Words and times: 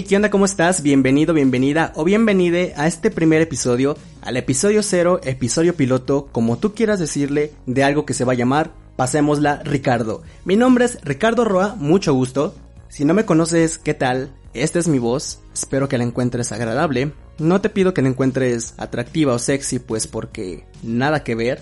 Hey, 0.00 0.06
¿qué 0.08 0.16
onda? 0.16 0.30
¿Cómo 0.30 0.46
estás? 0.46 0.82
Bienvenido, 0.82 1.34
bienvenida 1.34 1.92
o 1.94 2.04
bienvenide 2.04 2.72
a 2.78 2.86
este 2.86 3.10
primer 3.10 3.42
episodio, 3.42 3.98
al 4.22 4.38
episodio 4.38 4.82
cero, 4.82 5.20
episodio 5.24 5.76
piloto, 5.76 6.30
como 6.32 6.56
tú 6.56 6.74
quieras 6.74 6.98
decirle, 6.98 7.52
de 7.66 7.84
algo 7.84 8.06
que 8.06 8.14
se 8.14 8.24
va 8.24 8.32
a 8.32 8.34
llamar 8.34 8.72
Pasémosla 8.96 9.60
Ricardo. 9.62 10.22
Mi 10.46 10.56
nombre 10.56 10.86
es 10.86 11.02
Ricardo 11.02 11.44
Roa, 11.44 11.74
mucho 11.74 12.14
gusto. 12.14 12.54
Si 12.88 13.04
no 13.04 13.12
me 13.12 13.26
conoces, 13.26 13.76
¿qué 13.76 13.92
tal? 13.92 14.32
Esta 14.54 14.78
es 14.78 14.88
mi 14.88 14.98
voz, 14.98 15.42
espero 15.52 15.86
que 15.86 15.98
la 15.98 16.04
encuentres 16.04 16.50
agradable. 16.50 17.12
No 17.36 17.60
te 17.60 17.68
pido 17.68 17.92
que 17.92 18.00
la 18.00 18.08
encuentres 18.08 18.72
atractiva 18.78 19.34
o 19.34 19.38
sexy, 19.38 19.80
pues 19.80 20.06
porque 20.06 20.64
nada 20.82 21.24
que 21.24 21.34
ver. 21.34 21.60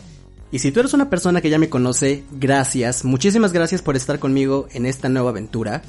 Y 0.52 0.60
si 0.60 0.70
tú 0.70 0.78
eres 0.78 0.94
una 0.94 1.10
persona 1.10 1.40
que 1.40 1.50
ya 1.50 1.58
me 1.58 1.70
conoce, 1.70 2.22
gracias, 2.30 3.04
muchísimas 3.04 3.52
gracias 3.52 3.82
por 3.82 3.96
estar 3.96 4.20
conmigo 4.20 4.68
en 4.74 4.86
esta 4.86 5.08
nueva 5.08 5.30
aventura. 5.30 5.82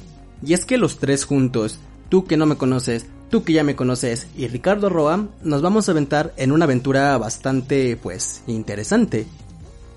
Y 0.44 0.54
es 0.54 0.64
que 0.64 0.78
los 0.78 0.98
tres 0.98 1.24
juntos, 1.26 1.78
tú 2.10 2.26
que 2.26 2.36
no 2.36 2.44
me 2.44 2.56
conoces, 2.56 3.06
tú 3.30 3.42
que 3.44 3.54
ya 3.54 3.64
me 3.64 3.76
conoces 3.76 4.26
y 4.36 4.46
Ricardo 4.48 4.90
Roa, 4.90 5.28
nos 5.42 5.62
vamos 5.62 5.88
a 5.88 5.92
aventar 5.92 6.34
en 6.36 6.52
una 6.52 6.66
aventura 6.66 7.16
bastante, 7.16 7.96
pues, 7.96 8.42
interesante. 8.46 9.26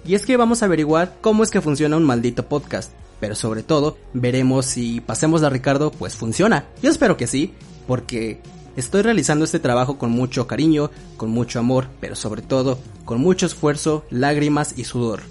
Y 0.05 0.15
es 0.15 0.25
que 0.25 0.37
vamos 0.37 0.61
a 0.61 0.65
averiguar 0.65 1.17
cómo 1.19 1.43
es 1.43 1.49
que 1.49 1.61
funciona 1.61 1.97
un 1.97 2.03
maldito 2.03 2.47
podcast. 2.47 2.91
Pero 3.19 3.35
sobre 3.35 3.63
todo, 3.63 3.97
veremos 4.13 4.65
si 4.65 4.99
pasemos 4.99 5.43
a 5.43 5.49
Ricardo, 5.49 5.91
pues 5.91 6.15
funciona. 6.15 6.65
Yo 6.81 6.89
espero 6.89 7.15
que 7.15 7.25
sí, 7.25 7.53
porque 7.87 8.41
estoy 8.75 9.01
realizando 9.01 9.45
este 9.45 9.59
trabajo 9.59 9.97
con 9.97 10.11
mucho 10.11 10.45
cariño, 10.45 10.91
con 11.15 11.29
mucho 11.29 11.59
amor, 11.59 11.87
pero 12.01 12.15
sobre 12.15 12.41
todo, 12.41 12.79
con 13.05 13.21
mucho 13.21 13.45
esfuerzo, 13.45 14.03
lágrimas 14.09 14.73
y 14.77 14.83
sudor. 14.83 15.21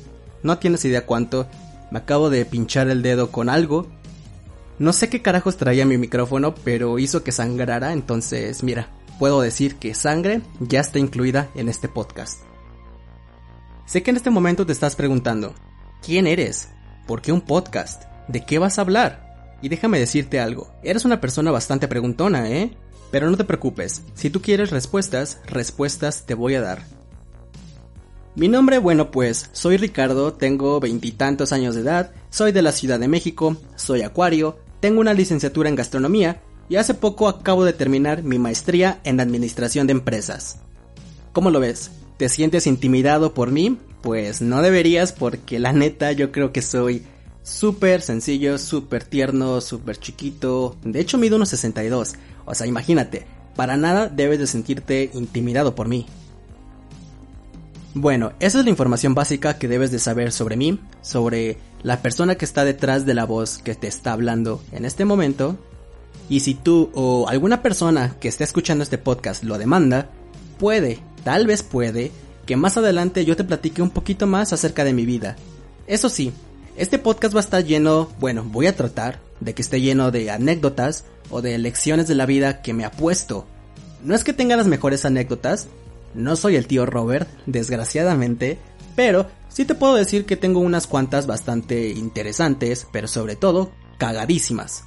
No 0.42 0.56
tienes 0.58 0.84
idea 0.86 1.05
cuánto, 1.05 1.47
me 1.91 1.98
acabo 1.98 2.30
de 2.30 2.47
pinchar 2.47 2.88
el 2.88 3.03
dedo 3.03 3.30
con 3.30 3.50
algo 3.50 3.86
no 4.78 4.92
sé 4.92 5.09
qué 5.09 5.23
carajos 5.23 5.56
traía 5.56 5.87
mi 5.87 5.98
micrófono, 5.98 6.55
pero 6.55 6.98
hizo 6.98 7.23
que 7.23 7.33
sangrara, 7.33 7.92
entonces 7.92 8.62
mira, 8.62 8.89
puedo 9.19 9.41
decir 9.41 9.77
que 9.77 9.95
sangre 9.95 10.41
ya 10.61 10.81
está 10.81 10.98
incluida 10.98 11.48
en 11.55 11.69
este 11.69 11.89
podcast. 11.89 12.41
Sé 13.87 14.03
que 14.03 14.11
en 14.11 14.17
este 14.17 14.31
momento 14.31 14.65
te 14.65 14.73
estás 14.73 14.97
preguntando, 14.97 15.55
¿quién 16.05 16.27
eres? 16.27 16.70
¿Por 17.06 17.20
qué 17.20 17.33
un 17.33 17.43
podcast? 17.43 18.05
¿De 18.28 18.45
qué 18.45 18.59
vas 18.59 18.78
a 18.78 18.83
hablar? 18.83 19.59
Y 19.61 19.69
déjame 19.69 19.98
decirte 19.98 20.41
algo, 20.41 20.73
eres 20.83 21.05
una 21.05 21.20
persona 21.20 21.50
bastante 21.50 21.89
preguntona, 21.89 22.48
¿eh? 22.48 22.77
Pero 23.11 23.31
no 23.31 23.37
te 23.37 23.45
preocupes, 23.45 24.03
si 24.15 24.31
tú 24.31 24.41
quieres 24.41 24.70
respuestas, 24.70 25.41
respuestas 25.47 26.25
te 26.25 26.34
voy 26.34 26.55
a 26.55 26.62
dar. 26.62 27.02
Mi 28.34 28.48
nombre, 28.48 28.78
bueno 28.78 29.11
pues, 29.11 29.50
soy 29.52 29.77
Ricardo, 29.77 30.33
tengo 30.33 30.80
veintitantos 30.80 31.52
años 31.52 31.75
de 31.75 31.83
edad, 31.83 32.12
soy 32.30 32.50
de 32.50 32.62
la 32.62 32.72
Ciudad 32.72 32.98
de 32.98 33.06
México, 33.06 33.58
soy 33.77 34.00
acuario, 34.00 34.56
tengo 34.80 35.02
una 35.02 35.12
licenciatura 35.12 35.69
en 35.69 35.77
gastronomía 35.77 36.41
y 36.70 36.77
hace 36.77 36.94
poco 36.94 37.28
acabo 37.28 37.66
de 37.66 37.75
terminar 37.75 38.22
mi 38.22 38.38
maestría 38.38 39.00
en 39.04 39.21
administración 39.21 39.87
de 39.87 39.92
empresas. 39.92 40.60
¿Cómo 41.34 41.50
lo 41.50 41.60
ves? 41.60 41.91
¿Te 42.16 42.31
sientes 42.31 42.66
intimidado 42.66 43.34
por 43.34 43.50
mí? 43.50 43.76
Pues 44.00 44.41
no 44.41 44.62
deberías 44.62 45.12
porque 45.12 45.59
la 45.59 45.75
neta 45.75 46.12
yo 46.12 46.32
creo 46.32 46.53
que 46.53 46.62
soy 46.62 47.04
súper 47.42 48.00
sencillo, 48.00 48.56
súper 48.56 49.04
tierno, 49.04 49.60
súper 49.60 49.98
chiquito. 49.98 50.76
De 50.84 51.00
hecho 51.00 51.19
mido 51.19 51.37
unos 51.37 51.50
62. 51.50 52.15
O 52.47 52.54
sea, 52.54 52.66
imagínate, 52.66 53.26
para 53.56 53.76
nada 53.76 54.09
debes 54.09 54.38
de 54.38 54.47
sentirte 54.47 55.10
intimidado 55.12 55.75
por 55.75 55.88
mí. 55.88 56.06
Bueno, 57.94 58.32
esa 58.41 58.58
es 58.58 58.64
la 58.64 58.70
información 58.70 59.14
básica 59.14 59.58
que 59.58 59.69
debes 59.69 59.91
de 59.91 59.98
saber 59.98 60.32
sobre 60.32 60.56
mí, 60.56 60.80
sobre 61.03 61.58
la 61.82 62.00
persona 62.00 62.36
que 62.36 62.47
está 62.47 62.64
detrás 62.64 63.04
de 63.04 63.12
la 63.12 63.26
voz 63.26 63.58
que 63.58 63.75
te 63.75 63.86
está 63.86 64.12
hablando 64.14 64.62
en 64.72 64.86
este 64.86 65.04
momento. 65.04 65.58
Y 66.30 66.41
si 66.41 66.54
tú 66.54 66.91
o 66.94 67.28
alguna 67.28 67.60
persona 67.60 68.16
que 68.19 68.28
esté 68.28 68.44
escuchando 68.44 68.82
este 68.82 68.97
podcast 68.97 69.44
lo 69.44 69.58
demanda, 69.58 70.08
puede, 70.58 71.00
tal 71.22 71.47
vez 71.47 71.62
puede, 71.62 72.12
que 72.47 72.56
más 72.56 72.78
adelante 72.78 73.26
yo 73.26 73.36
te 73.36 73.44
platique 73.44 73.82
un 73.82 73.91
poquito 73.91 74.26
más 74.26 74.54
acerca 74.54 74.84
de 74.84 74.94
mi 74.94 75.04
vida. 75.04 75.36
Eso 75.86 76.09
sí, 76.09 76.32
este 76.78 76.98
podcast 76.98 77.34
va 77.34 77.41
a 77.41 77.44
estar 77.44 77.64
lleno, 77.64 78.09
bueno, 78.19 78.42
voy 78.44 78.69
a 78.69 78.76
tratar 78.76 79.20
de 79.41 79.54
que 79.54 79.60
esté 79.60 79.82
lleno 79.82 80.10
de 80.10 80.30
anécdotas 80.30 81.04
o 81.28 81.42
de 81.42 81.59
lecciones 81.59 82.09
de 82.09 82.14
la 82.14 82.24
vida 82.24 82.62
que 82.62 82.72
me 82.72 82.86
ha 82.86 82.91
puesto. 82.91 83.47
No 84.03 84.14
es 84.14 84.24
que 84.24 84.32
tenga 84.32 84.56
las 84.56 84.66
mejores 84.66 85.04
anécdotas, 85.04 85.66
no 86.15 86.37
soy 86.37 86.56
el 86.56 86.67
tío 86.67 86.87
Robert, 86.87 87.28
desgraciadamente, 87.47 88.59
pero 88.97 89.27
sí 89.49 89.65
te 89.65 89.75
puedo 89.75 89.95
decir 89.95 90.27
que 90.27 90.37
tengo 90.37 90.61
unas 90.61 90.87
cuantas 90.87 91.27
bastante 91.27 91.91
interesantes, 91.91 92.87
pero 92.93 93.09
sobre 93.09 93.37
todo 93.37 93.73
cagadísimas. 93.99 94.84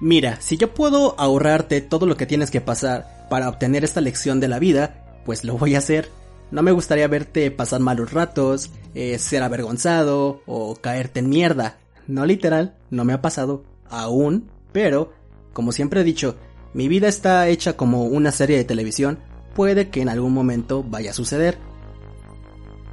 Mira, 0.00 0.40
si 0.40 0.56
yo 0.56 0.74
puedo 0.74 1.18
ahorrarte 1.18 1.80
todo 1.80 2.06
lo 2.06 2.16
que 2.16 2.26
tienes 2.26 2.50
que 2.50 2.60
pasar 2.60 3.26
para 3.30 3.48
obtener 3.48 3.84
esta 3.84 4.00
lección 4.00 4.40
de 4.40 4.48
la 4.48 4.58
vida, 4.58 5.22
pues 5.24 5.44
lo 5.44 5.56
voy 5.56 5.74
a 5.74 5.78
hacer. 5.78 6.10
No 6.50 6.62
me 6.62 6.72
gustaría 6.72 7.06
verte 7.08 7.50
pasar 7.50 7.80
malos 7.80 8.12
ratos, 8.12 8.70
eh, 8.94 9.18
ser 9.18 9.42
avergonzado 9.42 10.42
o 10.46 10.74
caerte 10.76 11.20
en 11.20 11.28
mierda. 11.28 11.78
No 12.08 12.26
literal, 12.26 12.74
no 12.90 13.04
me 13.04 13.12
ha 13.12 13.22
pasado 13.22 13.64
aún, 13.88 14.50
pero, 14.72 15.12
como 15.52 15.72
siempre 15.72 16.00
he 16.00 16.04
dicho, 16.04 16.36
mi 16.74 16.88
vida 16.88 17.08
está 17.08 17.48
hecha 17.48 17.76
como 17.76 18.04
una 18.04 18.32
serie 18.32 18.56
de 18.56 18.64
televisión 18.64 19.18
puede 19.54 19.88
que 19.88 20.00
en 20.02 20.08
algún 20.08 20.32
momento 20.32 20.82
vaya 20.82 21.10
a 21.10 21.14
suceder. 21.14 21.58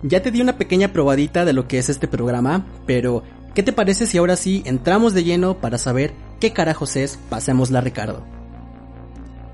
Ya 0.02 0.22
te 0.22 0.32
di 0.32 0.42
una 0.42 0.58
pequeña 0.58 0.94
probadita 0.94 1.46
de 1.46 1.54
lo 1.54 1.68
que 1.68 1.78
es 1.78 1.90
este 1.90 2.08
programa, 2.08 2.66
pero 2.86 3.24
¿qué 3.54 3.64
te 3.64 3.74
parece 3.74 4.06
si 4.06 4.18
ahora 4.18 4.36
sí 4.36 4.62
entramos 4.66 5.14
de 5.14 5.24
lleno 5.24 5.58
para 5.60 5.78
saber 5.78 6.14
qué 6.40 6.54
carajos 6.54 6.96
es 6.96 7.20
Pasémosla 7.30 7.82
Ricardo? 7.82 8.24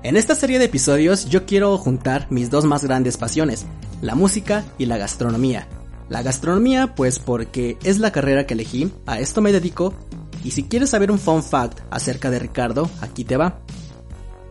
En 0.02 0.16
esta 0.16 0.36
serie 0.36 0.60
de 0.60 0.66
episodios 0.66 1.28
yo 1.28 1.46
quiero 1.46 1.76
juntar 1.78 2.28
mis 2.30 2.48
dos 2.48 2.64
más 2.64 2.84
grandes 2.84 3.16
pasiones, 3.16 3.66
la 4.02 4.14
música 4.14 4.64
y 4.78 4.86
la 4.86 4.98
gastronomía. 4.98 5.66
La 6.08 6.22
gastronomía 6.22 6.94
pues 6.94 7.18
porque 7.18 7.76
es 7.82 7.98
la 7.98 8.12
carrera 8.12 8.46
que 8.46 8.54
elegí, 8.54 8.92
a 9.06 9.18
esto 9.18 9.40
me 9.40 9.50
dedico, 9.50 9.94
y 10.44 10.52
si 10.52 10.62
quieres 10.62 10.90
saber 10.90 11.10
un 11.10 11.18
fun 11.18 11.42
fact 11.42 11.80
acerca 11.90 12.30
de 12.30 12.38
Ricardo, 12.38 12.88
aquí 13.00 13.24
te 13.24 13.36
va. 13.36 13.58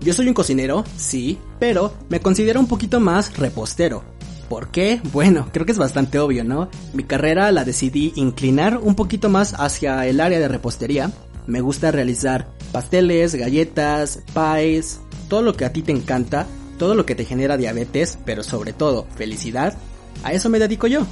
Yo 0.02 0.14
soy 0.14 0.28
un 0.28 0.34
cocinero, 0.34 0.84
sí, 0.98 1.38
pero 1.60 1.94
me 2.10 2.20
considero 2.20 2.60
un 2.60 2.68
poquito 2.68 3.00
más 3.00 3.38
repostero. 3.38 4.04
¿Por 4.50 4.70
qué? 4.70 5.02
Bueno, 5.12 5.50
creo 5.54 5.66
que 5.66 5.72
es 5.72 5.78
bastante 5.78 6.20
obvio, 6.20 6.44
¿no? 6.44 6.70
Mi 6.94 7.04
carrera 7.04 7.52
la 7.52 7.64
decidí 7.64 8.14
inclinar 8.16 8.78
un 8.78 8.96
poquito 8.96 9.30
más 9.30 9.54
hacia 9.58 10.06
el 10.06 10.20
área 10.20 10.40
de 10.40 10.48
repostería. 10.48 11.12
Me 11.48 11.62
gusta 11.62 11.92
realizar 11.92 12.48
pasteles, 12.72 13.36
galletas, 13.36 14.22
pies, 14.34 15.00
todo 15.30 15.42
lo 15.42 15.56
que 15.56 15.66
a 15.66 15.74
ti 15.74 15.82
te 15.82 15.92
encanta, 15.92 16.46
todo 16.78 16.96
lo 16.96 17.06
que 17.06 17.16
te 17.16 17.26
genera 17.26 17.58
diabetes, 17.58 18.18
pero 18.26 18.44
sobre 18.44 18.74
todo 18.74 19.08
felicidad. 19.16 19.78
A 20.24 20.34
eso 20.34 20.50
me 20.50 20.60
dedico 20.60 20.88
yo. 20.88 21.06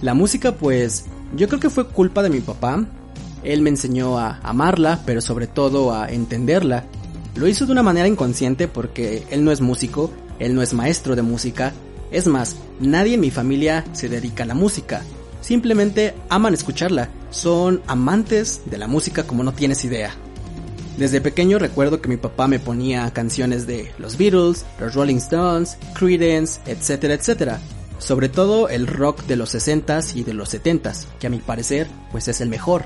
La 0.00 0.14
música 0.14 0.52
pues 0.52 1.06
yo 1.36 1.48
creo 1.48 1.60
que 1.60 1.70
fue 1.70 1.88
culpa 1.88 2.22
de 2.22 2.30
mi 2.30 2.40
papá. 2.40 2.84
Él 3.44 3.62
me 3.62 3.70
enseñó 3.70 4.18
a 4.18 4.38
amarla, 4.42 5.00
pero 5.04 5.20
sobre 5.20 5.46
todo 5.46 5.92
a 5.92 6.08
entenderla 6.10 6.84
lo 7.34 7.48
hizo 7.48 7.66
de 7.66 7.72
una 7.72 7.82
manera 7.82 8.08
inconsciente 8.08 8.68
porque 8.68 9.24
él 9.30 9.44
no 9.44 9.52
es 9.52 9.60
músico, 9.60 10.12
él 10.38 10.54
no 10.54 10.62
es 10.62 10.74
maestro 10.74 11.16
de 11.16 11.22
música. 11.22 11.72
Es 12.10 12.26
más, 12.26 12.56
nadie 12.80 13.14
en 13.14 13.20
mi 13.20 13.30
familia 13.30 13.84
se 13.92 14.08
dedica 14.08 14.44
a 14.44 14.46
la 14.46 14.54
música. 14.54 15.02
Simplemente 15.40 16.14
aman 16.28 16.54
escucharla. 16.54 17.08
Son 17.30 17.82
amantes 17.86 18.62
de 18.66 18.78
la 18.78 18.86
música 18.86 19.24
como 19.24 19.42
no 19.42 19.52
tienes 19.52 19.84
idea. 19.84 20.14
Desde 20.98 21.22
pequeño 21.22 21.58
recuerdo 21.58 22.02
que 22.02 22.08
mi 22.08 22.18
papá 22.18 22.48
me 22.48 22.58
ponía 22.58 23.10
canciones 23.12 23.66
de 23.66 23.90
los 23.98 24.18
Beatles, 24.18 24.66
los 24.78 24.94
Rolling 24.94 25.16
Stones, 25.16 25.78
Creedence, 25.94 26.60
etcétera, 26.66 27.14
etcétera. 27.14 27.60
Sobre 27.98 28.28
todo 28.28 28.68
el 28.68 28.86
rock 28.86 29.22
de 29.24 29.36
los 29.36 29.54
60s 29.54 30.16
y 30.16 30.22
de 30.22 30.34
los 30.34 30.52
70s, 30.52 31.06
que 31.18 31.28
a 31.28 31.30
mi 31.30 31.38
parecer 31.38 31.88
pues 32.10 32.28
es 32.28 32.42
el 32.42 32.50
mejor. 32.50 32.84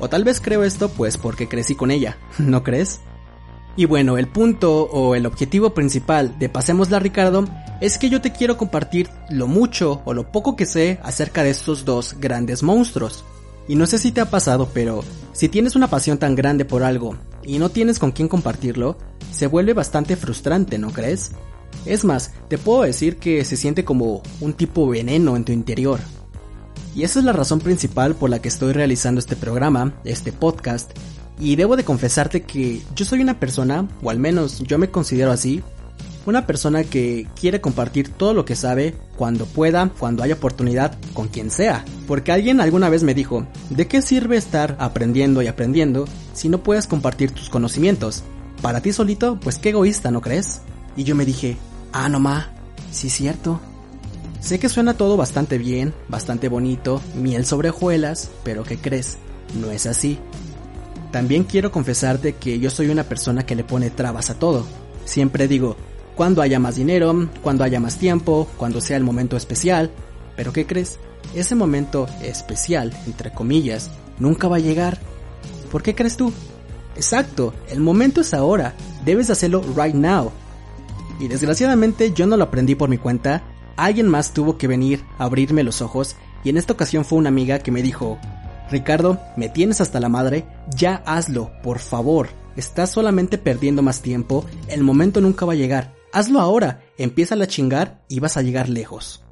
O 0.00 0.08
tal 0.08 0.24
vez 0.24 0.40
creo 0.40 0.64
esto 0.64 0.88
pues 0.88 1.16
porque 1.16 1.48
crecí 1.48 1.76
con 1.76 1.92
ella, 1.92 2.18
¿no 2.38 2.64
crees? 2.64 3.00
Y 3.76 3.84
bueno, 3.84 4.16
el 4.16 4.26
punto 4.26 4.84
o 4.84 5.14
el 5.14 5.26
objetivo 5.26 5.74
principal 5.74 6.38
de 6.38 6.48
Pasémosla 6.48 6.98
Ricardo 6.98 7.44
es 7.82 7.98
que 7.98 8.08
yo 8.08 8.22
te 8.22 8.32
quiero 8.32 8.56
compartir 8.56 9.10
lo 9.28 9.46
mucho 9.46 10.00
o 10.06 10.14
lo 10.14 10.32
poco 10.32 10.56
que 10.56 10.64
sé 10.64 10.98
acerca 11.02 11.42
de 11.42 11.50
estos 11.50 11.84
dos 11.84 12.16
grandes 12.18 12.62
monstruos. 12.62 13.22
Y 13.68 13.74
no 13.74 13.86
sé 13.86 13.98
si 13.98 14.12
te 14.12 14.22
ha 14.22 14.30
pasado, 14.30 14.70
pero 14.72 15.04
si 15.32 15.50
tienes 15.50 15.76
una 15.76 15.88
pasión 15.88 16.16
tan 16.16 16.34
grande 16.34 16.64
por 16.64 16.84
algo 16.84 17.16
y 17.42 17.58
no 17.58 17.68
tienes 17.68 17.98
con 17.98 18.12
quién 18.12 18.28
compartirlo, 18.28 18.96
se 19.30 19.46
vuelve 19.46 19.74
bastante 19.74 20.16
frustrante, 20.16 20.78
¿no 20.78 20.90
crees? 20.92 21.32
Es 21.84 22.04
más, 22.04 22.32
te 22.48 22.56
puedo 22.56 22.82
decir 22.82 23.18
que 23.18 23.44
se 23.44 23.58
siente 23.58 23.84
como 23.84 24.22
un 24.40 24.54
tipo 24.54 24.88
veneno 24.88 25.36
en 25.36 25.44
tu 25.44 25.52
interior. 25.52 26.00
Y 26.94 27.04
esa 27.04 27.18
es 27.18 27.26
la 27.26 27.34
razón 27.34 27.60
principal 27.60 28.14
por 28.14 28.30
la 28.30 28.40
que 28.40 28.48
estoy 28.48 28.72
realizando 28.72 29.18
este 29.18 29.36
programa, 29.36 29.92
este 30.04 30.32
podcast, 30.32 30.92
y 31.38 31.56
debo 31.56 31.76
de 31.76 31.84
confesarte 31.84 32.42
que 32.42 32.82
yo 32.94 33.04
soy 33.04 33.20
una 33.20 33.38
persona, 33.38 33.88
o 34.02 34.10
al 34.10 34.18
menos 34.18 34.60
yo 34.60 34.78
me 34.78 34.90
considero 34.90 35.30
así, 35.30 35.62
una 36.24 36.46
persona 36.46 36.82
que 36.82 37.28
quiere 37.38 37.60
compartir 37.60 38.08
todo 38.08 38.34
lo 38.34 38.44
que 38.44 38.56
sabe 38.56 38.94
cuando 39.16 39.46
pueda, 39.46 39.90
cuando 39.98 40.24
haya 40.24 40.34
oportunidad, 40.34 40.98
con 41.14 41.28
quien 41.28 41.50
sea. 41.50 41.84
Porque 42.08 42.32
alguien 42.32 42.60
alguna 42.60 42.88
vez 42.88 43.04
me 43.04 43.14
dijo, 43.14 43.46
¿de 43.70 43.86
qué 43.86 44.02
sirve 44.02 44.36
estar 44.36 44.76
aprendiendo 44.80 45.40
y 45.40 45.46
aprendiendo 45.46 46.06
si 46.34 46.48
no 46.48 46.62
puedes 46.64 46.88
compartir 46.88 47.30
tus 47.30 47.48
conocimientos? 47.48 48.24
para 48.62 48.80
ti 48.80 48.92
solito, 48.92 49.38
pues 49.40 49.58
qué 49.58 49.70
egoísta, 49.70 50.10
¿no 50.10 50.20
crees? 50.20 50.60
Y 50.96 51.04
yo 51.04 51.14
me 51.14 51.24
dije, 51.24 51.56
ah, 51.92 52.08
no 52.08 52.20
ma, 52.20 52.50
sí 52.90 53.10
cierto. 53.10 53.60
Sé 54.40 54.58
que 54.58 54.68
suena 54.68 54.94
todo 54.94 55.16
bastante 55.16 55.58
bien, 55.58 55.94
bastante 56.08 56.48
bonito, 56.48 57.00
miel 57.14 57.46
sobre 57.46 57.70
hojuelas, 57.70 58.30
pero 58.44 58.64
¿qué 58.64 58.78
crees? 58.78 59.18
No 59.60 59.70
es 59.70 59.86
así. 59.86 60.18
También 61.10 61.44
quiero 61.44 61.70
confesarte 61.70 62.34
que 62.34 62.58
yo 62.58 62.70
soy 62.70 62.88
una 62.88 63.04
persona 63.04 63.46
que 63.46 63.54
le 63.54 63.64
pone 63.64 63.90
trabas 63.90 64.30
a 64.30 64.38
todo. 64.38 64.66
Siempre 65.04 65.48
digo, 65.48 65.76
cuando 66.14 66.42
haya 66.42 66.58
más 66.58 66.76
dinero, 66.76 67.28
cuando 67.42 67.64
haya 67.64 67.80
más 67.80 67.98
tiempo, 67.98 68.48
cuando 68.56 68.80
sea 68.80 68.96
el 68.96 69.04
momento 69.04 69.36
especial. 69.36 69.90
Pero 70.36 70.52
¿qué 70.52 70.66
crees? 70.66 70.98
Ese 71.34 71.54
momento 71.54 72.06
especial, 72.22 72.92
entre 73.06 73.32
comillas, 73.32 73.90
nunca 74.18 74.48
va 74.48 74.56
a 74.56 74.60
llegar. 74.60 74.98
¿Por 75.70 75.82
qué 75.82 75.94
crees 75.94 76.16
tú? 76.16 76.32
Exacto, 76.96 77.52
el 77.68 77.80
momento 77.80 78.20
es 78.22 78.32
ahora. 78.34 78.74
Debes 79.04 79.30
hacerlo 79.30 79.62
right 79.76 79.94
now. 79.94 80.32
Y 81.20 81.28
desgraciadamente 81.28 82.12
yo 82.12 82.26
no 82.26 82.36
lo 82.36 82.44
aprendí 82.44 82.74
por 82.74 82.88
mi 82.88 82.98
cuenta. 82.98 83.42
Alguien 83.76 84.08
más 84.08 84.32
tuvo 84.32 84.56
que 84.56 84.68
venir 84.68 85.04
a 85.18 85.24
abrirme 85.24 85.62
los 85.62 85.82
ojos 85.82 86.16
y 86.44 86.48
en 86.50 86.56
esta 86.56 86.72
ocasión 86.72 87.04
fue 87.04 87.18
una 87.18 87.28
amiga 87.28 87.58
que 87.58 87.72
me 87.72 87.82
dijo, 87.82 88.18
Ricardo, 88.70 89.20
me 89.36 89.48
tienes 89.48 89.80
hasta 89.80 90.00
la 90.00 90.08
madre, 90.08 90.46
ya 90.76 91.02
hazlo, 91.06 91.50
por 91.62 91.78
favor. 91.78 92.28
Estás 92.56 92.90
solamente 92.90 93.38
perdiendo 93.38 93.82
más 93.82 94.00
tiempo, 94.00 94.44
el 94.68 94.82
momento 94.82 95.20
nunca 95.20 95.46
va 95.46 95.52
a 95.52 95.56
llegar. 95.56 95.94
Hazlo 96.12 96.40
ahora, 96.40 96.80
empieza 96.96 97.34
a 97.34 97.46
chingar 97.46 98.02
y 98.08 98.20
vas 98.20 98.36
a 98.36 98.42
llegar 98.42 98.68
lejos. 98.68 99.22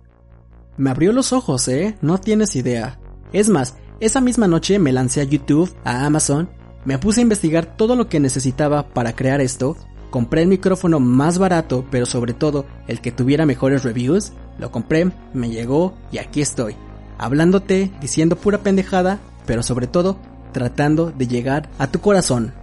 Me 0.77 0.91
abrió 0.91 1.13
los 1.13 1.33
ojos, 1.33 1.69
¿eh? 1.69 1.97
No 2.03 2.19
tienes 2.19 2.57
idea. 2.57 2.99
Es 3.33 3.49
más, 3.49 3.77
esa 4.01 4.21
misma 4.21 4.47
noche 4.47 4.79
me 4.79 4.93
lancé 4.93 5.21
a 5.21 5.25
YouTube, 5.25 5.75
a 5.85 6.05
Amazon, 6.05 6.51
me 6.85 6.99
puse 6.99 7.21
a 7.21 7.23
investigar 7.23 7.77
todo 7.77 7.97
lo 7.97 8.09
que 8.09 8.21
necesitaba 8.21 8.89
para 8.89 9.15
crear 9.15 9.41
esto, 9.41 9.77
compré 10.11 10.43
el 10.43 10.49
micrófono 10.49 11.01
más 11.01 11.39
barato, 11.39 11.87
pero 11.91 12.07
sobre 12.07 12.35
todo 12.35 12.67
el 12.87 13.01
que 13.01 13.13
tuviera 13.13 13.47
mejores 13.47 13.83
reviews, 13.83 14.33
lo 14.59 14.71
compré, 14.71 15.11
me 15.33 15.49
llegó 15.49 15.95
y 16.13 16.19
aquí 16.19 16.41
estoy, 16.43 16.77
hablándote, 17.19 17.91
diciendo 18.01 18.37
pura 18.37 18.59
pendejada, 18.59 19.21
pero 19.47 19.63
sobre 19.63 19.87
todo 19.87 20.19
tratando 20.53 21.11
de 21.11 21.27
llegar 21.27 21.69
a 21.79 21.89
tu 21.89 22.01
corazón. 22.01 22.55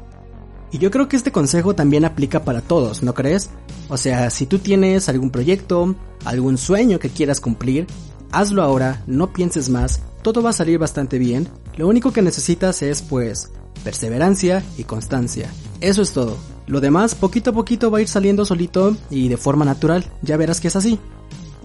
Y 0.71 0.77
yo 0.77 0.89
creo 0.89 1.09
que 1.09 1.18
este 1.18 1.31
consejo 1.31 1.75
también 1.75 2.06
aplica 2.06 2.45
para 2.45 2.62
todos, 2.62 3.03
¿no 3.03 3.13
crees? 3.13 3.50
O 3.89 3.98
sea, 3.98 4.30
si 4.30 4.45
tú 4.45 4.59
tienes 4.59 5.09
algún 5.09 5.30
proyecto, 5.30 5.95
algún 6.24 6.57
sueño 6.57 6.98
que 6.98 7.09
quieras 7.09 7.42
cumplir, 7.42 7.88
hazlo 8.31 8.63
ahora, 8.63 9.03
no 9.06 9.33
pienses 9.33 9.69
más, 9.69 10.01
todo 10.21 10.42
va 10.42 10.51
a 10.51 10.53
salir 10.53 10.80
bastante 10.80 11.19
bien, 11.19 11.50
lo 11.75 11.88
único 11.88 12.13
que 12.13 12.21
necesitas 12.21 12.81
es 12.81 13.01
pues 13.01 13.51
perseverancia 13.83 14.63
y 14.77 14.86
constancia. 14.86 15.50
Eso 15.81 16.01
es 16.01 16.12
todo. 16.12 16.38
Lo 16.68 16.80
demás 16.80 17.15
poquito 17.15 17.50
a 17.50 17.53
poquito 17.53 17.92
va 17.92 17.98
a 17.98 18.01
ir 18.01 18.07
saliendo 18.07 18.45
solito 18.45 18.95
y 19.09 19.27
de 19.27 19.38
forma 19.38 19.65
natural, 19.65 20.06
ya 20.21 20.38
verás 20.38 20.62
que 20.62 20.69
es 20.69 20.75
así. 20.75 21.00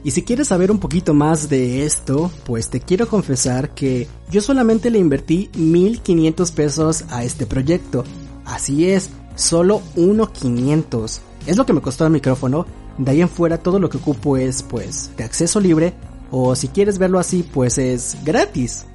Y 0.07 0.13
si 0.13 0.23
quieres 0.23 0.47
saber 0.47 0.71
un 0.71 0.79
poquito 0.79 1.15
más 1.15 1.49
de 1.49 1.85
esto, 1.85 2.31
pues 2.45 2.71
te 2.71 2.79
quiero 2.79 3.09
confesar 3.09 3.75
que 3.75 4.07
yo 4.31 4.41
solamente 4.41 4.89
le 4.89 5.01
invertí 5.01 5.51
1500 5.57 6.53
pesos 6.53 7.05
a 7.11 7.25
este 7.25 7.45
proyecto 7.45 8.05
Así 8.45 8.89
es, 8.89 9.11
solo 9.35 9.83
1.500. 9.97 11.19
Es 11.49 11.57
lo 11.57 11.67
que 11.67 11.73
me 11.73 11.81
costó 11.81 12.07
el 12.07 12.13
micrófono. 12.13 12.67
De 12.99 13.11
ahí 13.11 13.21
en 13.21 13.29
fuera 13.29 13.59
todo 13.59 13.81
lo 13.81 13.91
que 13.91 13.97
ocupo 13.97 14.37
es 14.37 14.63
pues 14.63 15.11
de 15.17 15.25
acceso 15.25 15.59
libre 15.59 15.95
o 16.31 16.55
si 16.55 16.69
quieres 16.69 16.99
verlo 16.99 17.19
así 17.19 17.43
pues 17.43 17.77
es 17.77 18.17
gratis. 18.25 18.87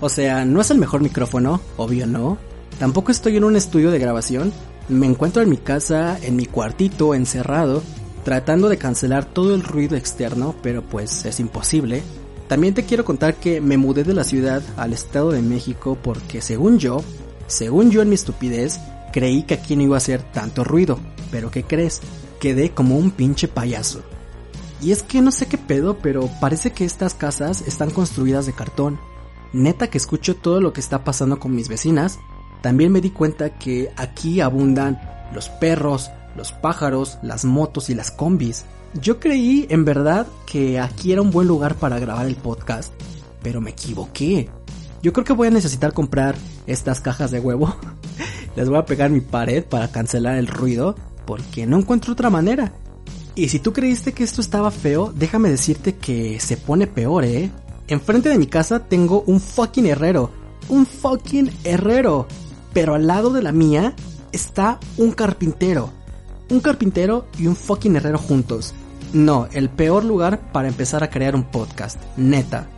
O 0.00 0.08
sea, 0.08 0.44
no 0.44 0.60
es 0.60 0.70
el 0.70 0.78
mejor 0.78 1.00
micrófono, 1.00 1.60
obvio 1.76 2.06
no. 2.06 2.38
Tampoco 2.78 3.10
estoy 3.10 3.36
en 3.36 3.42
un 3.42 3.56
estudio 3.56 3.90
de 3.90 3.98
grabación. 3.98 4.52
Me 4.88 5.06
encuentro 5.06 5.42
en 5.42 5.50
mi 5.50 5.56
casa, 5.56 6.16
en 6.22 6.36
mi 6.36 6.46
cuartito, 6.46 7.16
encerrado, 7.16 7.82
tratando 8.26 8.68
de 8.68 8.76
cancelar 8.76 9.24
todo 9.24 9.54
el 9.54 9.62
ruido 9.62 9.94
externo, 9.94 10.56
pero 10.60 10.82
pues 10.82 11.24
es 11.26 11.38
imposible. 11.38 12.02
También 12.48 12.74
te 12.74 12.84
quiero 12.84 13.04
contar 13.04 13.36
que 13.36 13.60
me 13.60 13.76
mudé 13.76 14.02
de 14.02 14.14
la 14.14 14.24
ciudad 14.24 14.64
al 14.76 14.92
Estado 14.92 15.30
de 15.30 15.42
México 15.42 15.96
porque 16.02 16.42
según 16.42 16.80
yo, 16.80 17.04
según 17.46 17.92
yo 17.92 18.02
en 18.02 18.08
mi 18.08 18.16
estupidez, 18.16 18.80
creí 19.12 19.44
que 19.44 19.54
aquí 19.54 19.76
no 19.76 19.84
iba 19.84 19.94
a 19.94 19.98
hacer 19.98 20.24
tanto 20.24 20.64
ruido, 20.64 20.98
pero 21.30 21.52
¿qué 21.52 21.62
crees? 21.62 22.00
Quedé 22.40 22.70
como 22.70 22.98
un 22.98 23.12
pinche 23.12 23.46
payaso. 23.46 24.02
Y 24.82 24.90
es 24.90 25.04
que 25.04 25.22
no 25.22 25.30
sé 25.30 25.46
qué 25.46 25.56
pedo, 25.56 25.98
pero 25.98 26.28
parece 26.40 26.72
que 26.72 26.84
estas 26.84 27.14
casas 27.14 27.62
están 27.68 27.90
construidas 27.90 28.44
de 28.44 28.54
cartón. 28.54 28.98
Neta 29.52 29.86
que 29.86 29.98
escucho 29.98 30.34
todo 30.34 30.60
lo 30.60 30.72
que 30.72 30.80
está 30.80 31.04
pasando 31.04 31.38
con 31.38 31.54
mis 31.54 31.68
vecinas. 31.68 32.18
También 32.60 32.90
me 32.90 33.00
di 33.00 33.10
cuenta 33.10 33.56
que 33.56 33.92
aquí 33.96 34.40
abundan 34.40 35.00
los 35.32 35.48
perros, 35.48 36.10
los 36.36 36.52
pájaros, 36.52 37.18
las 37.22 37.44
motos 37.44 37.90
y 37.90 37.94
las 37.94 38.10
combis. 38.10 38.64
Yo 39.00 39.18
creí 39.20 39.66
en 39.68 39.84
verdad 39.84 40.26
que 40.46 40.78
aquí 40.78 41.12
era 41.12 41.22
un 41.22 41.30
buen 41.30 41.48
lugar 41.48 41.74
para 41.74 41.98
grabar 41.98 42.26
el 42.26 42.36
podcast, 42.36 42.92
pero 43.42 43.60
me 43.60 43.70
equivoqué. 43.70 44.48
Yo 45.02 45.12
creo 45.12 45.24
que 45.24 45.32
voy 45.32 45.48
a 45.48 45.52
necesitar 45.52 45.92
comprar 45.92 46.36
estas 46.66 47.00
cajas 47.00 47.30
de 47.30 47.40
huevo. 47.40 47.74
Les 48.56 48.68
voy 48.68 48.78
a 48.78 48.86
pegar 48.86 49.10
mi 49.10 49.20
pared 49.20 49.64
para 49.64 49.90
cancelar 49.90 50.36
el 50.36 50.46
ruido 50.46 50.96
porque 51.26 51.66
no 51.66 51.78
encuentro 51.78 52.12
otra 52.12 52.30
manera. 52.30 52.72
Y 53.34 53.50
si 53.50 53.58
tú 53.58 53.72
creíste 53.72 54.12
que 54.12 54.24
esto 54.24 54.40
estaba 54.40 54.70
feo, 54.70 55.12
déjame 55.14 55.50
decirte 55.50 55.96
que 55.96 56.40
se 56.40 56.56
pone 56.56 56.86
peor, 56.86 57.24
¿eh? 57.24 57.50
Enfrente 57.86 58.30
de 58.30 58.38
mi 58.38 58.46
casa 58.46 58.80
tengo 58.80 59.22
un 59.26 59.40
fucking 59.40 59.86
herrero. 59.86 60.30
Un 60.68 60.86
fucking 60.86 61.50
herrero. 61.64 62.26
Pero 62.72 62.94
al 62.94 63.06
lado 63.06 63.30
de 63.30 63.42
la 63.42 63.52
mía 63.52 63.94
está 64.32 64.80
un 64.96 65.12
carpintero. 65.12 65.92
Un 66.48 66.60
carpintero 66.60 67.26
y 67.38 67.46
un 67.46 67.56
fucking 67.56 67.96
herrero 67.96 68.18
juntos. 68.18 68.74
No, 69.12 69.48
el 69.52 69.68
peor 69.68 70.04
lugar 70.04 70.52
para 70.52 70.68
empezar 70.68 71.02
a 71.02 71.10
crear 71.10 71.34
un 71.34 71.44
podcast. 71.44 72.00
Neta. 72.16 72.68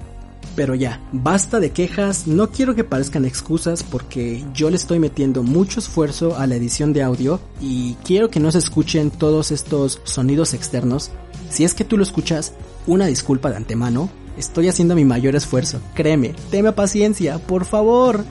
Pero 0.56 0.74
ya, 0.74 1.00
basta 1.12 1.60
de 1.60 1.70
quejas, 1.70 2.26
no 2.26 2.50
quiero 2.50 2.74
que 2.74 2.82
parezcan 2.82 3.24
excusas 3.24 3.84
porque 3.84 4.44
yo 4.54 4.70
le 4.70 4.76
estoy 4.76 4.98
metiendo 4.98 5.42
mucho 5.42 5.78
esfuerzo 5.78 6.36
a 6.36 6.46
la 6.46 6.56
edición 6.56 6.92
de 6.92 7.02
audio 7.02 7.40
y 7.60 7.94
quiero 8.04 8.28
que 8.28 8.40
no 8.40 8.50
se 8.50 8.58
escuchen 8.58 9.10
todos 9.10 9.52
estos 9.52 10.00
sonidos 10.02 10.54
externos. 10.54 11.12
Si 11.48 11.62
es 11.62 11.74
que 11.74 11.84
tú 11.84 11.96
lo 11.96 12.02
escuchas, 12.02 12.54
una 12.86 13.06
disculpa 13.06 13.50
de 13.50 13.56
antemano, 13.56 14.10
estoy 14.36 14.68
haciendo 14.68 14.96
mi 14.96 15.04
mayor 15.04 15.36
esfuerzo, 15.36 15.80
créeme, 15.94 16.34
teme 16.50 16.72
paciencia, 16.72 17.38
por 17.38 17.64
favor. 17.64 18.24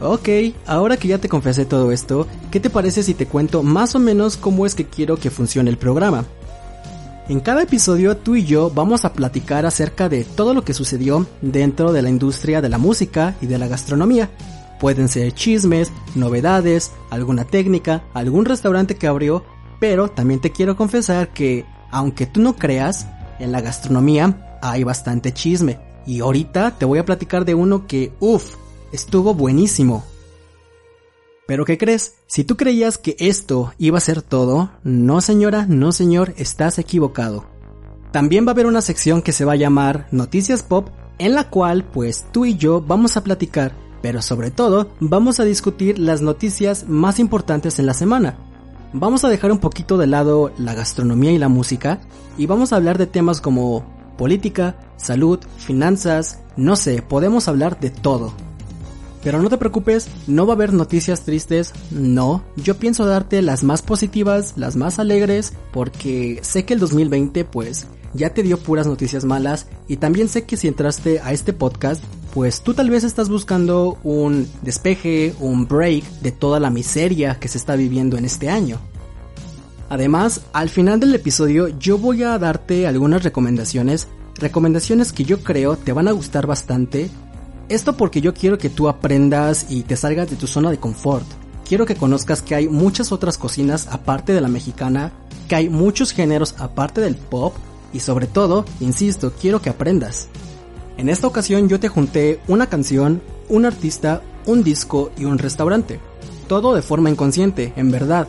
Ok, 0.00 0.28
ahora 0.66 0.96
que 0.96 1.08
ya 1.08 1.18
te 1.18 1.28
confesé 1.28 1.64
todo 1.64 1.90
esto, 1.90 2.28
¿qué 2.52 2.60
te 2.60 2.70
parece 2.70 3.02
si 3.02 3.14
te 3.14 3.26
cuento 3.26 3.64
más 3.64 3.96
o 3.96 3.98
menos 3.98 4.36
cómo 4.36 4.64
es 4.64 4.76
que 4.76 4.86
quiero 4.86 5.16
que 5.16 5.30
funcione 5.30 5.70
el 5.70 5.76
programa? 5.76 6.24
En 7.28 7.40
cada 7.40 7.64
episodio 7.64 8.16
tú 8.16 8.36
y 8.36 8.44
yo 8.44 8.70
vamos 8.70 9.04
a 9.04 9.12
platicar 9.12 9.66
acerca 9.66 10.08
de 10.08 10.22
todo 10.24 10.54
lo 10.54 10.64
que 10.64 10.72
sucedió 10.72 11.26
dentro 11.42 11.92
de 11.92 12.02
la 12.02 12.10
industria 12.10 12.62
de 12.62 12.68
la 12.68 12.78
música 12.78 13.34
y 13.40 13.46
de 13.46 13.58
la 13.58 13.66
gastronomía. 13.66 14.30
Pueden 14.78 15.08
ser 15.08 15.32
chismes, 15.32 15.90
novedades, 16.14 16.92
alguna 17.10 17.44
técnica, 17.44 18.04
algún 18.14 18.44
restaurante 18.44 18.94
que 18.94 19.08
abrió, 19.08 19.44
pero 19.80 20.08
también 20.08 20.40
te 20.40 20.52
quiero 20.52 20.76
confesar 20.76 21.30
que, 21.34 21.66
aunque 21.90 22.26
tú 22.26 22.40
no 22.40 22.54
creas, 22.54 23.08
en 23.40 23.50
la 23.50 23.60
gastronomía 23.60 24.58
hay 24.62 24.84
bastante 24.84 25.34
chisme. 25.34 25.80
Y 26.06 26.20
ahorita 26.20 26.78
te 26.78 26.84
voy 26.84 27.00
a 27.00 27.04
platicar 27.04 27.44
de 27.44 27.54
uno 27.54 27.86
que, 27.86 28.12
uff, 28.20 28.54
estuvo 28.92 29.34
buenísimo. 29.34 30.04
Pero 31.46 31.64
¿qué 31.64 31.78
crees? 31.78 32.16
Si 32.26 32.44
tú 32.44 32.56
creías 32.56 32.98
que 32.98 33.16
esto 33.18 33.72
iba 33.78 33.96
a 33.96 34.02
ser 34.02 34.20
todo, 34.20 34.70
no 34.84 35.20
señora, 35.22 35.66
no 35.66 35.92
señor, 35.92 36.34
estás 36.36 36.78
equivocado. 36.78 37.46
También 38.12 38.46
va 38.46 38.50
a 38.50 38.52
haber 38.52 38.66
una 38.66 38.82
sección 38.82 39.22
que 39.22 39.32
se 39.32 39.44
va 39.44 39.52
a 39.52 39.56
llamar 39.56 40.08
Noticias 40.10 40.62
Pop, 40.62 40.90
en 41.18 41.34
la 41.34 41.48
cual 41.48 41.84
pues 41.84 42.26
tú 42.32 42.44
y 42.44 42.56
yo 42.56 42.80
vamos 42.80 43.16
a 43.16 43.24
platicar, 43.24 43.72
pero 44.02 44.22
sobre 44.22 44.50
todo 44.50 44.90
vamos 45.00 45.40
a 45.40 45.44
discutir 45.44 45.98
las 45.98 46.20
noticias 46.20 46.86
más 46.88 47.18
importantes 47.18 47.78
en 47.78 47.86
la 47.86 47.94
semana. 47.94 48.36
Vamos 48.92 49.24
a 49.24 49.28
dejar 49.28 49.52
un 49.52 49.58
poquito 49.58 49.98
de 49.98 50.06
lado 50.06 50.52
la 50.58 50.74
gastronomía 50.74 51.32
y 51.32 51.38
la 51.38 51.48
música 51.48 52.00
y 52.36 52.46
vamos 52.46 52.72
a 52.72 52.76
hablar 52.76 52.98
de 52.98 53.06
temas 53.06 53.40
como 53.40 53.84
política, 54.16 54.76
salud, 54.96 55.38
finanzas, 55.58 56.40
no 56.56 56.76
sé, 56.76 57.02
podemos 57.02 57.48
hablar 57.48 57.78
de 57.80 57.90
todo. 57.90 58.32
Pero 59.22 59.42
no 59.42 59.48
te 59.48 59.58
preocupes, 59.58 60.08
no 60.26 60.46
va 60.46 60.52
a 60.52 60.56
haber 60.56 60.72
noticias 60.72 61.22
tristes, 61.22 61.72
no. 61.90 62.44
Yo 62.56 62.76
pienso 62.76 63.04
darte 63.04 63.42
las 63.42 63.64
más 63.64 63.82
positivas, 63.82 64.54
las 64.56 64.76
más 64.76 64.98
alegres, 64.98 65.52
porque 65.72 66.38
sé 66.42 66.64
que 66.64 66.74
el 66.74 66.80
2020 66.80 67.44
pues 67.44 67.86
ya 68.14 68.30
te 68.30 68.42
dio 68.42 68.58
puras 68.58 68.86
noticias 68.86 69.24
malas 69.24 69.66
y 69.86 69.96
también 69.96 70.28
sé 70.28 70.44
que 70.44 70.56
si 70.56 70.68
entraste 70.68 71.20
a 71.20 71.32
este 71.32 71.52
podcast, 71.52 72.02
pues 72.32 72.62
tú 72.62 72.74
tal 72.74 72.90
vez 72.90 73.04
estás 73.04 73.28
buscando 73.28 73.98
un 74.02 74.48
despeje, 74.62 75.34
un 75.40 75.66
break 75.66 76.04
de 76.20 76.32
toda 76.32 76.60
la 76.60 76.70
miseria 76.70 77.38
que 77.38 77.48
se 77.48 77.58
está 77.58 77.76
viviendo 77.76 78.16
en 78.16 78.24
este 78.24 78.48
año. 78.48 78.78
Además, 79.88 80.42
al 80.52 80.68
final 80.68 81.00
del 81.00 81.14
episodio 81.14 81.68
yo 81.78 81.98
voy 81.98 82.22
a 82.22 82.38
darte 82.38 82.86
algunas 82.86 83.22
recomendaciones, 83.24 84.06
recomendaciones 84.34 85.12
que 85.12 85.24
yo 85.24 85.42
creo 85.42 85.76
te 85.76 85.92
van 85.92 86.08
a 86.08 86.12
gustar 86.12 86.46
bastante 86.46 87.10
esto 87.68 87.96
porque 87.96 88.20
yo 88.20 88.34
quiero 88.34 88.58
que 88.58 88.70
tú 88.70 88.88
aprendas 88.88 89.66
y 89.68 89.82
te 89.82 89.96
salgas 89.96 90.30
de 90.30 90.36
tu 90.36 90.46
zona 90.46 90.70
de 90.70 90.78
confort. 90.78 91.26
quiero 91.66 91.84
que 91.84 91.96
conozcas 91.96 92.40
que 92.40 92.54
hay 92.54 92.66
muchas 92.66 93.12
otras 93.12 93.36
cocinas 93.36 93.88
aparte 93.90 94.32
de 94.32 94.40
la 94.40 94.48
mexicana, 94.48 95.12
que 95.48 95.54
hay 95.54 95.68
muchos 95.68 96.12
géneros 96.12 96.54
aparte 96.58 97.02
del 97.02 97.14
pop 97.14 97.54
y 97.92 98.00
sobre 98.00 98.26
todo, 98.26 98.64
insisto, 98.80 99.32
quiero 99.38 99.60
que 99.60 99.68
aprendas. 99.68 100.28
En 100.96 101.08
esta 101.08 101.26
ocasión 101.26 101.68
yo 101.68 101.78
te 101.78 101.88
junté 101.88 102.40
una 102.48 102.68
canción, 102.68 103.20
un 103.48 103.66
artista, 103.66 104.22
un 104.46 104.64
disco 104.64 105.10
y 105.18 105.26
un 105.26 105.38
restaurante. 105.38 106.00
Todo 106.48 106.74
de 106.74 106.82
forma 106.82 107.10
inconsciente, 107.10 107.74
en 107.76 107.90
verdad. 107.90 108.26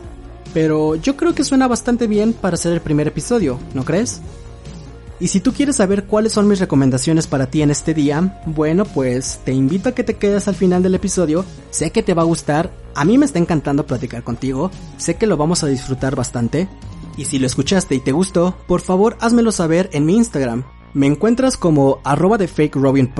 Pero 0.52 0.96
yo 0.96 1.16
creo 1.16 1.34
que 1.34 1.44
suena 1.44 1.66
bastante 1.66 2.06
bien 2.06 2.32
para 2.32 2.56
ser 2.56 2.72
el 2.72 2.80
primer 2.80 3.08
episodio, 3.08 3.58
¿no 3.74 3.84
crees? 3.84 4.20
Y 5.20 5.28
si 5.28 5.40
tú 5.40 5.52
quieres 5.52 5.76
saber 5.76 6.04
cuáles 6.04 6.32
son 6.32 6.48
mis 6.48 6.60
recomendaciones 6.60 7.26
para 7.26 7.50
ti 7.50 7.60
en 7.60 7.70
este 7.70 7.92
día, 7.92 8.40
bueno, 8.46 8.86
pues 8.86 9.40
te 9.44 9.52
invito 9.52 9.90
a 9.90 9.92
que 9.92 10.02
te 10.02 10.16
quedes 10.16 10.48
al 10.48 10.54
final 10.54 10.82
del 10.82 10.94
episodio. 10.94 11.44
Sé 11.70 11.90
que 11.90 12.02
te 12.02 12.14
va 12.14 12.22
a 12.22 12.26
gustar, 12.26 12.72
a 12.94 13.04
mí 13.04 13.18
me 13.18 13.26
está 13.26 13.38
encantando 13.38 13.86
platicar 13.86 14.24
contigo, 14.24 14.70
sé 14.96 15.16
que 15.16 15.26
lo 15.26 15.36
vamos 15.36 15.62
a 15.62 15.66
disfrutar 15.66 16.16
bastante. 16.16 16.68
Y 17.18 17.26
si 17.26 17.38
lo 17.38 17.46
escuchaste 17.46 17.94
y 17.94 18.00
te 18.00 18.12
gustó, 18.12 18.56
por 18.66 18.80
favor 18.80 19.18
házmelo 19.20 19.52
saber 19.52 19.90
en 19.92 20.06
mi 20.06 20.16
Instagram. 20.16 20.64
Me 20.94 21.06
encuentras 21.06 21.58
como 21.58 22.00
arroba 22.02 22.38
de 22.38 22.48
fake 22.48 22.76
Robin 22.76 23.12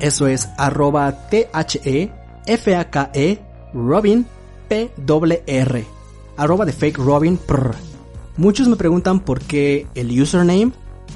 eso 0.00 0.26
es 0.26 0.48
arroba 0.58 1.28
T-H-E-F-A-K-E 1.28 2.08
Robin 3.74 4.26
P-R, 4.68 5.84
arroba 6.36 6.64
de 6.64 6.72
fake 6.72 6.98
Robin 6.98 7.38
Muchos 8.36 8.68
me 8.68 8.76
preguntan 8.76 9.20
por 9.20 9.40
qué 9.40 9.86
el 9.94 10.20
username 10.20 10.72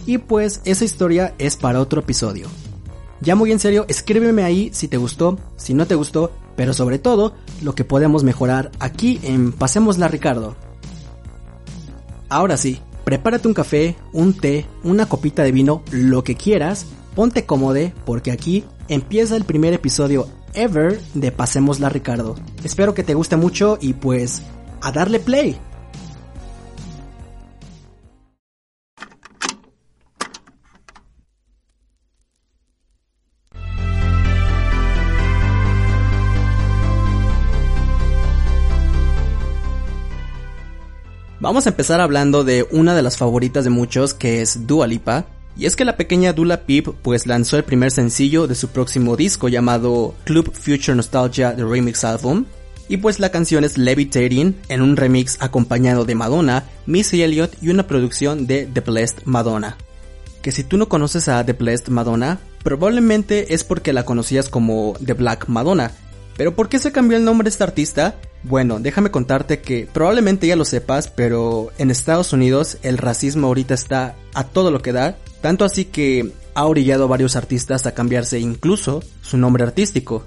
y 0.07 0.19
pues 0.19 0.61
esa 0.65 0.85
historia 0.85 1.35
es 1.39 1.57
para 1.57 1.81
otro 1.81 2.01
episodio. 2.01 2.49
Ya 3.21 3.35
muy 3.35 3.51
en 3.51 3.59
serio, 3.59 3.87
escríbeme 3.89 4.45
ahí 4.45 4.71
si 4.73 4.89
te 4.89 4.97
gustó, 4.97 5.39
si 5.57 5.75
no 5.75 5.87
te 5.87 5.95
gustó, 5.95 6.33
pero 6.55 6.73
sobre 6.73 6.99
todo 6.99 7.35
lo 7.63 7.75
que 7.75 7.85
podemos 7.85 8.25
mejorar 8.25 8.71
aquí 8.79 9.21
en 9.23 9.53
Pasémosla 9.53 10.09
Ricardo. 10.09 10.55
Ahora 12.29 12.57
sí, 12.57 12.81
prepárate 13.05 13.49
un 13.49 13.55
café, 13.55 13.97
un 14.13 14.35
té, 14.35 14.67
una 14.85 15.07
copita 15.07 15.43
de 15.43 15.53
vino, 15.53 15.83
lo 15.91 16.25
que 16.25 16.35
quieras, 16.35 16.87
ponte 17.15 17.47
cómodo 17.47 17.93
porque 18.05 18.33
aquí 18.33 18.65
empieza 18.89 19.37
el 19.37 19.45
primer 19.45 19.73
episodio 19.73 20.29
ever 20.55 21.01
de 21.15 21.33
Pasémosla 21.33 21.89
Ricardo. 21.89 22.35
Espero 22.65 22.95
que 22.95 23.03
te 23.03 23.15
guste 23.15 23.37
mucho 23.37 23.79
y 23.81 23.95
pues 23.95 24.43
a 24.83 24.93
darle 24.93 25.21
play. 25.21 25.59
Vamos 41.47 41.65
a 41.67 41.69
empezar 41.69 42.01
hablando 42.01 42.43
de 42.43 42.67
una 42.73 42.97
de 42.97 43.03
las 43.03 43.17
favoritas 43.17 43.63
de 43.63 43.71
muchos 43.71 44.15
que 44.15 44.43
es 44.43 44.67
Dua 44.67 44.89
Lipa. 44.89 45.27
Y 45.57 45.67
es 45.67 45.77
que 45.77 45.85
la 45.85 45.97
pequeña 45.97 46.33
Dula 46.33 46.63
Peep 46.63 46.89
pues 47.03 47.29
lanzó 47.29 47.57
el 47.57 47.63
primer 47.63 47.93
sencillo 47.93 48.49
de 48.49 48.57
su 48.57 48.71
próximo 48.71 49.17
disco 49.17 49.47
llamado 49.49 50.17
Club 50.25 50.53
Future 50.53 50.97
Nostalgia 50.97 51.55
The 51.55 51.63
Remix 51.63 52.03
Album. 52.03 52.47
Y 52.89 52.97
pues 52.97 53.21
la 53.21 53.31
canción 53.31 53.63
es 53.63 53.79
Levitating 53.79 54.57
en 54.69 54.83
un 54.83 54.97
remix 54.97 55.37
acompañado 55.39 56.05
de 56.05 56.17
Madonna, 56.17 56.65
Missy 56.87 57.23
Elliott 57.23 57.53
y 57.63 57.69
una 57.69 57.87
producción 57.87 58.49
de 58.49 58.67
The 58.67 58.81
Blessed 58.81 59.23
Madonna. 59.25 59.77
Que 60.43 60.51
si 60.51 60.65
tú 60.65 60.77
no 60.77 60.89
conoces 60.89 61.29
a 61.29 61.47
The 61.47 61.53
Blessed 61.53 61.91
Madonna, 61.91 62.41
probablemente 62.65 63.55
es 63.55 63.63
porque 63.63 63.93
la 63.93 64.05
conocías 64.05 64.49
como 64.49 64.95
The 65.05 65.13
Black 65.13 65.47
Madonna. 65.47 65.93
Pero 66.37 66.55
¿por 66.55 66.69
qué 66.69 66.79
se 66.79 66.93
cambió 66.93 67.17
el 67.17 67.25
nombre 67.25 67.45
de 67.45 67.51
esta 67.51 67.65
artista? 67.65 68.17
Bueno, 68.43 68.79
déjame 68.79 69.11
contarte 69.11 69.61
que 69.61 69.89
probablemente 69.93 70.47
ya 70.47 70.57
lo 70.57 70.65
sepas, 70.65 71.09
pero 71.09 71.73
en 71.79 71.91
Estados 71.91 72.33
Unidos 72.33 72.79
el 72.83 72.99
racismo 72.99 73.47
ahorita 73.47 73.75
está 73.75 74.15
a 74.35 74.45
todo 74.45 74.71
lo 74.71 74.83
que 74.83 74.93
da, 74.93 75.17
tanto 75.41 75.65
así 75.65 75.87
que 75.87 76.33
ha 76.55 76.67
orillado 76.67 77.05
a 77.05 77.09
varios 77.09 77.37
artistas 77.37 77.87
a 77.87 77.95
cambiarse 77.95 78.39
incluso 78.39 79.03
su 79.23 79.37
nombre 79.37 79.65
artístico. 79.65 80.25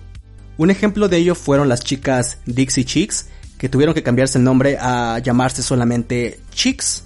Un 0.58 0.72
ejemplo 0.72 1.08
de 1.08 1.18
ello 1.18 1.36
fueron 1.36 1.70
las 1.70 1.82
chicas 1.82 2.40
Dixie 2.46 2.86
Chicks, 2.86 3.28
que 3.58 3.70
tuvieron 3.70 3.94
que 3.94 4.04
cambiarse 4.04 4.38
el 4.38 4.44
nombre 4.44 4.78
a 4.80 5.20
llamarse 5.20 5.62
solamente 5.62 6.40
Chicks. 6.52 7.04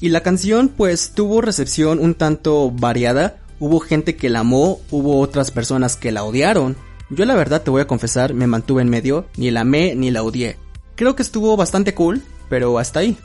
Y 0.00 0.08
la 0.08 0.22
canción 0.22 0.68
pues 0.68 1.12
tuvo 1.12 1.40
recepción 1.40 2.00
un 2.00 2.14
tanto 2.14 2.70
variada, 2.70 3.38
hubo 3.60 3.80
gente 3.80 4.16
que 4.16 4.28
la 4.28 4.40
amó, 4.40 4.80
hubo 4.90 5.20
otras 5.20 5.50
personas 5.50 5.96
que 5.96 6.12
la 6.12 6.24
odiaron, 6.24 6.76
yo 7.14 7.24
la 7.24 7.34
verdad 7.34 7.62
te 7.62 7.70
voy 7.70 7.82
a 7.82 7.86
confesar, 7.86 8.34
me 8.34 8.46
mantuve 8.46 8.82
en 8.82 8.88
medio, 8.88 9.26
ni 9.36 9.50
la 9.50 9.60
amé 9.60 9.94
ni 9.94 10.10
la 10.10 10.22
odié. 10.22 10.56
Creo 10.94 11.16
que 11.16 11.22
estuvo 11.22 11.56
bastante 11.56 11.94
cool, 11.94 12.22
pero 12.48 12.78
hasta 12.78 13.00
ahí. 13.00 13.16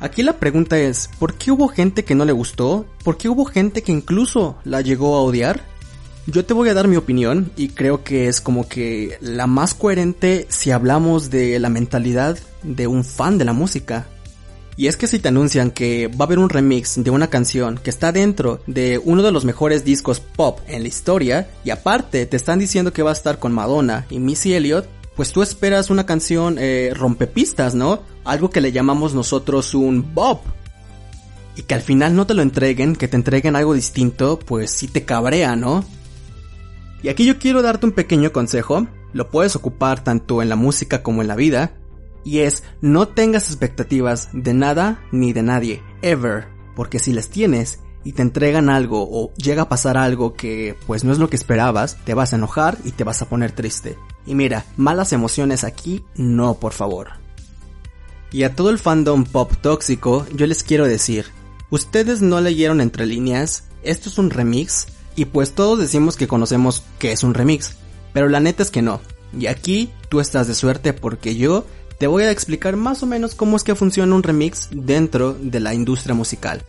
Aquí 0.00 0.22
la 0.22 0.38
pregunta 0.38 0.78
es, 0.78 1.10
¿por 1.18 1.34
qué 1.34 1.50
hubo 1.50 1.68
gente 1.68 2.04
que 2.04 2.14
no 2.14 2.24
le 2.24 2.32
gustó? 2.32 2.86
¿Por 3.04 3.18
qué 3.18 3.28
hubo 3.28 3.44
gente 3.44 3.82
que 3.82 3.92
incluso 3.92 4.56
la 4.64 4.80
llegó 4.80 5.16
a 5.16 5.22
odiar? 5.22 5.62
Yo 6.26 6.44
te 6.44 6.54
voy 6.54 6.68
a 6.68 6.74
dar 6.74 6.88
mi 6.88 6.96
opinión 6.96 7.50
y 7.56 7.68
creo 7.68 8.04
que 8.04 8.28
es 8.28 8.40
como 8.40 8.68
que 8.68 9.18
la 9.20 9.46
más 9.46 9.74
coherente 9.74 10.46
si 10.48 10.70
hablamos 10.70 11.30
de 11.30 11.58
la 11.58 11.68
mentalidad 11.68 12.38
de 12.62 12.86
un 12.86 13.04
fan 13.04 13.36
de 13.36 13.44
la 13.44 13.52
música. 13.52 14.06
Y 14.80 14.86
es 14.86 14.96
que 14.96 15.06
si 15.06 15.18
te 15.18 15.28
anuncian 15.28 15.72
que 15.72 16.06
va 16.06 16.20
a 16.20 16.22
haber 16.24 16.38
un 16.38 16.48
remix 16.48 17.04
de 17.04 17.10
una 17.10 17.26
canción 17.26 17.76
que 17.76 17.90
está 17.90 18.12
dentro 18.12 18.62
de 18.66 18.98
uno 19.04 19.22
de 19.22 19.30
los 19.30 19.44
mejores 19.44 19.84
discos 19.84 20.20
pop 20.20 20.60
en 20.68 20.80
la 20.80 20.88
historia, 20.88 21.50
y 21.64 21.68
aparte 21.68 22.24
te 22.24 22.38
están 22.38 22.58
diciendo 22.58 22.90
que 22.90 23.02
va 23.02 23.10
a 23.10 23.12
estar 23.12 23.38
con 23.38 23.52
Madonna 23.52 24.06
y 24.08 24.20
Missy 24.20 24.54
Elliott, 24.54 24.86
pues 25.16 25.32
tú 25.32 25.42
esperas 25.42 25.90
una 25.90 26.06
canción 26.06 26.56
eh, 26.58 26.94
rompepistas, 26.96 27.74
¿no? 27.74 28.00
Algo 28.24 28.48
que 28.48 28.62
le 28.62 28.72
llamamos 28.72 29.12
nosotros 29.12 29.74
un 29.74 30.14
bop. 30.14 30.40
Y 31.56 31.62
que 31.64 31.74
al 31.74 31.82
final 31.82 32.16
no 32.16 32.26
te 32.26 32.32
lo 32.32 32.40
entreguen, 32.40 32.96
que 32.96 33.06
te 33.06 33.16
entreguen 33.16 33.56
algo 33.56 33.74
distinto, 33.74 34.38
pues 34.38 34.70
sí 34.70 34.88
te 34.88 35.04
cabrea, 35.04 35.56
¿no? 35.56 35.84
Y 37.02 37.10
aquí 37.10 37.26
yo 37.26 37.38
quiero 37.38 37.60
darte 37.60 37.84
un 37.84 37.92
pequeño 37.92 38.32
consejo, 38.32 38.86
lo 39.12 39.28
puedes 39.28 39.56
ocupar 39.56 40.02
tanto 40.02 40.40
en 40.40 40.48
la 40.48 40.56
música 40.56 41.02
como 41.02 41.20
en 41.20 41.28
la 41.28 41.36
vida, 41.36 41.70
y 42.24 42.40
es 42.40 42.62
no 42.80 43.08
tengas 43.08 43.48
expectativas 43.48 44.28
de 44.32 44.54
nada 44.54 45.02
ni 45.12 45.32
de 45.32 45.42
nadie, 45.42 45.82
ever, 46.02 46.48
porque 46.76 46.98
si 46.98 47.12
las 47.12 47.28
tienes 47.28 47.80
y 48.04 48.12
te 48.12 48.22
entregan 48.22 48.70
algo 48.70 49.06
o 49.10 49.32
llega 49.34 49.62
a 49.62 49.68
pasar 49.68 49.96
algo 49.96 50.34
que 50.34 50.76
pues 50.86 51.04
no 51.04 51.12
es 51.12 51.18
lo 51.18 51.28
que 51.28 51.36
esperabas, 51.36 51.96
te 52.04 52.14
vas 52.14 52.32
a 52.32 52.36
enojar 52.36 52.78
y 52.84 52.92
te 52.92 53.04
vas 53.04 53.22
a 53.22 53.28
poner 53.28 53.52
triste. 53.52 53.98
Y 54.26 54.34
mira, 54.34 54.64
malas 54.76 55.12
emociones 55.12 55.64
aquí, 55.64 56.04
no 56.14 56.54
por 56.54 56.72
favor. 56.72 57.08
Y 58.32 58.44
a 58.44 58.54
todo 58.54 58.70
el 58.70 58.78
fandom 58.78 59.24
pop 59.24 59.52
tóxico, 59.60 60.26
yo 60.34 60.46
les 60.46 60.62
quiero 60.62 60.86
decir, 60.86 61.26
ustedes 61.70 62.22
no 62.22 62.40
leyeron 62.40 62.80
entre 62.80 63.06
líneas, 63.06 63.64
esto 63.82 64.08
es 64.08 64.18
un 64.18 64.30
remix, 64.30 64.86
y 65.16 65.24
pues 65.24 65.52
todos 65.52 65.78
decimos 65.78 66.16
que 66.16 66.28
conocemos 66.28 66.84
que 66.98 67.12
es 67.12 67.24
un 67.24 67.34
remix, 67.34 67.76
pero 68.12 68.28
la 68.28 68.40
neta 68.40 68.62
es 68.62 68.70
que 68.70 68.82
no. 68.82 69.00
Y 69.38 69.46
aquí 69.46 69.90
tú 70.08 70.20
estás 70.20 70.46
de 70.48 70.54
suerte 70.54 70.92
porque 70.92 71.36
yo 71.36 71.64
te 72.00 72.06
voy 72.06 72.22
a 72.22 72.30
explicar 72.30 72.76
más 72.76 73.02
o 73.02 73.06
menos 73.06 73.34
cómo 73.34 73.58
es 73.58 73.62
que 73.62 73.74
funciona 73.74 74.14
un 74.14 74.22
remix 74.22 74.68
dentro 74.72 75.34
de 75.34 75.60
la 75.60 75.74
industria 75.74 76.14
musical. 76.14 76.62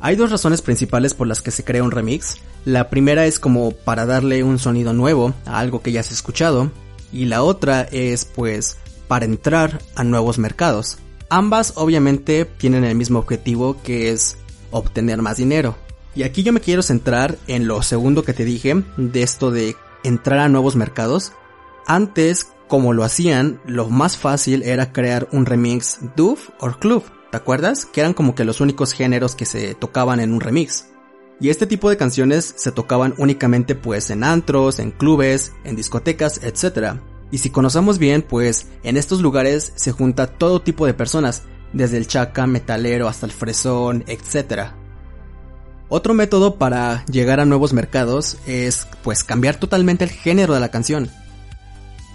Hay 0.00 0.16
dos 0.16 0.32
razones 0.32 0.62
principales 0.62 1.14
por 1.14 1.28
las 1.28 1.40
que 1.40 1.52
se 1.52 1.62
crea 1.62 1.84
un 1.84 1.92
remix. 1.92 2.38
La 2.64 2.90
primera 2.90 3.24
es 3.24 3.38
como 3.38 3.70
para 3.70 4.04
darle 4.04 4.42
un 4.42 4.58
sonido 4.58 4.92
nuevo 4.92 5.32
a 5.46 5.60
algo 5.60 5.80
que 5.80 5.92
ya 5.92 6.00
has 6.00 6.10
escuchado. 6.10 6.72
Y 7.12 7.26
la 7.26 7.44
otra 7.44 7.82
es 7.82 8.24
pues 8.24 8.78
para 9.06 9.26
entrar 9.26 9.80
a 9.94 10.02
nuevos 10.02 10.38
mercados. 10.38 10.98
Ambas 11.28 11.74
obviamente 11.76 12.44
tienen 12.44 12.82
el 12.82 12.96
mismo 12.96 13.20
objetivo 13.20 13.80
que 13.84 14.10
es 14.10 14.38
obtener 14.72 15.22
más 15.22 15.36
dinero. 15.36 15.76
Y 16.16 16.24
aquí 16.24 16.42
yo 16.42 16.52
me 16.52 16.60
quiero 16.60 16.82
centrar 16.82 17.38
en 17.46 17.68
lo 17.68 17.80
segundo 17.82 18.24
que 18.24 18.32
te 18.32 18.44
dije 18.44 18.82
de 18.96 19.22
esto 19.22 19.52
de 19.52 19.76
entrar 20.02 20.40
a 20.40 20.48
nuevos 20.48 20.74
mercados. 20.74 21.30
Antes 21.86 22.48
como 22.72 22.94
lo 22.94 23.04
hacían, 23.04 23.60
lo 23.66 23.90
más 23.90 24.16
fácil 24.16 24.62
era 24.62 24.94
crear 24.94 25.28
un 25.30 25.44
remix 25.44 25.98
doof 26.16 26.48
o 26.58 26.70
club, 26.70 27.04
¿te 27.30 27.36
acuerdas? 27.36 27.84
Que 27.84 28.00
eran 28.00 28.14
como 28.14 28.34
que 28.34 28.46
los 28.46 28.62
únicos 28.62 28.94
géneros 28.94 29.34
que 29.34 29.44
se 29.44 29.74
tocaban 29.74 30.20
en 30.20 30.32
un 30.32 30.40
remix. 30.40 30.86
Y 31.38 31.50
este 31.50 31.66
tipo 31.66 31.90
de 31.90 31.98
canciones 31.98 32.54
se 32.56 32.72
tocaban 32.72 33.12
únicamente 33.18 33.74
pues 33.74 34.08
en 34.08 34.24
antros, 34.24 34.78
en 34.78 34.90
clubes, 34.90 35.52
en 35.64 35.76
discotecas, 35.76 36.40
etc. 36.42 36.94
Y 37.30 37.36
si 37.36 37.50
conocemos 37.50 37.98
bien, 37.98 38.22
pues 38.22 38.68
en 38.84 38.96
estos 38.96 39.20
lugares 39.20 39.74
se 39.76 39.92
junta 39.92 40.26
todo 40.26 40.62
tipo 40.62 40.86
de 40.86 40.94
personas, 40.94 41.42
desde 41.74 41.98
el 41.98 42.06
chaca, 42.06 42.46
metalero 42.46 43.06
hasta 43.06 43.26
el 43.26 43.32
fresón, 43.32 44.02
etc. 44.06 44.70
Otro 45.90 46.14
método 46.14 46.56
para 46.56 47.04
llegar 47.04 47.38
a 47.38 47.44
nuevos 47.44 47.74
mercados 47.74 48.38
es 48.46 48.86
pues 49.02 49.24
cambiar 49.24 49.56
totalmente 49.56 50.04
el 50.04 50.10
género 50.10 50.54
de 50.54 50.60
la 50.60 50.70
canción. 50.70 51.10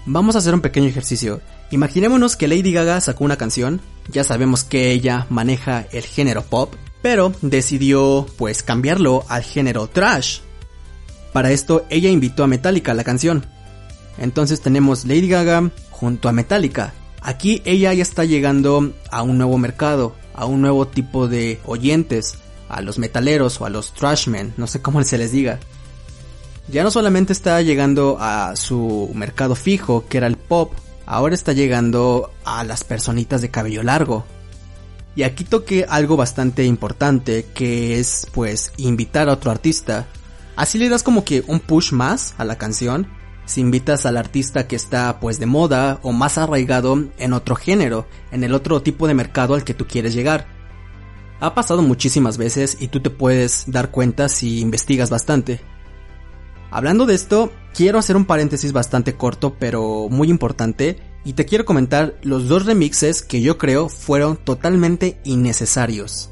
Vamos 0.10 0.36
a 0.36 0.38
hacer 0.40 0.54
un 0.54 0.62
pequeño 0.62 0.88
ejercicio. 0.88 1.42
Imaginémonos 1.70 2.38
que 2.38 2.48
Lady 2.48 2.72
Gaga 2.72 3.02
sacó 3.02 3.26
una 3.26 3.36
canción, 3.36 3.82
ya 4.10 4.24
sabemos 4.24 4.64
que 4.64 4.92
ella 4.92 5.28
maneja 5.30 5.86
el 5.92 6.04
género 6.04 6.44
pop, 6.44 6.74
pero 7.02 7.34
decidió 7.42 8.26
pues 8.38 8.64
cambiarlo 8.64 9.26
al 9.28 9.44
género 9.44 9.88
trash. 9.88 10.40
Para 11.34 11.52
esto 11.52 11.86
ella 11.90 12.10
invitó 12.10 12.46
a 12.46 12.48
Metallica 12.48 12.94
a 12.94 12.96
la 12.96 13.04
canción. 13.04 13.46
Entonces 14.18 14.62
tenemos 14.62 15.04
Lady 15.04 15.28
Gaga 15.28 15.72
junto 15.92 16.30
a 16.30 16.32
Metallica. 16.32 16.94
Aquí 17.22 17.62
ella 17.66 17.94
ya 17.94 18.02
está 18.02 18.24
llegando 18.24 18.94
a 19.12 19.24
un 19.24 19.38
nuevo 19.38 19.58
mercado, 19.58 20.16
a 20.34 20.46
un 20.46 20.62
nuevo 20.62 20.88
tipo 20.88 21.28
de 21.28 21.60
oyentes, 21.66 22.36
a 22.70 22.82
los 22.82 22.98
metaleros 22.98 23.60
o 23.60 23.66
a 23.66 23.70
los 23.70 23.94
trashmen, 23.94 24.54
no 24.56 24.68
sé 24.68 24.82
cómo 24.82 25.04
se 25.04 25.18
les 25.18 25.34
diga. 25.34 25.60
Ya 26.70 26.84
no 26.84 26.92
solamente 26.92 27.32
está 27.32 27.62
llegando 27.62 28.18
a 28.20 28.56
su 28.56 29.10
mercado 29.14 29.56
fijo, 29.56 30.06
que 30.10 30.18
era 30.18 30.28
el 30.28 30.36
pop, 30.36 30.74
ahora 31.06 31.34
está 31.34 31.54
llegando 31.54 32.32
a 32.44 32.64
las 32.66 32.84
personitas 32.84 33.42
de 33.42 33.50
cabello 33.50 33.84
largo. 33.84 34.26
Y 35.16 35.24
aquí 35.24 35.46
toqué 35.46 35.86
algo 35.88 36.18
bastante 36.18 36.66
importante, 36.66 37.46
que 37.56 38.00
es 38.00 38.28
pues 38.34 38.74
invitar 38.78 39.30
a 39.30 39.34
otro 39.34 39.50
artista. 39.50 40.08
Así 40.56 40.78
le 40.78 40.90
das 40.90 41.04
como 41.04 41.24
que 41.24 41.44
un 41.48 41.60
push 41.60 41.94
más 41.94 42.36
a 42.38 42.44
la 42.44 42.58
canción, 42.58 43.08
si 43.46 43.62
invitas 43.62 44.06
al 44.06 44.18
artista 44.18 44.68
que 44.68 44.76
está 44.76 45.22
pues 45.22 45.40
de 45.40 45.46
moda 45.46 46.00
o 46.04 46.12
más 46.12 46.38
arraigado 46.38 47.02
en 47.18 47.34
otro 47.34 47.56
género, 47.56 48.06
en 48.32 48.44
el 48.44 48.54
otro 48.54 48.82
tipo 48.82 49.08
de 49.08 49.14
mercado 49.14 49.56
al 49.56 49.64
que 49.64 49.74
tú 49.74 49.88
quieres 49.88 50.14
llegar. 50.14 50.48
Ha 51.40 51.56
pasado 51.56 51.82
muchísimas 51.82 52.38
veces 52.38 52.78
y 52.80 52.90
tú 52.90 53.00
te 53.00 53.10
puedes 53.10 53.64
dar 53.68 53.90
cuenta 53.90 54.28
si 54.28 54.60
investigas 54.60 55.10
bastante. 55.10 55.62
Hablando 56.70 57.06
de 57.06 57.16
esto, 57.16 57.52
quiero 57.74 57.98
hacer 57.98 58.16
un 58.16 58.26
paréntesis 58.26 58.74
bastante 58.74 59.16
corto 59.16 59.56
pero 59.58 60.08
muy 60.10 60.30
importante 60.30 61.00
y 61.24 61.34
te 61.34 61.46
quiero 61.46 61.66
comentar 61.66 62.16
los 62.24 62.48
dos 62.48 62.66
remixes 62.66 63.22
que 63.22 63.42
yo 63.42 63.58
creo 63.58 63.90
fueron 63.90 64.38
totalmente 64.38 65.20
innecesarios. 65.24 66.32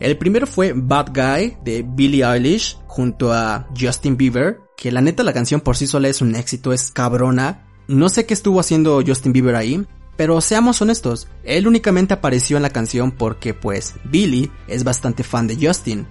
El 0.00 0.16
primero 0.16 0.46
fue 0.46 0.72
Bad 0.74 1.10
Guy 1.14 1.58
de 1.62 1.84
Billie 1.86 2.24
Eilish 2.24 2.78
junto 2.86 3.32
a 3.32 3.68
Justin 3.78 4.16
Bieber, 4.16 4.60
que 4.76 4.90
la 4.90 5.02
neta 5.02 5.22
la 5.22 5.34
canción 5.34 5.60
por 5.60 5.76
sí 5.76 5.86
sola 5.86 6.08
es 6.08 6.22
un 6.22 6.34
éxito, 6.34 6.72
es 6.72 6.90
cabrona. 6.90 7.66
No 7.86 8.08
sé 8.08 8.24
qué 8.24 8.32
estuvo 8.32 8.60
haciendo 8.60 9.02
Justin 9.06 9.32
Bieber 9.32 9.56
ahí, 9.56 9.84
pero 10.16 10.40
seamos 10.40 10.80
honestos, 10.80 11.28
él 11.44 11.66
únicamente 11.66 12.14
apareció 12.14 12.56
en 12.56 12.62
la 12.62 12.70
canción 12.70 13.10
porque 13.10 13.54
pues 13.54 13.94
Billie 14.04 14.50
es 14.68 14.84
bastante 14.84 15.22
fan 15.22 15.46
de 15.46 15.56
Justin. 15.66 16.06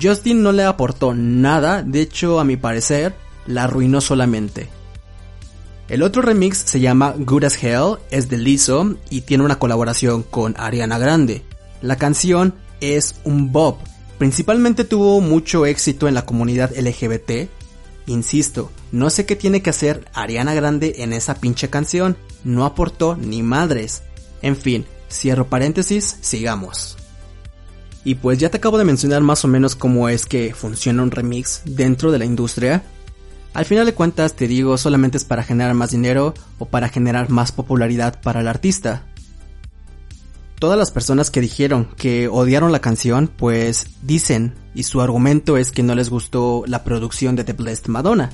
Justin 0.00 0.42
no 0.42 0.52
le 0.52 0.64
aportó 0.64 1.14
nada, 1.14 1.82
de 1.82 2.00
hecho 2.00 2.40
a 2.40 2.44
mi 2.44 2.56
parecer, 2.56 3.14
la 3.46 3.64
arruinó 3.64 4.00
solamente. 4.00 4.68
El 5.88 6.02
otro 6.02 6.22
remix 6.22 6.58
se 6.58 6.80
llama 6.80 7.14
Good 7.16 7.44
as 7.44 7.62
Hell, 7.62 7.98
es 8.10 8.28
de 8.28 8.38
Lizzo 8.38 8.96
y 9.10 9.22
tiene 9.22 9.44
una 9.44 9.58
colaboración 9.58 10.22
con 10.22 10.54
Ariana 10.58 10.98
Grande. 10.98 11.42
La 11.82 11.96
canción 11.96 12.54
es 12.80 13.16
un 13.24 13.52
bop, 13.52 13.80
principalmente 14.18 14.84
tuvo 14.84 15.20
mucho 15.20 15.66
éxito 15.66 16.08
en 16.08 16.14
la 16.14 16.24
comunidad 16.24 16.72
LGBT. 16.76 17.48
Insisto, 18.06 18.70
no 18.92 19.10
sé 19.10 19.26
qué 19.26 19.36
tiene 19.36 19.62
que 19.62 19.70
hacer 19.70 20.08
Ariana 20.14 20.54
Grande 20.54 20.96
en 20.98 21.12
esa 21.12 21.36
pinche 21.36 21.68
canción, 21.68 22.16
no 22.44 22.64
aportó 22.64 23.16
ni 23.16 23.42
madres. 23.42 24.02
En 24.42 24.56
fin, 24.56 24.86
cierro 25.10 25.48
paréntesis, 25.48 26.16
sigamos. 26.20 26.96
Y 28.04 28.16
pues 28.16 28.38
ya 28.38 28.50
te 28.50 28.58
acabo 28.58 28.76
de 28.76 28.84
mencionar 28.84 29.22
más 29.22 29.44
o 29.44 29.48
menos 29.48 29.74
cómo 29.74 30.08
es 30.08 30.26
que 30.26 30.54
funciona 30.54 31.02
un 31.02 31.10
remix 31.10 31.62
dentro 31.64 32.12
de 32.12 32.18
la 32.18 32.26
industria. 32.26 32.82
Al 33.54 33.64
final 33.64 33.86
de 33.86 33.94
cuentas 33.94 34.34
te 34.34 34.46
digo 34.46 34.76
solamente 34.76 35.16
es 35.16 35.24
para 35.24 35.42
generar 35.42 35.74
más 35.74 35.92
dinero 35.92 36.34
o 36.58 36.66
para 36.66 36.88
generar 36.88 37.30
más 37.30 37.52
popularidad 37.52 38.20
para 38.20 38.40
el 38.40 38.48
artista. 38.48 39.04
Todas 40.58 40.78
las 40.78 40.90
personas 40.90 41.30
que 41.30 41.40
dijeron 41.40 41.88
que 41.96 42.28
odiaron 42.28 42.72
la 42.72 42.80
canción 42.80 43.30
pues 43.34 43.86
dicen 44.02 44.54
y 44.74 44.82
su 44.82 45.00
argumento 45.00 45.56
es 45.56 45.70
que 45.70 45.82
no 45.82 45.94
les 45.94 46.10
gustó 46.10 46.64
la 46.66 46.84
producción 46.84 47.36
de 47.36 47.44
The 47.44 47.54
Blessed 47.54 47.86
Madonna. 47.86 48.30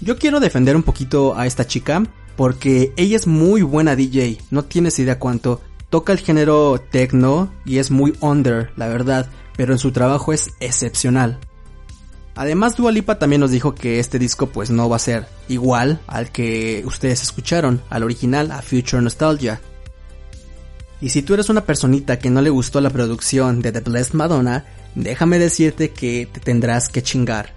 Yo 0.00 0.18
quiero 0.18 0.40
defender 0.40 0.76
un 0.76 0.82
poquito 0.82 1.36
a 1.36 1.46
esta 1.46 1.66
chica 1.66 2.04
porque 2.36 2.92
ella 2.96 3.16
es 3.16 3.26
muy 3.26 3.62
buena 3.62 3.96
DJ, 3.96 4.38
no 4.50 4.64
tienes 4.64 4.98
idea 4.98 5.18
cuánto, 5.18 5.60
Toca 5.90 6.12
el 6.12 6.20
género 6.20 6.80
techno 6.80 7.52
y 7.64 7.78
es 7.78 7.90
muy 7.90 8.14
under, 8.20 8.70
la 8.76 8.88
verdad, 8.88 9.28
pero 9.56 9.72
en 9.72 9.78
su 9.78 9.90
trabajo 9.92 10.32
es 10.32 10.50
excepcional. 10.60 11.38
Además 12.36 12.76
Dua 12.76 12.92
Lipa 12.92 13.18
también 13.18 13.40
nos 13.40 13.50
dijo 13.50 13.74
que 13.74 13.98
este 13.98 14.18
disco 14.18 14.46
pues 14.46 14.70
no 14.70 14.88
va 14.88 14.96
a 14.96 15.00
ser 15.00 15.26
igual 15.48 16.00
al 16.06 16.30
que 16.30 16.82
ustedes 16.86 17.22
escucharon, 17.22 17.82
al 17.90 18.04
original, 18.04 18.52
a 18.52 18.62
Future 18.62 19.02
Nostalgia. 19.02 19.60
Y 21.00 21.08
si 21.10 21.22
tú 21.22 21.34
eres 21.34 21.48
una 21.48 21.64
personita 21.64 22.18
que 22.18 22.30
no 22.30 22.40
le 22.40 22.50
gustó 22.50 22.80
la 22.80 22.90
producción 22.90 23.60
de 23.60 23.72
The 23.72 23.80
Blessed 23.80 24.14
Madonna, 24.14 24.64
déjame 24.94 25.38
decirte 25.38 25.90
que 25.90 26.28
te 26.30 26.40
tendrás 26.40 26.88
que 26.88 27.02
chingar. 27.02 27.52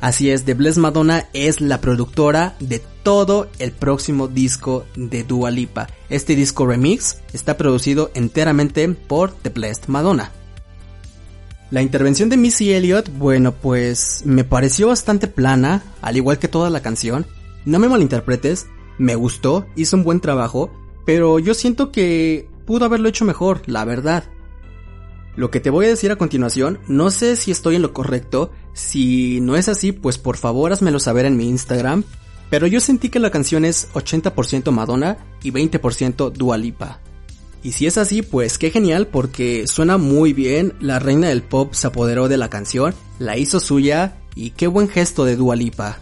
Así 0.00 0.30
es, 0.30 0.44
The 0.44 0.54
Blessed 0.54 0.80
Madonna 0.80 1.26
es 1.32 1.60
la 1.60 1.80
productora 1.80 2.54
de 2.60 2.82
todo 3.02 3.48
el 3.58 3.72
próximo 3.72 4.28
disco 4.28 4.84
de 4.94 5.24
Dua 5.24 5.50
Lipa. 5.50 5.86
Este 6.10 6.36
disco 6.36 6.66
remix 6.66 7.18
está 7.32 7.56
producido 7.56 8.10
enteramente 8.14 8.86
por 8.88 9.32
The 9.32 9.50
Blessed 9.50 9.88
Madonna. 9.88 10.32
La 11.70 11.82
intervención 11.82 12.28
de 12.28 12.36
Missy 12.36 12.72
Elliott, 12.72 13.08
bueno, 13.18 13.52
pues 13.52 14.22
me 14.24 14.44
pareció 14.44 14.88
bastante 14.88 15.26
plana, 15.26 15.82
al 16.00 16.16
igual 16.16 16.38
que 16.38 16.46
toda 16.46 16.70
la 16.70 16.82
canción. 16.82 17.26
No 17.64 17.78
me 17.80 17.88
malinterpretes, 17.88 18.66
me 18.98 19.16
gustó, 19.16 19.66
hizo 19.74 19.96
un 19.96 20.04
buen 20.04 20.20
trabajo, 20.20 20.70
pero 21.04 21.38
yo 21.38 21.54
siento 21.54 21.90
que 21.90 22.48
pudo 22.66 22.84
haberlo 22.84 23.08
hecho 23.08 23.24
mejor, 23.24 23.62
la 23.66 23.84
verdad. 23.84 24.24
Lo 25.36 25.50
que 25.50 25.60
te 25.60 25.70
voy 25.70 25.84
a 25.84 25.90
decir 25.90 26.10
a 26.10 26.16
continuación, 26.16 26.80
no 26.88 27.10
sé 27.10 27.36
si 27.36 27.50
estoy 27.50 27.76
en 27.76 27.82
lo 27.82 27.92
correcto, 27.92 28.50
si 28.72 29.40
no 29.42 29.56
es 29.56 29.68
así, 29.68 29.92
pues 29.92 30.16
por 30.16 30.38
favor 30.38 30.72
házmelo 30.72 30.98
saber 30.98 31.26
en 31.26 31.36
mi 31.36 31.48
Instagram, 31.48 32.04
pero 32.48 32.66
yo 32.66 32.80
sentí 32.80 33.10
que 33.10 33.18
la 33.18 33.30
canción 33.30 33.66
es 33.66 33.88
80% 33.92 34.70
Madonna 34.70 35.18
y 35.42 35.50
20% 35.50 36.32
Dua 36.32 36.56
Lipa. 36.56 37.00
Y 37.62 37.72
si 37.72 37.86
es 37.86 37.98
así, 37.98 38.22
pues 38.22 38.56
qué 38.56 38.70
genial 38.70 39.08
porque 39.08 39.66
suena 39.66 39.98
muy 39.98 40.32
bien, 40.32 40.72
la 40.80 41.00
reina 41.00 41.28
del 41.28 41.42
pop 41.42 41.74
se 41.74 41.88
apoderó 41.88 42.28
de 42.28 42.38
la 42.38 42.48
canción, 42.48 42.94
la 43.18 43.36
hizo 43.36 43.60
suya 43.60 44.16
y 44.34 44.50
qué 44.50 44.68
buen 44.68 44.88
gesto 44.88 45.24
de 45.26 45.36
Dua 45.36 45.56
Lipa. 45.56 45.98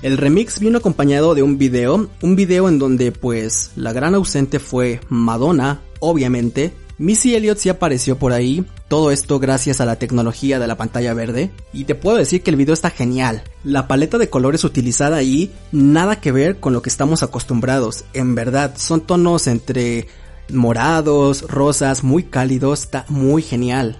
El 0.00 0.16
remix 0.16 0.60
vino 0.60 0.78
acompañado 0.78 1.34
de 1.34 1.42
un 1.42 1.58
video, 1.58 2.08
un 2.22 2.36
video 2.36 2.68
en 2.68 2.78
donde 2.78 3.12
pues 3.12 3.72
la 3.76 3.92
gran 3.92 4.14
ausente 4.14 4.60
fue 4.60 5.00
Madonna, 5.08 5.80
obviamente, 6.00 6.72
Missy 6.98 7.34
Elliott 7.34 7.58
sí 7.58 7.68
apareció 7.68 8.18
por 8.18 8.32
ahí, 8.32 8.64
todo 8.88 9.10
esto 9.10 9.38
gracias 9.38 9.82
a 9.82 9.84
la 9.84 9.96
tecnología 9.96 10.58
de 10.58 10.66
la 10.66 10.78
pantalla 10.78 11.12
verde, 11.12 11.50
y 11.74 11.84
te 11.84 11.94
puedo 11.94 12.16
decir 12.16 12.42
que 12.42 12.50
el 12.50 12.56
video 12.56 12.72
está 12.72 12.88
genial. 12.88 13.44
La 13.64 13.86
paleta 13.86 14.16
de 14.16 14.30
colores 14.30 14.64
utilizada 14.64 15.18
ahí, 15.18 15.52
nada 15.72 16.20
que 16.20 16.32
ver 16.32 16.58
con 16.58 16.72
lo 16.72 16.80
que 16.80 16.88
estamos 16.88 17.22
acostumbrados, 17.22 18.04
en 18.14 18.34
verdad, 18.34 18.74
son 18.78 19.02
tonos 19.02 19.46
entre 19.46 20.08
morados, 20.48 21.42
rosas, 21.42 22.02
muy 22.02 22.22
cálidos, 22.22 22.84
está 22.84 23.04
muy 23.08 23.42
genial. 23.42 23.98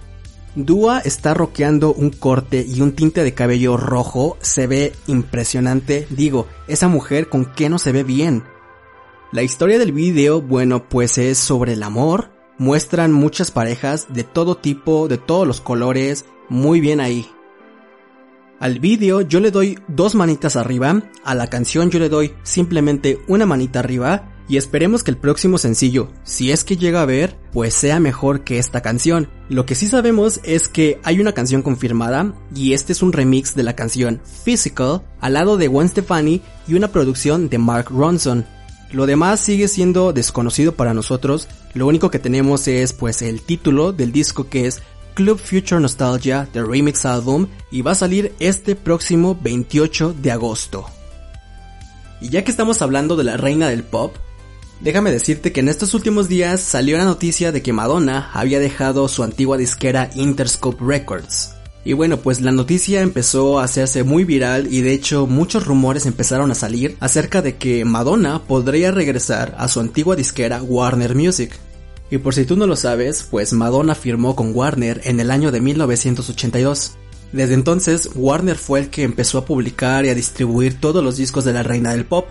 Dua 0.55 0.99
está 1.01 1.35
roqueando 1.35 1.93
un 1.93 2.09
corte 2.09 2.65
y 2.67 2.81
un 2.81 2.93
tinte 2.93 3.23
de 3.23 3.35
cabello 3.35 3.77
rojo, 3.77 4.37
se 4.41 4.65
ve 4.65 4.93
impresionante, 5.05 6.07
digo, 6.09 6.47
esa 6.67 6.87
mujer 6.87 7.29
con 7.29 7.45
qué 7.45 7.69
no 7.69 7.77
se 7.77 7.91
ve 7.91 8.03
bien. 8.03 8.43
La 9.31 9.43
historia 9.43 9.77
del 9.77 9.91
video, 9.91 10.41
bueno, 10.41 10.89
pues 10.89 11.19
es 11.19 11.37
sobre 11.37 11.73
el 11.73 11.83
amor, 11.83 12.36
muestran 12.57 13.11
muchas 13.11 13.51
parejas 13.51 14.07
de 14.09 14.23
todo 14.23 14.55
tipo, 14.55 15.07
de 15.07 15.17
todos 15.17 15.47
los 15.47 15.61
colores, 15.61 16.25
muy 16.49 16.79
bien 16.79 16.99
ahí. 16.99 17.27
Al 18.59 18.79
vídeo 18.79 19.21
yo 19.21 19.39
le 19.39 19.51
doy 19.51 19.77
dos 19.87 20.15
manitas 20.15 20.55
arriba, 20.55 21.03
a 21.23 21.35
la 21.35 21.47
canción 21.47 21.91
yo 21.91 21.99
le 21.99 22.09
doy 22.09 22.33
simplemente 22.41 23.19
una 23.27 23.45
manita 23.45 23.79
arriba 23.79 24.33
y 24.49 24.57
esperemos 24.57 25.03
que 25.03 25.11
el 25.11 25.17
próximo 25.17 25.57
sencillo, 25.57 26.09
si 26.23 26.51
es 26.51 26.63
que 26.63 26.77
llega 26.77 27.01
a 27.01 27.05
ver, 27.05 27.37
pues 27.51 27.73
sea 27.73 27.99
mejor 27.99 28.43
que 28.43 28.57
esta 28.57 28.81
canción. 28.81 29.29
Lo 29.49 29.65
que 29.65 29.75
sí 29.75 29.87
sabemos 29.87 30.39
es 30.43 30.69
que 30.69 30.99
hay 31.03 31.19
una 31.19 31.33
canción 31.33 31.61
confirmada 31.61 32.33
y 32.55 32.73
este 32.73 32.93
es 32.93 33.03
un 33.03 33.13
remix 33.13 33.55
de 33.55 33.63
la 33.63 33.75
canción 33.75 34.21
Physical 34.43 35.03
al 35.19 35.33
lado 35.33 35.57
de 35.57 35.67
Gwen 35.67 35.89
Stefani 35.89 36.41
y 36.67 36.73
una 36.75 36.87
producción 36.87 37.49
de 37.49 37.57
Mark 37.57 37.89
Ronson. 37.91 38.45
Lo 38.91 39.05
demás 39.05 39.41
sigue 39.41 39.67
siendo 39.67 40.13
desconocido 40.13 40.75
para 40.75 40.93
nosotros, 40.93 41.47
lo 41.73 41.87
único 41.87 42.09
que 42.09 42.19
tenemos 42.19 42.67
es 42.67 42.93
pues 42.93 43.21
el 43.21 43.41
título 43.41 43.91
del 43.91 44.11
disco 44.11 44.47
que 44.49 44.65
es 44.65 44.81
Club 45.13 45.39
Future 45.39 45.81
Nostalgia 45.81 46.47
The 46.53 46.63
Remix 46.63 47.05
Album 47.05 47.47
y 47.69 47.81
va 47.81 47.91
a 47.91 47.95
salir 47.95 48.33
este 48.39 48.75
próximo 48.75 49.37
28 49.41 50.15
de 50.21 50.31
agosto. 50.31 50.85
Y 52.21 52.29
ya 52.29 52.43
que 52.43 52.51
estamos 52.51 52.81
hablando 52.81 53.15
de 53.17 53.25
la 53.25 53.35
reina 53.35 53.67
del 53.67 53.83
pop, 53.83 54.15
déjame 54.79 55.11
decirte 55.11 55.51
que 55.51 55.59
en 55.59 55.67
estos 55.67 55.93
últimos 55.93 56.29
días 56.29 56.61
salió 56.61 56.97
la 56.97 57.03
noticia 57.03 57.51
de 57.51 57.61
que 57.61 57.73
Madonna 57.73 58.31
había 58.33 58.59
dejado 58.59 59.07
su 59.09 59.23
antigua 59.23 59.57
disquera 59.57 60.09
Interscope 60.15 60.83
Records. 60.85 61.56
Y 61.87 61.93
bueno, 61.93 62.17
pues 62.17 62.41
la 62.41 62.51
noticia 62.51 62.99
empezó 62.99 63.61
a 63.61 63.63
hacerse 63.63 64.03
muy 64.03 64.25
viral 64.25 64.67
y 64.69 64.81
de 64.81 64.91
hecho 64.91 65.25
muchos 65.25 65.65
rumores 65.65 66.05
empezaron 66.05 66.51
a 66.51 66.53
salir 66.53 66.97
acerca 66.99 67.41
de 67.41 67.55
que 67.55 67.85
Madonna 67.85 68.43
podría 68.43 68.91
regresar 68.91 69.55
a 69.57 69.69
su 69.69 69.79
antigua 69.79 70.17
disquera 70.17 70.61
Warner 70.61 71.15
Music. 71.15 71.57
Y 72.11 72.17
por 72.17 72.33
si 72.33 72.43
tú 72.43 72.57
no 72.57 72.67
lo 72.67 72.75
sabes, 72.75 73.25
pues 73.31 73.53
Madonna 73.53 73.95
firmó 73.95 74.35
con 74.35 74.53
Warner 74.53 74.99
en 75.05 75.21
el 75.21 75.31
año 75.31 75.49
de 75.49 75.61
1982. 75.61 76.97
Desde 77.31 77.53
entonces, 77.53 78.09
Warner 78.15 78.57
fue 78.57 78.81
el 78.81 78.89
que 78.89 79.03
empezó 79.03 79.37
a 79.37 79.45
publicar 79.45 80.03
y 80.03 80.09
a 80.09 80.15
distribuir 80.15 80.81
todos 80.81 81.01
los 81.01 81.15
discos 81.15 81.45
de 81.45 81.53
la 81.53 81.63
reina 81.63 81.91
del 81.91 82.03
pop. 82.03 82.27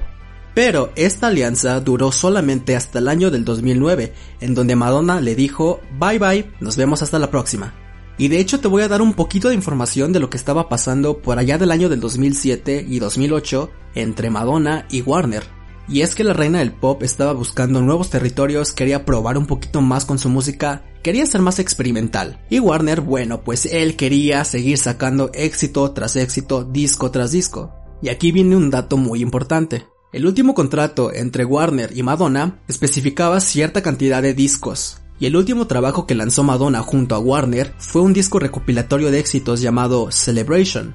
Pero 0.54 0.92
esta 0.96 1.28
alianza 1.28 1.80
duró 1.80 2.12
solamente 2.12 2.76
hasta 2.76 2.98
el 2.98 3.08
año 3.08 3.30
del 3.30 3.46
2009, 3.46 4.12
en 4.42 4.54
donde 4.54 4.76
Madonna 4.76 5.18
le 5.22 5.34
dijo 5.34 5.80
bye 5.98 6.18
bye, 6.18 6.44
nos 6.60 6.76
vemos 6.76 7.00
hasta 7.00 7.18
la 7.18 7.30
próxima. 7.30 7.85
Y 8.18 8.28
de 8.28 8.38
hecho 8.40 8.60
te 8.60 8.68
voy 8.68 8.82
a 8.82 8.88
dar 8.88 9.02
un 9.02 9.12
poquito 9.12 9.48
de 9.48 9.54
información 9.54 10.12
de 10.12 10.20
lo 10.20 10.30
que 10.30 10.36
estaba 10.36 10.68
pasando 10.68 11.20
por 11.20 11.38
allá 11.38 11.58
del 11.58 11.70
año 11.70 11.88
del 11.88 12.00
2007 12.00 12.86
y 12.88 12.98
2008 12.98 13.70
entre 13.94 14.30
Madonna 14.30 14.86
y 14.90 15.02
Warner. 15.02 15.44
Y 15.88 16.00
es 16.00 16.14
que 16.14 16.24
la 16.24 16.32
reina 16.32 16.58
del 16.58 16.72
pop 16.72 17.02
estaba 17.02 17.32
buscando 17.32 17.80
nuevos 17.80 18.10
territorios, 18.10 18.72
quería 18.72 19.04
probar 19.04 19.38
un 19.38 19.46
poquito 19.46 19.82
más 19.82 20.04
con 20.04 20.18
su 20.18 20.28
música, 20.28 20.82
quería 21.02 21.26
ser 21.26 21.42
más 21.42 21.58
experimental. 21.60 22.44
Y 22.50 22.58
Warner, 22.58 23.02
bueno, 23.02 23.44
pues 23.44 23.66
él 23.66 23.96
quería 23.96 24.44
seguir 24.44 24.78
sacando 24.78 25.30
éxito 25.32 25.92
tras 25.92 26.16
éxito, 26.16 26.64
disco 26.64 27.10
tras 27.12 27.30
disco. 27.30 27.72
Y 28.02 28.08
aquí 28.08 28.32
viene 28.32 28.56
un 28.56 28.70
dato 28.70 28.96
muy 28.96 29.20
importante. 29.22 29.86
El 30.12 30.26
último 30.26 30.54
contrato 30.54 31.12
entre 31.12 31.44
Warner 31.44 31.96
y 31.96 32.02
Madonna 32.02 32.60
especificaba 32.66 33.38
cierta 33.38 33.82
cantidad 33.82 34.22
de 34.22 34.34
discos, 34.34 35.02
y 35.18 35.26
el 35.26 35.36
último 35.36 35.66
trabajo 35.66 36.06
que 36.06 36.14
lanzó 36.14 36.42
Madonna 36.42 36.82
junto 36.82 37.14
a 37.14 37.18
Warner 37.18 37.72
fue 37.78 38.02
un 38.02 38.12
disco 38.12 38.38
recopilatorio 38.38 39.10
de 39.10 39.18
éxitos 39.18 39.60
llamado 39.60 40.10
Celebration. 40.10 40.94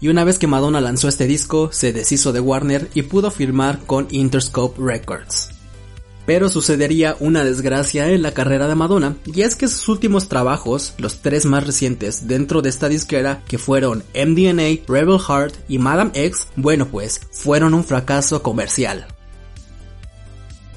Y 0.00 0.08
una 0.08 0.24
vez 0.24 0.38
que 0.38 0.46
Madonna 0.46 0.80
lanzó 0.80 1.08
este 1.08 1.26
disco, 1.26 1.70
se 1.72 1.92
deshizo 1.92 2.32
de 2.32 2.40
Warner 2.40 2.90
y 2.92 3.02
pudo 3.02 3.30
firmar 3.30 3.80
con 3.86 4.06
Interscope 4.10 4.80
Records. 4.82 5.50
Pero 6.26 6.48
sucedería 6.48 7.16
una 7.20 7.44
desgracia 7.44 8.10
en 8.10 8.20
la 8.20 8.32
carrera 8.32 8.66
de 8.66 8.74
Madonna, 8.74 9.16
y 9.24 9.42
es 9.42 9.54
que 9.54 9.68
sus 9.68 9.88
últimos 9.88 10.28
trabajos, 10.28 10.92
los 10.98 11.22
tres 11.22 11.46
más 11.46 11.64
recientes 11.64 12.26
dentro 12.26 12.62
de 12.62 12.68
esta 12.68 12.88
disquera, 12.88 13.42
que 13.46 13.58
fueron 13.58 14.02
MDNA, 14.12 14.82
Rebel 14.88 15.20
Heart 15.20 15.54
y 15.68 15.78
Madame 15.78 16.10
X, 16.14 16.48
bueno 16.56 16.88
pues, 16.88 17.20
fueron 17.30 17.74
un 17.74 17.84
fracaso 17.84 18.42
comercial. 18.42 19.06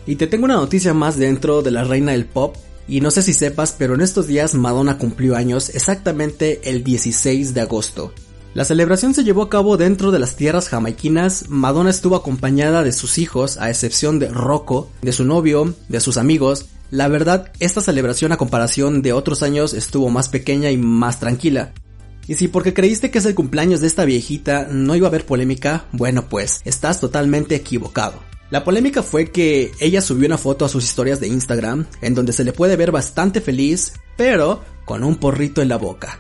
Y 0.06 0.15
te 0.15 0.28
tengo 0.28 0.46
una 0.46 0.56
noticia 0.56 0.94
más 0.94 1.18
dentro 1.18 1.62
de 1.62 1.72
la 1.72 1.84
reina 1.84 2.13
del 2.13 2.26
pop, 2.26 2.56
y 2.89 3.02
no 3.02 3.12
sé 3.12 3.21
si 3.21 3.34
sepas, 3.34 3.75
pero 3.78 3.93
en 3.93 4.02
estos 4.02 4.28
días 4.28 4.56
Madonna 4.56 4.97
cumplió 4.97 5.36
años 5.36 5.69
exactamente 5.69 6.69
el 6.69 6.84
16 6.84 7.54
de 7.54 7.62
agosto. 7.62 8.12
La 8.56 8.65
celebración 8.65 9.13
se 9.13 9.23
llevó 9.23 9.43
a 9.43 9.49
cabo 9.49 9.78
dentro 9.78 10.10
de 10.10 10.17
las 10.17 10.36
tierras 10.36 10.69
jamaiquinas. 10.69 11.49
Madonna 11.49 11.91
estuvo 11.91 12.15
acompañada 12.15 12.84
de 12.84 12.91
sus 12.91 13.19
hijos, 13.19 13.58
a 13.58 13.69
excepción 13.69 14.17
de 14.17 14.30
Rocco, 14.30 14.89
de 15.04 15.12
su 15.12 15.23
novio, 15.23 15.75
de 15.88 15.99
sus 15.99 16.17
amigos. 16.17 16.65
La 16.89 17.08
verdad, 17.08 17.52
esta 17.60 17.80
celebración 17.80 18.32
a 18.32 18.38
comparación 18.38 19.04
de 19.04 19.13
otros 19.13 19.43
años 19.43 19.75
estuvo 19.75 20.10
más 20.10 20.30
pequeña 20.30 20.71
y 20.71 20.78
más 20.78 21.19
tranquila. 21.19 21.73
Y 22.28 22.36
si 22.36 22.47
porque 22.47 22.73
creíste 22.73 23.12
que 23.12 23.19
es 23.19 23.25
el 23.25 23.36
cumpleaños 23.36 23.82
de 23.82 23.88
esta 23.88 24.06
viejita 24.06 24.67
no 24.69 24.95
iba 24.95 25.08
a 25.08 25.10
haber 25.10 25.28
polémica, 25.28 25.86
bueno 25.91 26.28
pues, 26.28 26.62
estás 26.65 26.99
totalmente 26.99 27.56
equivocado. 27.56 28.29
La 28.49 28.63
polémica 28.63 29.03
fue 29.03 29.29
que 29.29 29.71
ella 29.79 30.01
subió 30.01 30.25
una 30.25 30.38
foto 30.38 30.65
a 30.65 30.69
sus 30.69 30.83
historias 30.83 31.19
de 31.19 31.27
Instagram 31.27 31.85
en 32.01 32.15
donde 32.15 32.33
se 32.33 32.43
le 32.43 32.53
puede 32.53 32.75
ver 32.75 32.91
bastante 32.91 33.41
feliz, 33.41 33.93
pero 34.17 34.62
con 34.85 35.03
un 35.03 35.17
porrito 35.17 35.62
en 35.62 35.69
la 35.69 35.77
boca. 35.77 36.19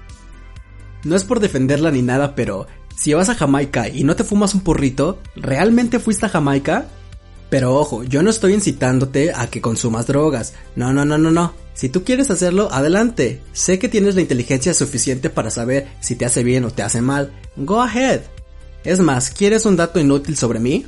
No 1.03 1.15
es 1.15 1.23
por 1.23 1.39
defenderla 1.39 1.91
ni 1.91 2.01
nada, 2.01 2.35
pero 2.35 2.67
si 2.95 3.13
vas 3.13 3.29
a 3.29 3.35
Jamaica 3.35 3.87
y 3.87 4.03
no 4.03 4.15
te 4.15 4.23
fumas 4.23 4.53
un 4.53 4.61
porrito, 4.61 5.19
¿realmente 5.35 5.99
fuiste 5.99 6.27
a 6.27 6.29
Jamaica? 6.29 6.87
Pero 7.49 7.75
ojo, 7.75 8.03
yo 8.03 8.21
no 8.21 8.29
estoy 8.29 8.53
incitándote 8.53 9.31
a 9.33 9.47
que 9.47 9.61
consumas 9.61 10.05
drogas. 10.05 10.53
No, 10.75 10.93
no, 10.93 11.05
no, 11.05 11.17
no, 11.17 11.31
no. 11.31 11.53
Si 11.73 11.89
tú 11.89 12.03
quieres 12.03 12.29
hacerlo, 12.29 12.69
adelante. 12.71 13.41
Sé 13.53 13.79
que 13.79 13.89
tienes 13.89 14.13
la 14.13 14.21
inteligencia 14.21 14.73
suficiente 14.73 15.31
para 15.31 15.49
saber 15.49 15.87
si 15.99 16.15
te 16.15 16.25
hace 16.25 16.43
bien 16.43 16.65
o 16.65 16.71
te 16.71 16.83
hace 16.83 17.01
mal. 17.01 17.31
Go 17.55 17.81
ahead. 17.81 18.21
Es 18.83 18.99
más, 18.99 19.31
¿quieres 19.31 19.65
un 19.65 19.77
dato 19.77 19.99
inútil 19.99 20.37
sobre 20.37 20.59
mí? 20.59 20.85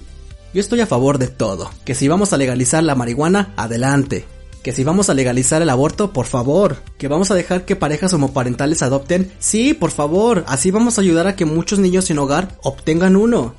Yo 0.54 0.60
estoy 0.60 0.82
a 0.82 0.88
favor 0.88 1.18
de 1.18 1.28
todo. 1.28 1.70
Que 1.86 1.96
si 1.96 2.08
vamos 2.08 2.34
a 2.34 2.38
legalizar 2.38 2.84
la 2.84 2.96
marihuana, 2.96 3.54
adelante. 3.56 4.26
Que 4.64 4.74
si 4.74 4.84
vamos 4.84 5.10
a 5.10 5.14
legalizar 5.14 5.62
el 5.62 5.70
aborto, 5.70 6.12
por 6.12 6.26
favor. 6.26 6.78
Que 6.98 7.08
vamos 7.08 7.32
a 7.32 7.36
dejar 7.36 7.66
que 7.66 7.76
parejas 7.76 8.14
homoparentales 8.14 8.82
adopten, 8.82 9.32
sí, 9.40 9.74
por 9.74 9.92
favor. 9.92 10.44
Así 10.48 10.70
vamos 10.70 10.98
a 10.98 11.02
ayudar 11.02 11.28
a 11.28 11.36
que 11.36 11.46
muchos 11.46 11.80
niños 11.80 12.06
sin 12.06 12.20
hogar 12.20 12.58
obtengan 12.62 13.16
uno. 13.16 13.56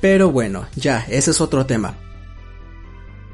Pero 0.00 0.30
bueno, 0.32 0.66
ya, 0.76 1.06
ese 1.10 1.30
es 1.32 1.40
otro 1.40 1.66
tema. 1.66 1.96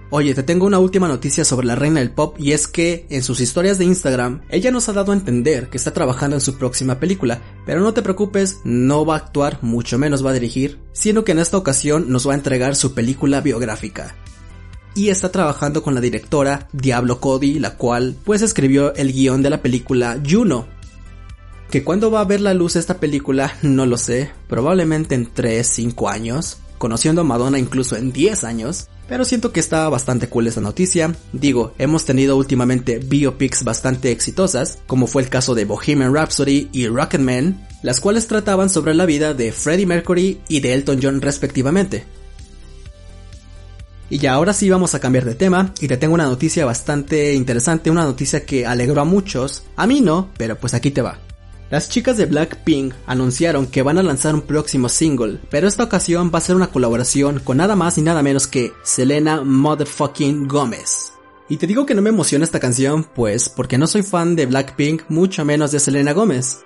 Oye, 0.09 0.35
te 0.35 0.45
tengo 0.45 0.66
una 0.66 0.79
última 0.79 1.09
noticia 1.09 1.45
sobre 1.45 1.66
la 1.66 1.75
reina 1.75 1.99
del 1.99 2.12
pop 2.12 2.37
y 2.38 2.53
es 2.53 2.69
que 2.69 3.07
en 3.11 3.25
sus 3.25 3.40
historias 3.40 3.77
de 3.77 3.87
Instagram 3.87 4.42
ella 4.51 4.71
nos 4.71 4.88
ha 4.88 4.92
dado 4.92 5.11
a 5.11 5.16
entender 5.16 5.69
que 5.69 5.77
está 5.77 5.92
trabajando 5.92 6.37
en 6.37 6.40
su 6.40 6.57
próxima 6.57 7.01
película, 7.01 7.42
pero 7.66 7.81
no 7.81 7.92
te 7.92 8.03
preocupes, 8.03 8.61
no 8.62 9.05
va 9.05 9.14
a 9.14 9.19
actuar, 9.19 9.59
mucho 9.62 9.99
menos 9.99 10.25
va 10.25 10.31
a 10.31 10.35
dirigir, 10.35 10.79
sino 10.92 11.25
que 11.25 11.33
en 11.33 11.40
esta 11.40 11.57
ocasión 11.57 12.09
nos 12.09 12.29
va 12.29 12.33
a 12.33 12.37
entregar 12.37 12.77
su 12.77 12.95
película 12.95 13.40
biográfica. 13.40 14.14
Y 14.95 15.09
está 15.09 15.33
trabajando 15.33 15.83
con 15.83 15.97
la 15.97 16.01
directora 16.01 16.69
Diablo 16.73 17.19
Cody, 17.21 17.59
la 17.59 17.77
cual 17.77 18.14
pues 18.25 18.42
escribió 18.42 18.95
el 18.95 19.12
guion 19.12 19.42
de 19.42 19.51
la 19.51 19.61
película 19.61 20.21
Juno. 20.25 20.69
Que 21.69 21.83
cuando 21.83 22.12
va 22.12 22.21
a 22.21 22.25
ver 22.25 22.40
la 22.40 22.55
luz 22.55 22.77
esta 22.77 23.01
película, 23.01 23.57
no 23.62 23.87
lo 23.87 23.97
sé, 23.97 24.31
probablemente 24.49 25.16
en 25.16 25.33
3, 25.35 25.66
5 25.66 26.09
años, 26.09 26.59
conociendo 26.79 27.23
a 27.23 27.25
Madonna 27.25 27.59
incluso 27.59 27.97
en 27.97 28.12
10 28.12 28.45
años, 28.45 28.88
pero 29.09 29.25
siento 29.25 29.53
que 29.53 29.61
está 29.61 29.88
bastante 29.88 30.29
cool 30.29 30.47
esa 30.47 30.61
noticia. 30.61 31.14
Digo, 31.33 31.75
hemos 31.79 32.05
tenido 32.05 32.37
últimamente 32.37 32.99
biopics 32.99 33.64
bastante 33.64 34.11
exitosas, 34.11 34.79
como 34.87 35.07
fue 35.07 35.23
el 35.23 35.29
caso 35.29 35.55
de 35.55 35.64
Bohemian 35.64 36.14
Rhapsody 36.14 36.69
y 36.73 36.88
Rocketman, 36.88 37.66
las 37.83 38.01
cuales 38.01 38.27
trataban 38.27 38.69
sobre 38.69 38.95
la 38.95 39.07
vida 39.07 39.35
de 39.35 39.53
Freddie 39.53 39.87
Mercury 39.87 40.40
y 40.49 40.61
de 40.61 40.75
Elton 40.75 41.01
John 41.03 41.21
respectivamente. 41.21 42.05
Y 44.09 44.19
ya 44.19 44.35
ahora 44.35 44.53
sí 44.53 44.71
vamos 44.71 44.95
a 44.95 45.01
cambiar 45.01 45.25
de 45.25 45.35
tema 45.35 45.73
y 45.81 45.88
te 45.88 45.97
tengo 45.97 46.14
una 46.14 46.27
noticia 46.27 46.64
bastante 46.64 47.35
interesante, 47.35 47.90
una 47.90 48.05
noticia 48.05 48.45
que 48.45 48.64
alegró 48.64 49.01
a 49.01 49.05
muchos, 49.05 49.64
a 49.75 49.87
mí 49.87 50.01
no, 50.01 50.31
pero 50.37 50.57
pues 50.57 50.75
aquí 50.75 50.92
te 50.92 51.03
va. 51.03 51.19
Las 51.68 51.88
chicas 51.88 52.16
de 52.16 52.26
Blackpink 52.26 52.94
anunciaron 53.07 53.66
que 53.66 53.83
van 53.83 53.98
a 53.98 54.02
lanzar 54.05 54.37
un 54.37 54.42
próximo 54.42 54.88
single, 54.88 55.40
pero 55.50 55.66
esta 55.66 55.83
ocasión 55.83 56.31
va 56.33 56.38
a 56.38 56.42
ser 56.42 56.55
una 56.55 56.68
colaboración 56.68 57.40
con 57.40 57.57
nada 57.57 57.74
más 57.74 57.98
y 57.98 58.02
nada 58.02 58.22
menos 58.22 58.46
que 58.46 58.72
Selena 58.85 59.42
Motherfucking 59.42 60.46
Gomez. 60.46 61.12
Y 61.48 61.57
te 61.57 61.66
digo 61.66 61.85
que 61.85 61.94
no 61.94 62.02
me 62.02 62.11
emociona 62.11 62.44
esta 62.44 62.61
canción, 62.61 63.02
pues 63.02 63.48
porque 63.48 63.79
no 63.79 63.88
soy 63.88 64.05
fan 64.05 64.37
de 64.37 64.46
Blackpink, 64.46 65.02
mucho 65.09 65.44
menos 65.44 65.72
de 65.72 65.81
Selena 65.81 66.12
Gomez. 66.12 66.61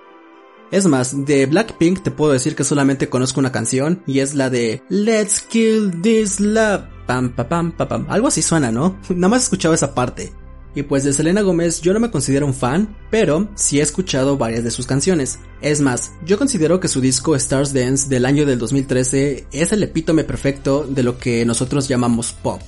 Es 0.71 0.87
más, 0.87 1.25
de 1.25 1.47
Blackpink 1.47 2.03
te 2.03 2.11
puedo 2.11 2.33
decir 2.33 2.55
que 2.55 2.65
solamente 2.65 3.09
conozco 3.09 3.41
una 3.41 3.53
canción 3.53 4.03
y 4.07 4.21
es 4.21 4.35
la 4.35 4.51
de 4.51 4.83
Let's 4.91 5.41
Kill 5.41 6.03
This 6.03 6.41
Love. 6.41 6.83
Pam, 7.07 7.35
pam, 7.35 7.73
pam, 7.73 7.73
pam. 7.73 8.07
Algo 8.09 8.29
así 8.29 8.43
suena, 8.43 8.71
¿no? 8.71 8.99
Nada 9.09 9.29
más 9.31 9.43
he 9.43 9.45
escuchado 9.45 9.73
esa 9.73 9.95
parte. 9.95 10.33
Y 10.75 10.83
pues 10.85 11.05
de 11.05 11.13
Selena 11.13 11.43
Gómez 11.43 11.81
yo 11.81 11.93
no 11.93 12.01
me 12.01 12.11
considero 12.11 12.47
un 12.47 12.55
fan, 12.55 12.97
pero 13.11 13.49
sí 13.57 13.81
he 13.81 13.83
escuchado 13.83 14.37
varias 14.37 14.63
de 14.63 14.71
sus 14.71 14.87
canciones. 14.87 15.39
Es 15.61 15.81
más, 15.81 16.13
yo 16.25 16.39
considero 16.39 16.79
que 16.81 16.89
su 16.89 17.01
disco 17.01 17.35
Stars 17.35 17.73
Dance 17.73 18.09
del 18.09 18.25
año 18.25 18.47
del 18.47 18.59
2013 18.59 19.47
es 19.53 19.73
el 19.73 19.83
epítome 19.83 20.25
perfecto 20.25 20.87
de 20.89 21.03
lo 21.03 21.19
que 21.19 21.45
nosotros 21.45 21.89
llamamos 21.89 22.33
pop. 22.33 22.61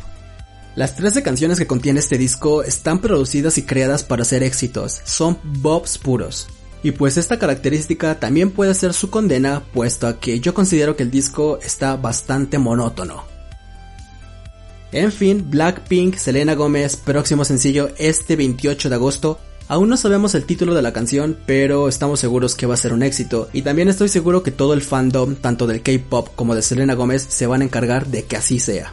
Las 0.74 0.96
13 0.96 1.22
canciones 1.22 1.58
que 1.58 1.66
contiene 1.66 2.00
este 2.00 2.16
disco 2.16 2.62
están 2.62 3.00
producidas 3.00 3.58
y 3.58 3.62
creadas 3.62 4.02
para 4.04 4.24
ser 4.24 4.42
éxitos, 4.42 5.02
son 5.04 5.38
bobs 5.42 5.98
puros. 5.98 6.48
Y 6.82 6.92
pues 6.92 7.16
esta 7.16 7.38
característica 7.38 8.18
también 8.18 8.50
puede 8.50 8.74
ser 8.74 8.92
su 8.92 9.10
condena, 9.10 9.62
puesto 9.72 10.08
a 10.08 10.18
que 10.18 10.40
yo 10.40 10.54
considero 10.54 10.96
que 10.96 11.04
el 11.04 11.10
disco 11.10 11.58
está 11.62 11.96
bastante 11.96 12.58
monótono. 12.58 13.31
En 14.92 15.10
fin, 15.10 15.50
Blackpink, 15.50 16.16
Selena 16.16 16.54
Gómez, 16.54 16.96
próximo 16.96 17.46
sencillo 17.46 17.88
este 17.96 18.36
28 18.36 18.90
de 18.90 18.94
agosto. 18.94 19.38
Aún 19.66 19.88
no 19.88 19.96
sabemos 19.96 20.34
el 20.34 20.44
título 20.44 20.74
de 20.74 20.82
la 20.82 20.92
canción, 20.92 21.38
pero 21.46 21.88
estamos 21.88 22.20
seguros 22.20 22.54
que 22.54 22.66
va 22.66 22.74
a 22.74 22.76
ser 22.76 22.92
un 22.92 23.02
éxito. 23.02 23.48
Y 23.54 23.62
también 23.62 23.88
estoy 23.88 24.10
seguro 24.10 24.42
que 24.42 24.50
todo 24.50 24.74
el 24.74 24.82
fandom, 24.82 25.36
tanto 25.36 25.66
del 25.66 25.82
K-pop 25.82 26.28
como 26.36 26.54
de 26.54 26.60
Selena 26.60 26.92
Gómez, 26.92 27.24
se 27.26 27.46
van 27.46 27.62
a 27.62 27.64
encargar 27.64 28.06
de 28.08 28.24
que 28.24 28.36
así 28.36 28.60
sea. 28.60 28.92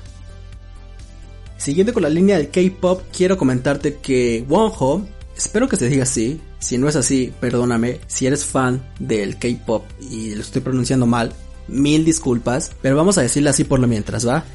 Siguiendo 1.57 1.93
con 1.93 2.03
la 2.03 2.09
línea 2.09 2.37
del 2.37 2.49
K-pop, 2.49 3.01
quiero 3.11 3.37
comentarte 3.37 3.97
que 3.97 4.45
Wonho, 4.47 5.05
espero 5.35 5.67
que 5.67 5.75
se 5.75 5.89
diga 5.89 6.03
así, 6.03 6.39
si 6.59 6.77
no 6.77 6.87
es 6.87 6.95
así, 6.95 7.33
perdóname, 7.41 7.99
si 8.07 8.25
eres 8.25 8.45
fan 8.45 8.81
del 8.99 9.37
K-pop 9.37 9.83
y 10.09 10.33
lo 10.33 10.41
estoy 10.41 10.61
pronunciando 10.61 11.05
mal, 11.05 11.33
mil 11.67 12.05
disculpas, 12.05 12.71
pero 12.81 12.95
vamos 12.95 13.17
a 13.17 13.21
decirle 13.21 13.49
así 13.49 13.65
por 13.65 13.81
lo 13.81 13.87
mientras, 13.87 14.25
¿va? 14.25 14.45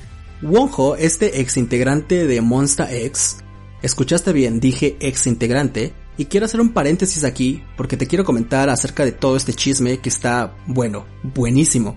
Wonho, 0.42 0.97
este 0.97 1.40
ex 1.40 1.57
integrante 1.57 2.27
de 2.27 2.40
Monsta 2.40 2.92
X, 2.92 3.38
escuchaste 3.83 4.33
bien, 4.33 4.61
dije 4.61 4.97
ex 5.01 5.27
integrante, 5.27 5.94
y 6.16 6.27
quiero 6.27 6.47
hacer 6.47 6.61
un 6.61 6.73
paréntesis 6.73 7.25
aquí 7.25 7.62
porque 7.77 7.97
te 7.97 8.07
quiero 8.07 8.25
comentar 8.25 8.68
acerca 8.68 9.05
de 9.05 9.12
todo 9.12 9.37
este 9.37 9.53
chisme 9.53 9.99
que 9.99 10.09
está, 10.09 10.55
bueno, 10.66 11.07
buenísimo. 11.23 11.97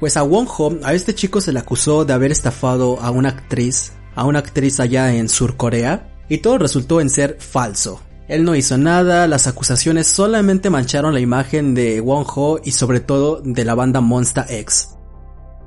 Pues 0.00 0.16
a 0.16 0.22
Wonho, 0.22 0.78
a 0.84 0.94
este 0.94 1.14
chico 1.14 1.40
se 1.40 1.52
le 1.52 1.58
acusó 1.58 2.04
de 2.04 2.12
haber 2.12 2.30
estafado 2.30 3.00
a 3.00 3.10
una 3.10 3.30
actriz, 3.30 3.92
a 4.14 4.24
una 4.24 4.38
actriz 4.38 4.78
allá 4.80 5.14
en 5.14 5.28
Sur 5.28 5.56
Corea, 5.56 6.14
y 6.28 6.38
todo 6.38 6.58
resultó 6.58 7.00
en 7.00 7.10
ser 7.10 7.36
falso. 7.40 8.00
Él 8.28 8.44
no 8.44 8.54
hizo 8.54 8.76
nada, 8.76 9.26
las 9.26 9.46
acusaciones 9.46 10.06
solamente 10.06 10.70
mancharon 10.70 11.14
la 11.14 11.20
imagen 11.20 11.74
de 11.74 12.00
Wonho 12.00 12.60
y 12.62 12.72
sobre 12.72 13.00
todo 13.00 13.40
de 13.42 13.64
la 13.64 13.74
banda 13.74 14.00
Monsta 14.00 14.46
X. 14.48 14.90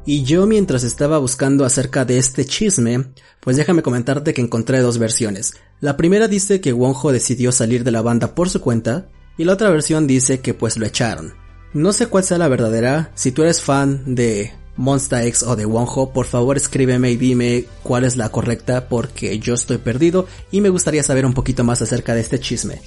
Y 0.06 0.24
yo 0.24 0.48
mientras 0.48 0.84
estaba 0.84 1.20
buscando 1.20 1.64
acerca 1.64 2.06
de 2.06 2.18
este 2.18 2.46
chisme, 2.46 3.12
pues 3.40 3.56
déjame 3.58 3.84
comentarte 3.84 4.34
que 4.34 4.42
encontré 4.42 4.80
dos 4.80 4.98
versiones. 4.98 5.54
La 5.80 5.96
primera 5.96 6.28
dice 6.28 6.60
que 6.60 6.74
Wonho 6.74 7.12
decidió 7.12 7.52
salir 7.52 7.84
de 7.84 7.92
la 7.92 8.02
banda 8.02 8.34
por 8.34 8.50
su 8.50 8.62
cuenta, 8.62 9.10
y 9.38 9.44
la 9.44 9.54
otra 9.54 9.70
versión 9.70 10.08
dice 10.08 10.40
que 10.40 10.54
pues 10.54 10.78
lo 10.78 10.86
echaron. 10.86 11.34
No 11.74 11.94
sé 11.94 12.08
cuál 12.08 12.24
sea 12.24 12.38
la 12.38 12.48
verdadera, 12.48 13.12
si 13.16 13.32
tú 13.32 13.44
eres 13.44 13.62
fan 13.62 14.16
de 14.16 14.52
Monster 14.76 15.26
X 15.28 15.44
o 15.44 15.56
de 15.56 15.66
Wonho, 15.66 16.12
por 16.12 16.26
favor 16.26 16.58
escríbeme 16.58 17.12
y 17.12 17.18
dime 17.18 17.66
cuál 17.84 18.04
es 18.04 18.18
la 18.18 18.30
correcta 18.30 18.90
porque 18.90 19.38
yo 19.40 19.54
estoy 19.54 19.78
perdido 19.78 20.28
y 20.52 20.62
me 20.62 20.70
gustaría 20.70 21.04
saber 21.04 21.26
un 21.26 21.34
poquito 21.34 21.64
más 21.64 21.82
acerca 21.82 22.16
de 22.16 22.22
este 22.22 22.40
chisme. 22.40 22.82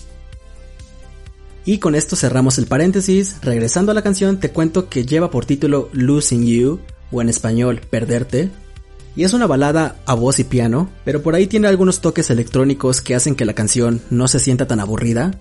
Y 1.65 1.79
con 1.79 1.95
esto 1.95 2.15
cerramos 2.15 2.59
el 2.59 2.67
paréntesis, 2.67 3.37
regresando 3.41 3.93
a 3.93 3.95
la 3.95 4.03
canción 4.03 4.39
te 4.39 4.51
cuento 4.51 4.89
que 4.91 5.07
lleva 5.07 5.31
por 5.31 5.47
título 5.47 5.89
Losing 5.93 6.45
You, 6.45 6.81
o 7.15 7.23
en 7.23 7.29
español 7.29 7.81
Perderte, 7.89 8.51
y 9.17 9.25
es 9.25 9.33
una 9.33 9.47
balada 9.47 9.97
a 10.07 10.15
voz 10.15 10.41
y 10.41 10.45
piano, 10.45 10.91
pero 11.05 11.23
por 11.23 11.35
ahí 11.35 11.47
tiene 11.47 11.69
algunos 11.69 12.01
toques 12.01 12.31
electrónicos 12.31 13.01
que 13.01 13.15
hacen 13.15 13.37
que 13.37 13.45
la 13.45 13.55
canción 13.55 14.03
no 14.11 14.27
se 14.27 14.41
sienta 14.41 14.67
tan 14.67 14.81
aburrida. 14.81 15.39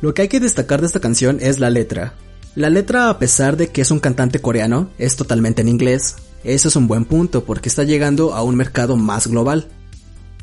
Lo 0.00 0.14
que 0.14 0.22
hay 0.22 0.28
que 0.28 0.40
destacar 0.40 0.80
de 0.80 0.86
esta 0.86 1.00
canción 1.00 1.38
es 1.40 1.60
la 1.60 1.68
letra. 1.68 2.14
La 2.54 2.70
letra, 2.70 3.10
a 3.10 3.18
pesar 3.18 3.58
de 3.58 3.68
que 3.68 3.82
es 3.82 3.90
un 3.90 4.00
cantante 4.00 4.40
coreano, 4.40 4.88
es 4.98 5.16
totalmente 5.16 5.60
en 5.60 5.68
inglés. 5.68 6.16
Eso 6.42 6.68
es 6.68 6.76
un 6.76 6.88
buen 6.88 7.04
punto 7.04 7.44
porque 7.44 7.68
está 7.68 7.82
llegando 7.84 8.34
a 8.34 8.42
un 8.42 8.56
mercado 8.56 8.96
más 8.96 9.26
global. 9.26 9.68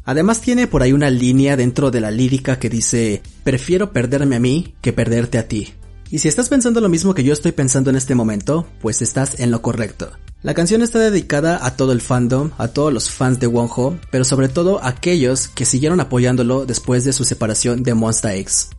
Además 0.06 0.42
tiene 0.42 0.68
por 0.68 0.84
ahí 0.84 0.94
una 0.94 1.10
línea 1.10 1.56
dentro 1.56 1.90
de 1.90 2.02
la 2.02 2.12
lírica 2.12 2.60
que 2.60 2.70
dice, 2.70 3.24
prefiero 3.44 3.94
perderme 3.94 4.36
a 4.36 4.40
mí 4.40 4.76
que 4.82 4.94
perderte 4.94 5.40
a 5.40 5.48
ti. 5.48 5.74
Y 6.12 6.20
si 6.20 6.28
estás 6.28 6.50
pensando 6.50 6.82
lo 6.82 6.90
mismo 6.90 7.16
que 7.16 7.24
yo 7.24 7.34
estoy 7.34 7.54
pensando 7.54 7.90
en 7.90 7.96
este 7.96 8.14
momento, 8.14 8.68
pues 8.82 9.02
estás 9.02 9.40
en 9.40 9.50
lo 9.50 9.64
correcto. 9.64 10.12
La 10.44 10.54
canción 10.54 10.82
está 10.82 11.00
dedicada 11.00 11.66
a 11.66 11.78
todo 11.78 11.94
el 11.94 12.02
fandom, 12.02 12.52
a 12.58 12.68
todos 12.68 12.92
los 12.92 13.10
fans 13.10 13.40
de 13.40 13.48
Wonho, 13.48 13.98
pero 14.12 14.26
sobre 14.26 14.50
todo 14.50 14.84
a 14.84 14.90
aquellos 14.90 15.48
que 15.48 15.64
siguieron 15.64 16.02
apoyándolo 16.02 16.66
después 16.66 17.06
de 17.06 17.14
su 17.14 17.24
separación 17.24 17.82
de 17.82 17.94
Monsta 17.94 18.36
X. 18.36 18.72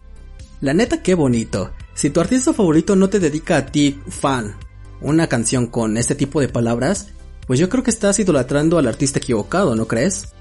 La 0.61 0.75
neta 0.75 1.03
qué 1.03 1.15
bonito. 1.15 1.71
Si 1.95 2.11
tu 2.11 2.21
artista 2.21 2.53
favorito 2.53 2.97
no 2.97 3.09
te 3.09 3.19
dedica 3.19 3.57
a 3.57 3.65
ti, 3.65 3.99
fan, 4.09 4.55
una 5.01 5.27
canción 5.27 5.67
con 5.67 5.97
este 5.97 6.15
tipo 6.15 6.39
de 6.43 6.49
palabras, 6.49 7.07
pues 7.47 7.59
yo 7.59 7.71
creo 7.71 7.83
que 7.83 7.91
estás 7.91 8.19
idolatrando 8.19 8.77
al 8.77 8.87
artista 8.87 9.19
equivocado, 9.19 9.75
¿no 9.75 9.89
crees? 9.89 10.35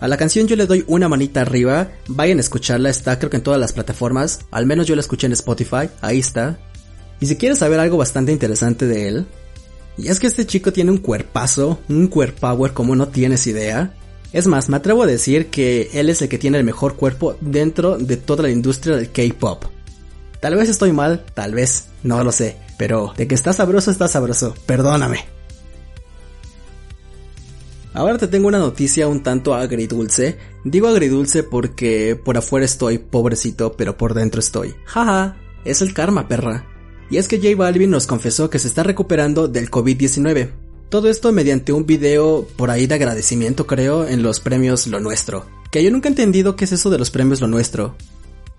A 0.00 0.08
la 0.08 0.16
canción 0.16 0.48
yo 0.48 0.56
le 0.56 0.66
doy 0.66 0.84
una 0.88 1.08
manita 1.08 1.42
arriba, 1.42 1.92
vayan 2.08 2.38
a 2.38 2.40
escucharla, 2.40 2.90
está 2.90 3.20
creo 3.20 3.30
que 3.30 3.36
en 3.36 3.44
todas 3.44 3.60
las 3.60 3.72
plataformas, 3.72 4.40
al 4.50 4.66
menos 4.66 4.88
yo 4.88 4.96
la 4.96 5.00
escuché 5.00 5.28
en 5.28 5.32
Spotify, 5.34 5.88
ahí 6.00 6.18
está. 6.18 6.58
Y 7.20 7.26
si 7.26 7.36
quieres 7.36 7.58
saber 7.58 7.78
algo 7.78 7.96
bastante 7.96 8.32
interesante 8.32 8.86
de 8.88 9.08
él, 9.08 9.26
y 9.98 10.08
es 10.08 10.20
que 10.20 10.28
este 10.28 10.46
chico 10.46 10.72
tiene 10.72 10.92
un 10.92 10.98
cuerpazo, 10.98 11.80
un 11.88 12.06
cuerpower 12.06 12.72
como 12.72 12.94
no 12.94 13.08
tienes 13.08 13.46
idea. 13.48 13.94
Es 14.32 14.46
más, 14.46 14.68
me 14.68 14.76
atrevo 14.76 15.02
a 15.02 15.06
decir 15.06 15.48
que 15.48 15.90
él 15.92 16.08
es 16.08 16.22
el 16.22 16.28
que 16.28 16.38
tiene 16.38 16.58
el 16.58 16.64
mejor 16.64 16.94
cuerpo 16.94 17.36
dentro 17.40 17.98
de 17.98 18.16
toda 18.16 18.44
la 18.44 18.50
industria 18.50 18.96
del 18.96 19.10
K-pop. 19.10 19.64
Tal 20.40 20.54
vez 20.54 20.68
estoy 20.68 20.92
mal, 20.92 21.24
tal 21.34 21.54
vez, 21.54 21.88
no 22.04 22.22
lo 22.22 22.30
sé, 22.30 22.56
pero 22.78 23.12
de 23.16 23.26
que 23.26 23.34
está 23.34 23.52
sabroso 23.52 23.90
está 23.90 24.06
sabroso, 24.06 24.54
perdóname. 24.66 25.24
Ahora 27.92 28.18
te 28.18 28.28
tengo 28.28 28.46
una 28.46 28.58
noticia 28.58 29.08
un 29.08 29.24
tanto 29.24 29.54
agridulce. 29.54 30.38
Digo 30.62 30.86
agridulce 30.86 31.42
porque 31.42 32.14
por 32.14 32.36
afuera 32.36 32.64
estoy 32.64 32.98
pobrecito, 32.98 33.72
pero 33.72 33.96
por 33.96 34.14
dentro 34.14 34.38
estoy. 34.38 34.76
Jaja, 34.84 35.36
es 35.64 35.82
el 35.82 35.92
karma, 35.92 36.28
perra. 36.28 36.64
Y 37.10 37.16
es 37.16 37.28
que 37.28 37.38
J 37.38 37.56
Balvin 37.56 37.90
nos 37.90 38.06
confesó 38.06 38.50
que 38.50 38.58
se 38.58 38.68
está 38.68 38.82
recuperando 38.82 39.48
del 39.48 39.70
COVID-19. 39.70 40.50
Todo 40.88 41.08
esto 41.08 41.32
mediante 41.32 41.72
un 41.72 41.86
video 41.86 42.46
por 42.56 42.70
ahí 42.70 42.86
de 42.86 42.94
agradecimiento 42.94 43.66
creo 43.66 44.06
en 44.06 44.22
los 44.22 44.40
premios 44.40 44.86
Lo 44.86 45.00
Nuestro. 45.00 45.46
Que 45.70 45.82
yo 45.82 45.90
nunca 45.90 46.08
he 46.08 46.12
entendido 46.12 46.56
qué 46.56 46.64
es 46.64 46.72
eso 46.72 46.90
de 46.90 46.98
los 46.98 47.10
premios 47.10 47.40
Lo 47.40 47.46
Nuestro. 47.46 47.96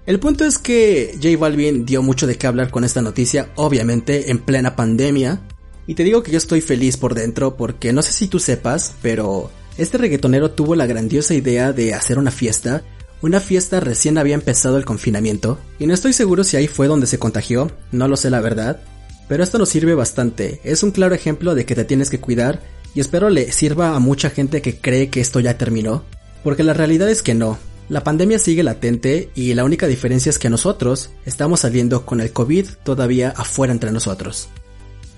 El 0.06 0.20
punto 0.20 0.46
es 0.46 0.58
que 0.58 1.12
J 1.22 1.38
Balvin 1.38 1.86
dio 1.86 2.02
mucho 2.02 2.26
de 2.26 2.38
qué 2.38 2.48
hablar 2.48 2.72
con 2.72 2.84
esta 2.84 3.02
noticia, 3.02 3.52
obviamente 3.56 4.32
en 4.32 4.40
plena 4.40 4.76
pandemia, 4.76 5.42
y 5.90 5.96
te 5.96 6.04
digo 6.04 6.22
que 6.22 6.32
yo 6.32 6.38
estoy 6.38 6.62
feliz 6.62 6.98
por 6.98 7.16
dentro 7.16 7.58
porque 7.58 7.94
no 7.94 8.04
sé 8.04 8.12
si 8.14 8.28
tú 8.28 8.38
sepas, 8.38 8.94
pero 9.02 9.50
este 9.76 9.98
reggaetonero 9.98 10.52
tuvo 10.52 10.76
la 10.76 10.86
grandiosa 10.86 11.34
idea 11.34 11.74
de 11.74 11.96
hacer 11.96 12.20
una 12.20 12.30
fiesta. 12.30 12.84
Una 13.22 13.42
fiesta 13.42 13.80
recién 13.80 14.18
había 14.18 14.36
empezado 14.36 14.78
el 14.78 14.86
confinamiento, 14.86 15.60
y 15.78 15.88
no 15.88 15.94
estoy 15.94 16.14
seguro 16.14 16.44
si 16.44 16.56
ahí 16.56 16.68
fue 16.68 16.88
donde 16.88 17.08
se 17.08 17.20
contagió, 17.20 17.70
no 17.92 18.08
lo 18.08 18.16
sé 18.16 18.30
la 18.30 18.40
verdad, 18.40 18.82
pero 19.28 19.44
esto 19.44 19.58
nos 19.58 19.70
sirve 19.70 19.94
bastante, 19.94 20.62
es 20.64 20.84
un 20.84 20.92
claro 20.92 21.14
ejemplo 21.16 21.54
de 21.54 21.66
que 21.66 21.76
te 21.76 21.84
tienes 21.84 22.10
que 22.10 22.22
cuidar, 22.22 22.62
y 22.96 23.02
espero 23.02 23.30
le 23.30 23.52
sirva 23.52 23.96
a 23.96 24.00
mucha 24.00 24.30
gente 24.30 24.62
que 24.62 24.78
cree 24.78 25.10
que 25.10 25.20
esto 25.20 25.40
ya 25.42 25.58
terminó, 25.58 26.04
porque 26.44 26.64
la 26.64 26.74
realidad 26.74 27.10
es 27.10 27.22
que 27.22 27.36
no, 27.36 27.58
la 27.90 28.04
pandemia 28.04 28.38
sigue 28.40 28.62
latente 28.64 29.32
y 29.34 29.54
la 29.56 29.64
única 29.64 29.88
diferencia 29.88 30.30
es 30.30 30.38
que 30.38 30.50
nosotros 30.50 31.10
estamos 31.26 31.62
saliendo 31.62 32.06
con 32.06 32.22
el 32.22 32.32
COVID 32.32 32.68
todavía 32.84 33.34
afuera 33.36 33.74
entre 33.74 33.92
nosotros. 33.92 34.48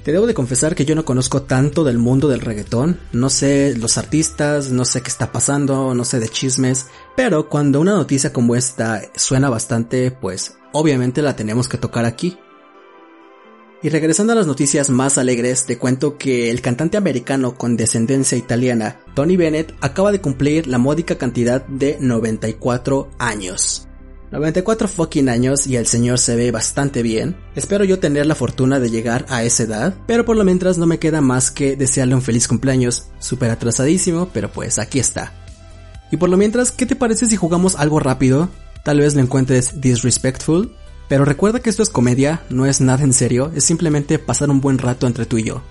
Te 0.03 0.11
debo 0.11 0.25
de 0.25 0.33
confesar 0.33 0.73
que 0.73 0.83
yo 0.83 0.95
no 0.95 1.05
conozco 1.05 1.43
tanto 1.43 1.83
del 1.83 1.99
mundo 1.99 2.27
del 2.27 2.41
reggaetón, 2.41 2.99
no 3.11 3.29
sé 3.29 3.75
los 3.77 3.99
artistas, 3.99 4.71
no 4.71 4.83
sé 4.83 5.01
qué 5.01 5.09
está 5.09 5.31
pasando, 5.31 5.93
no 5.93 6.05
sé 6.05 6.19
de 6.19 6.27
chismes, 6.27 6.87
pero 7.15 7.49
cuando 7.49 7.79
una 7.79 7.93
noticia 7.93 8.33
como 8.33 8.55
esta 8.55 9.03
suena 9.15 9.49
bastante, 9.49 10.09
pues 10.09 10.57
obviamente 10.71 11.21
la 11.21 11.35
tenemos 11.35 11.69
que 11.69 11.77
tocar 11.77 12.05
aquí. 12.05 12.35
Y 13.83 13.89
regresando 13.89 14.33
a 14.33 14.35
las 14.35 14.47
noticias 14.47 14.89
más 14.89 15.19
alegres, 15.19 15.65
te 15.65 15.77
cuento 15.77 16.17
que 16.17 16.49
el 16.49 16.61
cantante 16.61 16.97
americano 16.97 17.55
con 17.55 17.77
descendencia 17.77 18.37
italiana, 18.37 19.01
Tony 19.13 19.37
Bennett, 19.37 19.75
acaba 19.81 20.11
de 20.11 20.21
cumplir 20.21 20.65
la 20.65 20.79
módica 20.79 21.15
cantidad 21.15 21.63
de 21.67 21.97
94 21.99 23.09
años. 23.19 23.87
94 24.31 24.87
fucking 24.87 25.27
años 25.27 25.67
y 25.67 25.75
el 25.75 25.87
señor 25.87 26.17
se 26.17 26.37
ve 26.37 26.51
bastante 26.51 27.03
bien. 27.03 27.35
Espero 27.53 27.83
yo 27.83 27.99
tener 27.99 28.25
la 28.25 28.35
fortuna 28.35 28.79
de 28.79 28.89
llegar 28.89 29.25
a 29.27 29.43
esa 29.43 29.63
edad, 29.63 29.93
pero 30.07 30.23
por 30.23 30.37
lo 30.37 30.45
mientras 30.45 30.77
no 30.77 30.87
me 30.87 30.99
queda 30.99 31.19
más 31.19 31.51
que 31.51 31.75
desearle 31.75 32.15
un 32.15 32.21
feliz 32.21 32.47
cumpleaños, 32.47 33.07
súper 33.19 33.51
atrasadísimo, 33.51 34.29
pero 34.33 34.49
pues 34.49 34.79
aquí 34.79 34.99
está. 34.99 35.33
Y 36.11 36.17
por 36.17 36.29
lo 36.29 36.37
mientras, 36.37 36.71
¿qué 36.71 36.85
te 36.85 36.95
parece 36.95 37.25
si 37.25 37.35
jugamos 37.35 37.75
algo 37.75 37.99
rápido? 37.99 38.49
Tal 38.83 38.99
vez 38.99 39.15
lo 39.15 39.21
encuentres 39.21 39.81
disrespectful, 39.81 40.73
pero 41.09 41.25
recuerda 41.25 41.59
que 41.59 41.69
esto 41.69 41.83
es 41.83 41.89
comedia, 41.89 42.41
no 42.49 42.65
es 42.65 42.79
nada 42.79 43.03
en 43.03 43.11
serio, 43.11 43.51
es 43.53 43.65
simplemente 43.65 44.17
pasar 44.17 44.49
un 44.49 44.61
buen 44.61 44.77
rato 44.77 45.07
entre 45.07 45.25
tú 45.25 45.39
y 45.39 45.43
yo. 45.43 45.61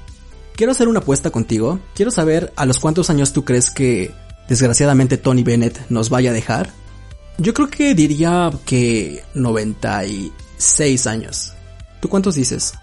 Quiero 0.54 0.72
hacer 0.72 0.88
una 0.88 1.00
apuesta 1.00 1.30
contigo, 1.30 1.80
quiero 1.94 2.10
saber 2.10 2.52
a 2.56 2.66
los 2.66 2.78
cuántos 2.78 3.08
años 3.08 3.32
tú 3.32 3.42
crees 3.46 3.70
que 3.70 4.12
desgraciadamente 4.50 5.16
Tony 5.16 5.42
Bennett 5.42 5.88
nos 5.88 6.10
vaya 6.10 6.30
a 6.30 6.34
dejar. 6.34 6.70
Yo 7.40 7.54
creo 7.54 7.70
que 7.70 7.94
diría 7.94 8.50
que 8.66 9.24
96 9.32 11.06
años. 11.06 11.54
¿Tú 12.02 12.10
cuántos 12.10 12.34
dices? 12.34 12.74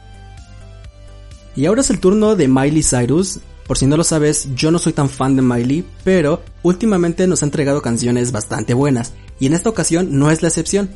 Y 1.56 1.68
ahora 1.68 1.82
es 1.82 1.92
el 1.92 2.00
turno 2.00 2.36
de 2.36 2.48
Miley 2.48 2.82
Cyrus. 2.82 3.38
Por 3.68 3.78
si 3.78 3.86
no 3.86 3.98
lo 3.98 4.04
sabes, 4.04 4.48
yo 4.56 4.72
no 4.72 4.80
soy 4.80 4.94
tan 4.94 5.10
fan 5.10 5.36
de 5.36 5.44
Miley, 5.44 5.86
pero 6.04 6.42
últimamente 6.64 7.28
nos 7.28 7.44
ha 7.44 7.46
entregado 7.46 7.84
canciones 7.84 8.32
bastante 8.32 8.74
buenas, 8.74 9.14
y 9.40 9.46
en 9.46 9.54
esta 9.54 9.70
ocasión 9.70 10.18
no 10.18 10.32
es 10.32 10.42
la 10.42 10.48
excepción. 10.48 10.90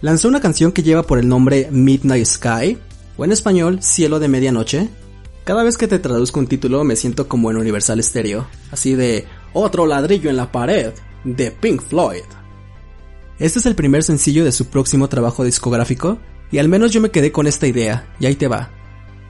Lanzó 0.00 0.28
una 0.28 0.40
canción 0.40 0.72
que 0.72 0.82
lleva 0.82 1.02
por 1.02 1.18
el 1.18 1.28
nombre 1.28 1.68
Midnight 1.70 2.24
Sky, 2.24 2.78
o 3.18 3.24
en 3.26 3.32
español 3.32 3.82
Cielo 3.82 4.18
de 4.18 4.28
Medianoche. 4.28 4.88
Cada 5.44 5.62
vez 5.62 5.76
que 5.76 5.88
te 5.88 5.98
traduzco 5.98 6.40
un 6.40 6.46
título 6.46 6.84
me 6.84 6.96
siento 6.96 7.28
como 7.28 7.50
en 7.50 7.58
Universal 7.58 8.02
Stereo, 8.02 8.46
así 8.70 8.94
de 8.94 9.26
otro 9.52 9.86
ladrillo 9.86 10.30
en 10.30 10.38
la 10.38 10.50
pared, 10.50 10.94
de 11.24 11.50
Pink 11.50 11.82
Floyd. 11.82 12.22
Este 13.38 13.58
es 13.58 13.66
el 13.66 13.74
primer 13.74 14.04
sencillo 14.04 14.44
de 14.44 14.52
su 14.52 14.66
próximo 14.66 15.08
trabajo 15.08 15.44
discográfico, 15.44 16.18
y 16.52 16.58
al 16.58 16.68
menos 16.68 16.92
yo 16.92 17.00
me 17.00 17.10
quedé 17.10 17.32
con 17.32 17.46
esta 17.46 17.66
idea, 17.66 18.14
y 18.20 18.26
ahí 18.26 18.36
te 18.36 18.48
va. 18.48 18.70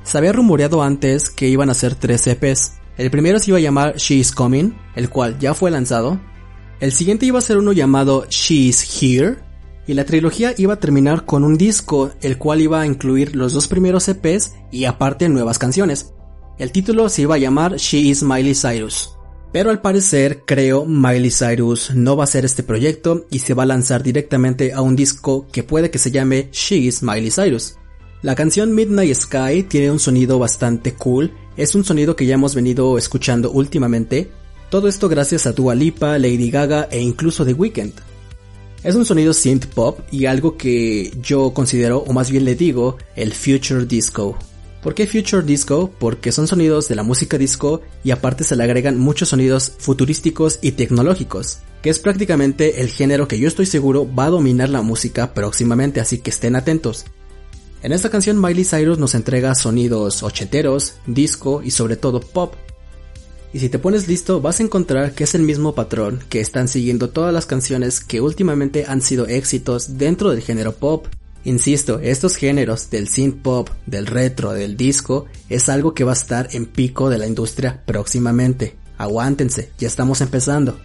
Se 0.03 0.19
había 0.19 0.33
rumoreado 0.33 0.83
antes 0.83 1.31
que 1.31 1.49
iban 1.49 1.71
a 1.71 1.75
ser 1.75 1.95
tres 1.95 2.27
EPs. 2.27 2.73
El 2.99 3.11
primero 3.11 3.39
se 3.39 3.51
iba 3.51 3.59
a 3.59 3.63
llamar 3.63 3.97
She 3.97 4.17
Is 4.17 4.33
Coming, 4.33 4.75
el 4.95 5.09
cual 5.09 5.39
ya 5.39 5.55
fue 5.55 5.71
lanzado. 5.71 6.21
El 6.81 6.93
siguiente 6.93 7.25
iba 7.25 7.39
a 7.39 7.43
ser 7.43 7.57
uno 7.57 7.73
llamado 7.73 8.27
She 8.29 8.55
Is 8.55 9.03
Here. 9.03 9.37
Y 9.87 9.95
la 9.95 10.05
trilogía 10.05 10.55
iba 10.57 10.75
a 10.75 10.81
terminar 10.81 11.25
con 11.25 11.45
un 11.45 11.57
disco, 11.57 12.11
el 12.21 12.39
cual 12.39 12.61
iba 12.61 12.81
a 12.81 12.87
incluir 12.87 13.35
los 13.35 13.53
dos 13.53 13.69
primeros 13.69 14.09
EPs 14.09 14.55
y 14.71 14.85
aparte 14.85 15.29
nuevas 15.29 15.59
canciones. 15.59 16.13
El 16.59 16.73
título 16.73 17.09
se 17.09 17.23
iba 17.23 17.35
a 17.35 17.39
llamar 17.39 17.77
She 17.77 17.99
Is 17.99 18.23
Miley 18.23 18.55
Cyrus. 18.55 19.14
Pero 19.55 19.71
al 19.71 19.81
parecer, 19.81 20.43
creo, 20.45 20.85
Miley 20.85 21.31
Cyrus 21.31 21.95
no 21.95 22.17
va 22.17 22.25
a 22.25 22.27
hacer 22.27 22.45
este 22.45 22.65
proyecto 22.65 23.25
y 23.31 23.39
se 23.39 23.55
va 23.55 23.63
a 23.63 23.67
lanzar 23.67 24.03
directamente 24.03 24.73
a 24.73 24.81
un 24.81 24.97
disco 24.97 25.47
que 25.53 25.63
puede 25.63 25.93
que 25.93 26.01
se 26.01 26.11
llame 26.11 26.49
She's 26.51 27.05
Miley 27.05 27.31
Cyrus. 27.31 27.77
La 28.23 28.35
canción 28.35 28.75
Midnight 28.75 29.15
Sky 29.15 29.63
tiene 29.63 29.93
un 29.93 30.01
sonido 30.01 30.41
bastante 30.41 30.95
cool, 30.95 31.33
es 31.57 31.77
un 31.77 31.85
sonido 31.85 32.17
que 32.17 32.27
ya 32.27 32.35
hemos 32.35 32.57
venido 32.57 32.99
escuchando 32.99 33.53
últimamente, 33.53 34.29
todo 34.71 34.89
esto 34.89 35.09
gracias 35.09 35.47
a 35.47 35.53
Dua 35.53 35.77
Lipa, 35.77 36.19
Lady 36.19 36.51
Gaga 36.51 36.89
e 36.91 37.01
incluso 37.01 37.45
The 37.45 37.53
Weeknd. 37.53 37.93
Es 38.83 38.97
un 38.97 39.05
sonido 39.05 39.33
synth 39.33 39.67
pop 39.67 40.01
y 40.11 40.27
algo 40.27 40.57
que 40.57 41.13
yo 41.23 41.55
considero, 41.55 41.99
o 41.99 42.13
más 42.13 42.29
bien 42.29 42.45
le 42.45 42.57
digo, 42.57 42.99
el 43.15 43.33
future 43.33 43.87
disco. 43.87 44.37
¿Por 44.85 44.95
qué 44.95 45.07
Future 45.07 45.43
Disco? 45.43 45.91
Porque 45.99 46.31
son 46.31 46.47
sonidos 46.47 46.89
de 46.89 46.95
la 46.95 47.03
música 47.03 47.39
disco 47.39 47.81
y 48.05 48.11
aparte 48.11 48.45
se 48.45 48.55
le 48.55 48.65
agregan 48.65 48.99
muchos 48.99 49.31
sonidos 49.31 49.73
futurísticos 49.79 50.59
y 50.61 50.73
tecnológicos, 50.73 51.61
que 51.81 51.89
es 51.89 51.99
prácticamente 51.99 52.83
el 52.83 52.91
género 52.91 53.27
que 53.27 53.39
yo 53.39 53.49
estoy 53.49 53.65
seguro 53.65 54.07
va 54.15 54.27
a 54.27 54.31
dominar 54.31 54.69
la 54.69 54.83
música 54.83 55.33
próximamente, 55.33 56.01
así 56.01 56.19
que 56.19 56.29
estén 56.29 56.55
atentos. 56.55 57.07
En 57.83 57.93
esta 57.93 58.11
canción 58.11 58.39
Miley 58.39 58.67
Cyrus 58.67 58.99
nos 58.99 59.15
entrega 59.15 59.55
sonidos 59.55 60.23
ochenteros, 60.23 60.97
disco 61.07 61.63
y 61.65 61.71
sobre 61.71 61.97
todo 61.97 62.21
pop. 62.21 62.53
Y 63.55 63.61
si 63.61 63.71
te 63.71 63.79
pones 63.79 64.07
listo 64.07 64.43
vas 64.43 64.61
a 64.61 64.65
encontrar 64.65 65.15
que 65.15 65.25
es 65.25 65.35
el 65.35 65.45
mismo 65.45 65.75
patrón 65.75 66.23
que 66.29 66.43
están 66.43 66.69
siguiendo 66.69 67.09
todas 67.09 67.33
las 67.33 67.47
canciones 67.47 68.01
que 68.01 68.21
últimamente 68.21 68.85
han 68.87 69.01
sido 69.01 69.27
éxitos 69.29 69.97
dentro 69.97 70.29
del 70.29 70.43
género 70.43 70.75
pop. 70.75 71.07
Insisto, 71.45 72.01
estos 72.01 72.37
géneros 72.37 72.89
del 72.91 73.09
synth 73.09 73.43
pop, 73.43 73.69
del 73.87 74.07
retro, 74.07 74.53
del 74.53 74.77
disco, 74.77 75.27
es 75.51 75.69
algo 75.69 75.93
que 75.93 76.05
va 76.05 76.13
a 76.13 76.15
estar 76.15 76.49
en 76.53 76.65
pico 76.67 77.11
de 77.11 77.19
la 77.19 77.27
industria 77.27 77.83
próximamente. 77.85 78.77
Aguántense, 78.97 79.71
ya 79.79 79.87
estamos 79.87 80.21
empezando. 80.23 80.79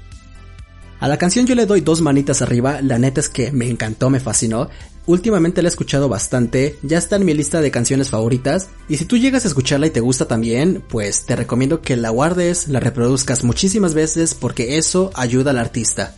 A 1.00 1.08
la 1.08 1.18
canción 1.18 1.46
yo 1.46 1.56
le 1.56 1.66
doy 1.66 1.80
dos 1.80 2.02
manitas 2.02 2.42
arriba, 2.42 2.82
la 2.82 3.00
neta 3.00 3.22
es 3.22 3.30
que 3.30 3.54
me 3.54 3.70
encantó, 3.70 4.10
me 4.10 4.20
fascinó. 4.20 4.70
Últimamente 5.06 5.62
la 5.62 5.70
he 5.70 5.72
escuchado 5.72 6.10
bastante, 6.10 6.78
ya 6.84 6.98
está 6.98 7.16
en 7.16 7.26
mi 7.26 7.34
lista 7.34 7.62
de 7.62 7.72
canciones 7.72 8.10
favoritas, 8.10 8.68
y 8.90 8.98
si 8.98 9.06
tú 9.06 9.18
llegas 9.18 9.46
a 9.46 9.48
escucharla 9.48 9.88
y 9.88 9.92
te 9.92 10.02
gusta 10.02 10.28
también, 10.28 10.84
pues 10.90 11.26
te 11.26 11.38
recomiendo 11.38 11.82
que 11.82 11.96
la 11.96 12.10
guardes, 12.10 12.68
la 12.68 12.82
reproduzcas 12.82 13.46
muchísimas 13.46 13.94
veces 13.94 14.36
porque 14.36 14.78
eso 14.78 15.10
ayuda 15.16 15.52
al 15.52 15.58
artista. 15.58 16.16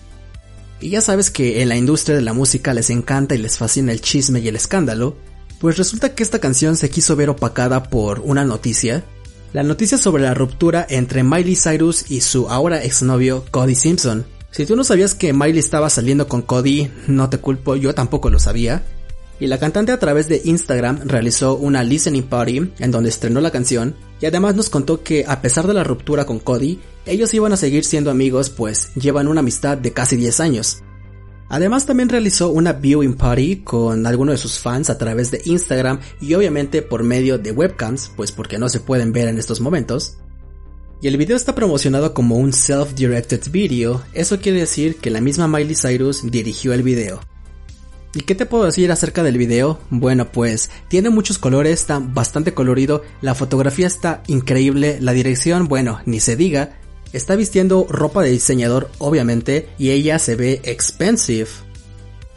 Y 0.82 0.90
ya 0.90 1.02
sabes 1.02 1.30
que 1.30 1.62
en 1.62 1.70
la 1.70 1.78
industria 1.78 2.16
de 2.16 2.24
la 2.24 2.34
música 2.34 2.74
les 2.74 2.90
encanta 2.90 3.36
y 3.36 3.38
les 3.38 3.60
fascina 3.60 3.92
el 3.92 4.02
chisme 4.02 4.40
y 4.40 4.48
el 4.48 4.56
escándalo, 4.56 5.16
pues 5.60 5.78
resulta 5.78 6.16
que 6.16 6.24
esta 6.24 6.40
canción 6.40 6.76
se 6.76 6.90
quiso 6.90 7.16
ver 7.16 7.30
opacada 7.30 7.84
por 7.84 8.20
una 8.22 8.44
noticia, 8.44 9.04
la 9.54 9.62
noticia 9.62 10.00
sobre 10.00 10.24
la 10.24 10.34
ruptura 10.34 10.88
entre 10.90 11.24
Miley 11.24 11.56
Cyrus 11.56 12.10
y 12.10 12.22
su 12.22 12.50
ahora 12.50 12.84
exnovio 12.84 13.46
Cody 13.52 13.76
Simpson. 13.76 14.26
Si 14.50 14.66
tú 14.66 14.76
no 14.76 14.84
sabías 14.84 15.14
que 15.14 15.34
Miley 15.34 15.60
estaba 15.60 15.90
saliendo 15.92 16.28
con 16.28 16.42
Cody, 16.42 16.90
no 17.08 17.30
te 17.30 17.38
culpo, 17.38 17.76
yo 17.76 17.94
tampoco 17.94 18.32
lo 18.32 18.40
sabía. 18.40 18.84
Y 19.40 19.48
la 19.48 19.60
cantante 19.60 19.92
a 19.92 20.00
través 20.00 20.28
de 20.28 20.42
Instagram 20.46 21.02
realizó 21.06 21.58
una 21.58 21.84
listening 21.84 22.24
party 22.24 22.72
en 22.80 22.92
donde 22.92 23.10
estrenó 23.10 23.40
la 23.40 23.52
canción 23.52 23.96
y 24.22 24.26
además 24.28 24.56
nos 24.56 24.70
contó 24.70 25.04
que 25.04 25.26
a 25.28 25.42
pesar 25.42 25.68
de 25.68 25.74
la 25.74 25.84
ruptura 25.84 26.26
con 26.26 26.40
Cody, 26.40 26.80
ellos 27.06 27.34
iban 27.34 27.52
a 27.52 27.58
seguir 27.58 27.84
siendo 27.84 28.12
amigos 28.12 28.50
pues 28.50 28.94
llevan 28.96 29.28
una 29.28 29.40
amistad 29.40 29.78
de 29.78 29.92
casi 29.92 30.16
10 30.16 30.40
años. 30.40 30.84
Además 31.50 31.86
también 31.86 32.08
realizó 32.08 32.50
una 32.50 32.72
viewing 32.72 33.16
party 33.16 33.58
con 33.58 34.06
algunos 34.08 34.36
de 34.36 34.38
sus 34.38 34.60
fans 34.60 34.90
a 34.90 34.98
través 34.98 35.32
de 35.32 35.42
Instagram 35.44 36.00
y 36.22 36.34
obviamente 36.36 36.82
por 36.82 37.04
medio 37.04 37.38
de 37.38 37.52
webcams, 37.52 38.12
pues 38.16 38.32
porque 38.32 38.58
no 38.58 38.70
se 38.70 38.80
pueden 38.80 39.12
ver 39.12 39.28
en 39.28 39.38
estos 39.38 39.60
momentos. 39.60 40.18
Y 41.02 41.08
el 41.08 41.18
video 41.18 41.36
está 41.36 41.56
promocionado 41.56 42.14
como 42.14 42.38
un 42.38 42.54
self-directed 42.54 43.52
video, 43.52 44.04
eso 44.14 44.40
quiere 44.40 44.60
decir 44.60 44.98
que 44.98 45.10
la 45.10 45.20
misma 45.20 45.48
Miley 45.48 45.76
Cyrus 45.76 46.22
dirigió 46.30 46.74
el 46.74 46.84
video. 46.84 47.20
¿Y 48.14 48.22
qué 48.22 48.36
te 48.36 48.46
puedo 48.46 48.66
decir 48.66 48.92
acerca 48.92 49.24
del 49.24 49.38
video? 49.38 49.80
Bueno, 49.90 50.32
pues 50.32 50.70
tiene 50.90 51.10
muchos 51.10 51.38
colores, 51.38 51.80
está 51.80 52.00
bastante 52.00 52.54
colorido, 52.54 53.04
la 53.22 53.36
fotografía 53.36 53.88
está 53.88 54.22
increíble, 54.28 54.98
la 55.00 55.14
dirección, 55.14 55.68
bueno, 55.68 56.02
ni 56.06 56.20
se 56.20 56.36
diga, 56.36 56.82
Está 57.14 57.36
vistiendo 57.36 57.88
ropa 57.90 58.24
de 58.24 58.32
diseñador, 58.32 58.90
obviamente, 58.98 59.68
y 59.78 59.90
ella 59.90 60.18
se 60.18 60.36
ve 60.36 60.62
expensive. 60.64 61.50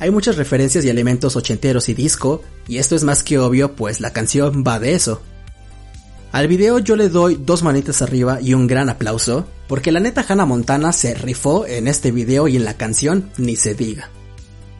Hay 0.00 0.10
muchas 0.10 0.36
referencias 0.36 0.84
y 0.84 0.88
elementos 0.88 1.36
ochenteros 1.36 1.88
y 1.88 1.94
disco, 1.94 2.42
y 2.66 2.78
esto 2.78 2.96
es 2.96 3.04
más 3.04 3.22
que 3.22 3.38
obvio, 3.38 3.76
pues 3.76 4.00
la 4.00 4.12
canción 4.12 4.64
va 4.66 4.80
de 4.80 4.94
eso. 4.94 5.22
Al 6.32 6.48
video 6.48 6.80
yo 6.80 6.96
le 6.96 7.08
doy 7.08 7.38
dos 7.40 7.62
manitas 7.62 8.02
arriba 8.02 8.40
y 8.40 8.54
un 8.54 8.66
gran 8.66 8.88
aplauso, 8.88 9.46
porque 9.68 9.92
la 9.92 10.00
neta 10.00 10.24
Hannah 10.28 10.44
Montana 10.44 10.92
se 10.92 11.14
rifó 11.14 11.64
en 11.66 11.86
este 11.86 12.10
video 12.10 12.48
y 12.48 12.56
en 12.56 12.64
la 12.64 12.76
canción, 12.76 13.30
ni 13.38 13.54
se 13.54 13.74
diga. 13.74 14.10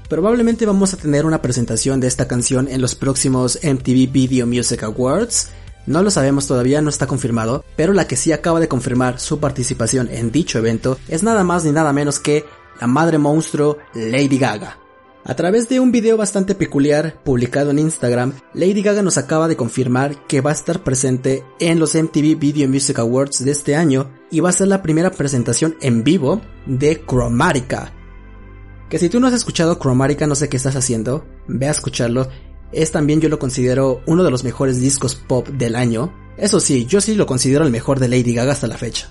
Probablemente 0.08 0.66
vamos 0.66 0.92
a 0.92 0.96
tener 0.98 1.24
una 1.24 1.40
presentación 1.40 1.98
de 1.98 2.08
esta 2.08 2.28
canción 2.28 2.68
en 2.68 2.80
los 2.80 2.94
próximos 2.94 3.58
MTV 3.62 4.12
Video 4.12 4.46
Music 4.46 4.82
Awards, 4.82 5.48
no 5.86 6.02
lo 6.02 6.10
sabemos 6.10 6.46
todavía, 6.46 6.80
no 6.80 6.88
está 6.88 7.06
confirmado, 7.06 7.64
pero 7.76 7.92
la 7.92 8.06
que 8.06 8.16
sí 8.16 8.32
acaba 8.32 8.60
de 8.60 8.68
confirmar 8.68 9.20
su 9.20 9.38
participación 9.38 10.08
en 10.10 10.30
dicho 10.30 10.58
evento 10.58 10.98
es 11.08 11.22
nada 11.22 11.44
más 11.44 11.64
ni 11.64 11.72
nada 11.72 11.92
menos 11.92 12.18
que 12.18 12.44
la 12.80 12.86
madre 12.86 13.18
monstruo 13.18 13.78
Lady 13.94 14.38
Gaga. 14.38 14.78
A 15.26 15.34
través 15.36 15.70
de 15.70 15.80
un 15.80 15.90
video 15.90 16.18
bastante 16.18 16.54
peculiar 16.54 17.22
publicado 17.24 17.70
en 17.70 17.78
Instagram, 17.78 18.34
Lady 18.52 18.82
Gaga 18.82 19.00
nos 19.00 19.16
acaba 19.16 19.48
de 19.48 19.56
confirmar 19.56 20.26
que 20.26 20.42
va 20.42 20.50
a 20.50 20.54
estar 20.54 20.82
presente 20.82 21.44
en 21.60 21.78
los 21.78 21.94
MTV 21.94 22.38
Video 22.38 22.68
Music 22.68 22.98
Awards 22.98 23.42
de 23.42 23.50
este 23.50 23.74
año 23.74 24.10
y 24.30 24.40
va 24.40 24.50
a 24.50 24.52
ser 24.52 24.68
la 24.68 24.82
primera 24.82 25.10
presentación 25.10 25.76
en 25.80 26.04
vivo 26.04 26.42
de 26.66 27.02
Chromatica. 27.06 28.03
Que 28.88 28.98
si 28.98 29.08
tú 29.08 29.20
no 29.20 29.26
has 29.26 29.34
escuchado 29.34 29.78
Chromatica 29.78 30.26
no 30.26 30.34
sé 30.34 30.48
qué 30.48 30.56
estás 30.56 30.76
haciendo, 30.76 31.24
ve 31.48 31.68
a 31.68 31.72
escucharlo 31.72 32.28
es 32.74 32.90
también 32.90 33.20
yo 33.20 33.28
lo 33.28 33.38
considero 33.38 34.02
uno 34.06 34.24
de 34.24 34.30
los 34.30 34.44
mejores 34.44 34.80
discos 34.80 35.14
pop 35.14 35.48
del 35.48 35.76
año. 35.76 36.12
Eso 36.36 36.60
sí, 36.60 36.86
yo 36.86 37.00
sí 37.00 37.14
lo 37.14 37.26
considero 37.26 37.64
el 37.64 37.70
mejor 37.70 38.00
de 38.00 38.08
Lady 38.08 38.34
Gaga 38.34 38.52
hasta 38.52 38.66
la 38.66 38.76
fecha. 38.76 39.08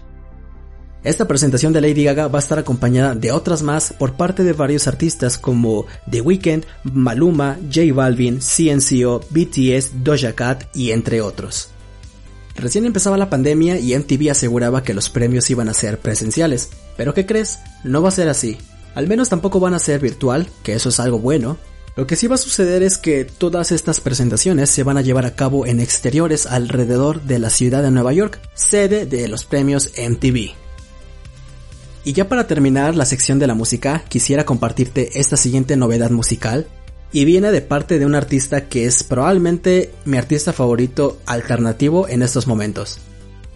Esta 1.04 1.28
presentación 1.28 1.74
de 1.74 1.82
Lady 1.82 2.04
Gaga 2.04 2.28
va 2.28 2.40
a 2.40 2.42
estar 2.42 2.60
acompañada 2.60 3.14
de 3.14 3.32
otras 3.32 3.62
más 3.62 3.94
por 3.94 4.14
parte 4.14 4.44
de 4.44 4.54
varios 4.54 4.88
artistas 4.88 5.38
como 5.38 5.86
The 6.10 6.22
Weeknd, 6.22 6.66
Maluma, 6.84 7.58
J 7.64 7.94
Balvin, 7.94 8.40
CNCO, 8.40 9.22
BTS, 9.30 10.04
Doja 10.04 10.34
Cat 10.34 10.64
y 10.74 10.92
entre 10.92 11.22
otros. 11.22 11.70
Recién 12.56 12.86
empezaba 12.86 13.18
la 13.18 13.30
pandemia 13.30 13.80
y 13.80 13.98
MTV 13.98 14.30
aseguraba 14.32 14.84
que 14.84 14.94
los 14.94 15.10
premios 15.10 15.50
iban 15.50 15.68
a 15.68 15.74
ser 15.74 16.00
presenciales, 16.00 16.70
pero 16.96 17.14
¿qué 17.14 17.26
crees? 17.26 17.60
No 17.84 18.02
va 18.02 18.10
a 18.10 18.12
ser 18.12 18.30
así. 18.30 18.58
Al 18.96 19.08
menos 19.08 19.30
tampoco 19.30 19.60
van 19.60 19.74
a 19.74 19.80
ser 19.80 20.00
virtual, 20.00 20.48
que 20.64 20.74
eso 20.74 20.90
es 20.90 21.00
algo 21.00 21.20
bueno, 21.20 21.58
lo 21.96 22.08
que 22.08 22.16
sí 22.16 22.26
va 22.26 22.36
a 22.36 22.40
suceder 22.40 22.82
es 22.82 22.98
que 22.98 23.24
todas 23.24 23.72
estas 23.72 24.00
presentaciones 24.00 24.72
se 24.72 24.82
van 24.82 24.98
a 24.98 25.02
llevar 25.02 25.26
a 25.26 25.36
cabo 25.36 25.68
en 25.68 25.80
exteriores 25.80 26.48
alrededor 26.48 27.22
de 27.22 27.38
la 27.38 27.52
ciudad 27.52 27.84
de 27.84 27.92
Nueva 27.92 28.14
York, 28.14 28.40
sede 28.56 29.06
de 29.06 29.28
los 29.28 29.46
premios 29.46 29.92
MTV. 29.98 30.56
Y 32.06 32.14
ya 32.14 32.28
para 32.28 32.48
terminar 32.48 32.96
la 32.96 33.06
sección 33.06 33.38
de 33.38 33.46
la 33.46 33.54
música, 33.54 34.04
quisiera 34.10 34.44
compartirte 34.44 35.20
esta 35.20 35.38
siguiente 35.38 35.78
novedad 35.78 36.10
musical, 36.10 36.68
y 37.12 37.26
viene 37.26 37.52
de 37.52 37.62
parte 37.62 38.00
de 38.00 38.08
un 38.08 38.16
artista 38.16 38.68
que 38.68 38.86
es 38.86 39.04
probablemente 39.04 39.94
mi 40.04 40.18
artista 40.18 40.52
favorito 40.52 41.20
alternativo 41.28 42.08
en 42.08 42.24
estos 42.24 42.48
momentos. 42.48 42.98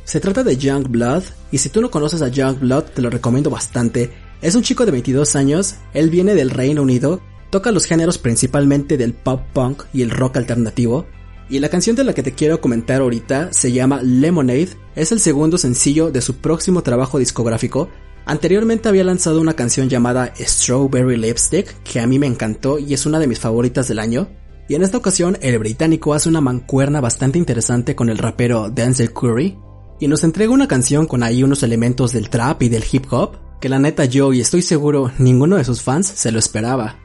Se 0.05 0.19
trata 0.19 0.43
de 0.43 0.57
Young 0.57 0.87
Blood, 0.87 1.23
y 1.51 1.57
si 1.57 1.69
tú 1.69 1.81
no 1.81 1.89
conoces 1.89 2.21
a 2.21 2.27
Young 2.27 2.59
Blood 2.59 2.83
te 2.83 3.01
lo 3.01 3.09
recomiendo 3.09 3.49
bastante. 3.49 4.11
Es 4.41 4.55
un 4.55 4.63
chico 4.63 4.85
de 4.85 4.91
22 4.91 5.35
años, 5.35 5.75
él 5.93 6.09
viene 6.09 6.35
del 6.35 6.49
Reino 6.49 6.81
Unido 6.81 7.21
Toca 7.49 7.71
los 7.71 7.85
géneros 7.85 8.17
principalmente 8.17 8.97
del 8.97 9.13
pop 9.13 9.41
punk 9.53 9.83
y 9.93 10.01
el 10.01 10.09
rock 10.09 10.37
alternativo, 10.37 11.05
y 11.49 11.59
la 11.59 11.69
canción 11.69 11.95
de 11.95 12.03
la 12.03 12.13
que 12.13 12.23
te 12.23 12.33
quiero 12.33 12.59
comentar 12.59 12.99
ahorita 12.99 13.53
se 13.53 13.71
llama 13.71 14.01
Lemonade, 14.03 14.69
es 14.95 15.13
el 15.13 15.21
segundo 15.21 15.57
sencillo 15.57 16.11
de 16.11 16.21
su 16.21 16.35
próximo 16.35 16.83
trabajo 16.83 17.19
discográfico. 17.19 17.89
Anteriormente 18.25 18.89
había 18.89 19.05
lanzado 19.05 19.39
una 19.39 19.53
canción 19.53 19.87
llamada 19.87 20.33
Strawberry 20.37 21.15
Lipstick, 21.15 21.81
que 21.83 22.01
a 22.01 22.07
mí 22.07 22.19
me 22.19 22.27
encantó 22.27 22.79
y 22.79 22.93
es 22.93 23.05
una 23.05 23.19
de 23.19 23.27
mis 23.27 23.39
favoritas 23.39 23.87
del 23.87 23.99
año. 23.99 24.27
Y 24.67 24.75
en 24.75 24.83
esta 24.83 24.97
ocasión 24.97 25.37
el 25.41 25.57
británico 25.57 26.13
hace 26.13 26.27
una 26.27 26.41
mancuerna 26.41 26.99
bastante 26.99 27.39
interesante 27.39 27.95
con 27.95 28.09
el 28.09 28.17
rapero 28.17 28.69
Denzel 28.69 29.13
Curry, 29.13 29.57
y 30.01 30.09
nos 30.09 30.25
entrega 30.25 30.51
una 30.51 30.67
canción 30.67 31.07
con 31.07 31.23
ahí 31.23 31.43
unos 31.43 31.63
elementos 31.63 32.11
del 32.11 32.29
trap 32.29 32.61
y 32.63 32.69
del 32.69 32.83
hip 32.91 33.05
hop, 33.09 33.37
que 33.59 33.69
la 33.69 33.79
neta 33.79 34.05
yo 34.05 34.33
y 34.33 34.41
estoy 34.41 34.61
seguro 34.61 35.11
ninguno 35.17 35.57
de 35.57 35.63
sus 35.63 35.81
fans 35.81 36.07
se 36.07 36.31
lo 36.31 36.39
esperaba. 36.39 36.95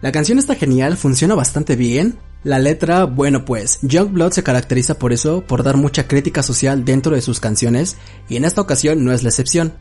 La 0.00 0.12
canción 0.12 0.38
está 0.38 0.54
genial, 0.54 0.96
funciona 0.96 1.34
bastante 1.34 1.76
bien. 1.76 2.18
La 2.44 2.58
letra, 2.58 3.04
bueno 3.04 3.44
pues, 3.44 3.78
Youngblood 3.82 4.32
se 4.32 4.42
caracteriza 4.42 4.98
por 4.98 5.12
eso, 5.12 5.44
por 5.46 5.62
dar 5.62 5.76
mucha 5.76 6.08
crítica 6.08 6.42
social 6.42 6.84
dentro 6.84 7.14
de 7.14 7.22
sus 7.22 7.38
canciones, 7.38 7.96
y 8.28 8.36
en 8.36 8.44
esta 8.44 8.60
ocasión 8.60 9.04
no 9.04 9.12
es 9.12 9.22
la 9.22 9.28
excepción. 9.28 9.74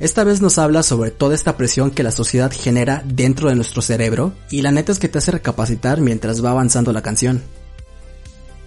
Esta 0.00 0.24
vez 0.24 0.40
nos 0.40 0.56
habla 0.56 0.82
sobre 0.82 1.10
toda 1.10 1.34
esta 1.34 1.56
presión 1.58 1.90
que 1.90 2.02
la 2.02 2.12
sociedad 2.12 2.50
genera 2.50 3.02
dentro 3.04 3.50
de 3.50 3.56
nuestro 3.56 3.82
cerebro, 3.82 4.32
y 4.50 4.62
la 4.62 4.72
neta 4.72 4.90
es 4.90 4.98
que 4.98 5.08
te 5.08 5.18
hace 5.18 5.32
recapacitar 5.32 6.00
mientras 6.00 6.42
va 6.42 6.50
avanzando 6.50 6.92
la 6.92 7.02
canción. 7.02 7.42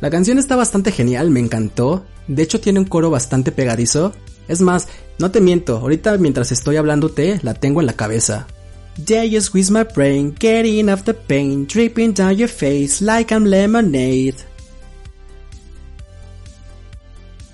La 0.01 0.11
canción 0.11 0.37
está 0.37 0.55
bastante 0.55 0.91
genial, 0.91 1.31
me 1.31 1.39
encantó, 1.39 2.05
de 2.27 2.43
hecho 2.43 2.59
tiene 2.59 2.79
un 2.79 2.85
coro 2.85 3.09
bastante 3.09 3.51
pegadizo, 3.51 4.13
es 4.51 4.61
más, 4.61 4.87
no 5.17 5.31
te 5.31 5.41
miento, 5.41 5.77
ahorita 5.77 6.17
mientras 6.17 6.51
estoy 6.51 6.75
hablándote 6.75 7.39
la 7.41 7.53
tengo 7.53 7.79
en 7.79 7.87
la 7.87 7.93
cabeza, 7.93 8.47
There 9.05 9.27
you 9.27 9.39
squeeze 9.39 9.71
my 9.71 9.83
brain, 9.83 10.35
getting 10.37 10.89
off 10.89 11.03
the 11.05 11.13
pain, 11.13 11.65
dripping 11.65 12.13
down 12.13 12.35
your 12.35 12.49
face 12.49 13.01
like 13.01 13.33
I'm 13.33 13.45
lemonade. 13.45 14.35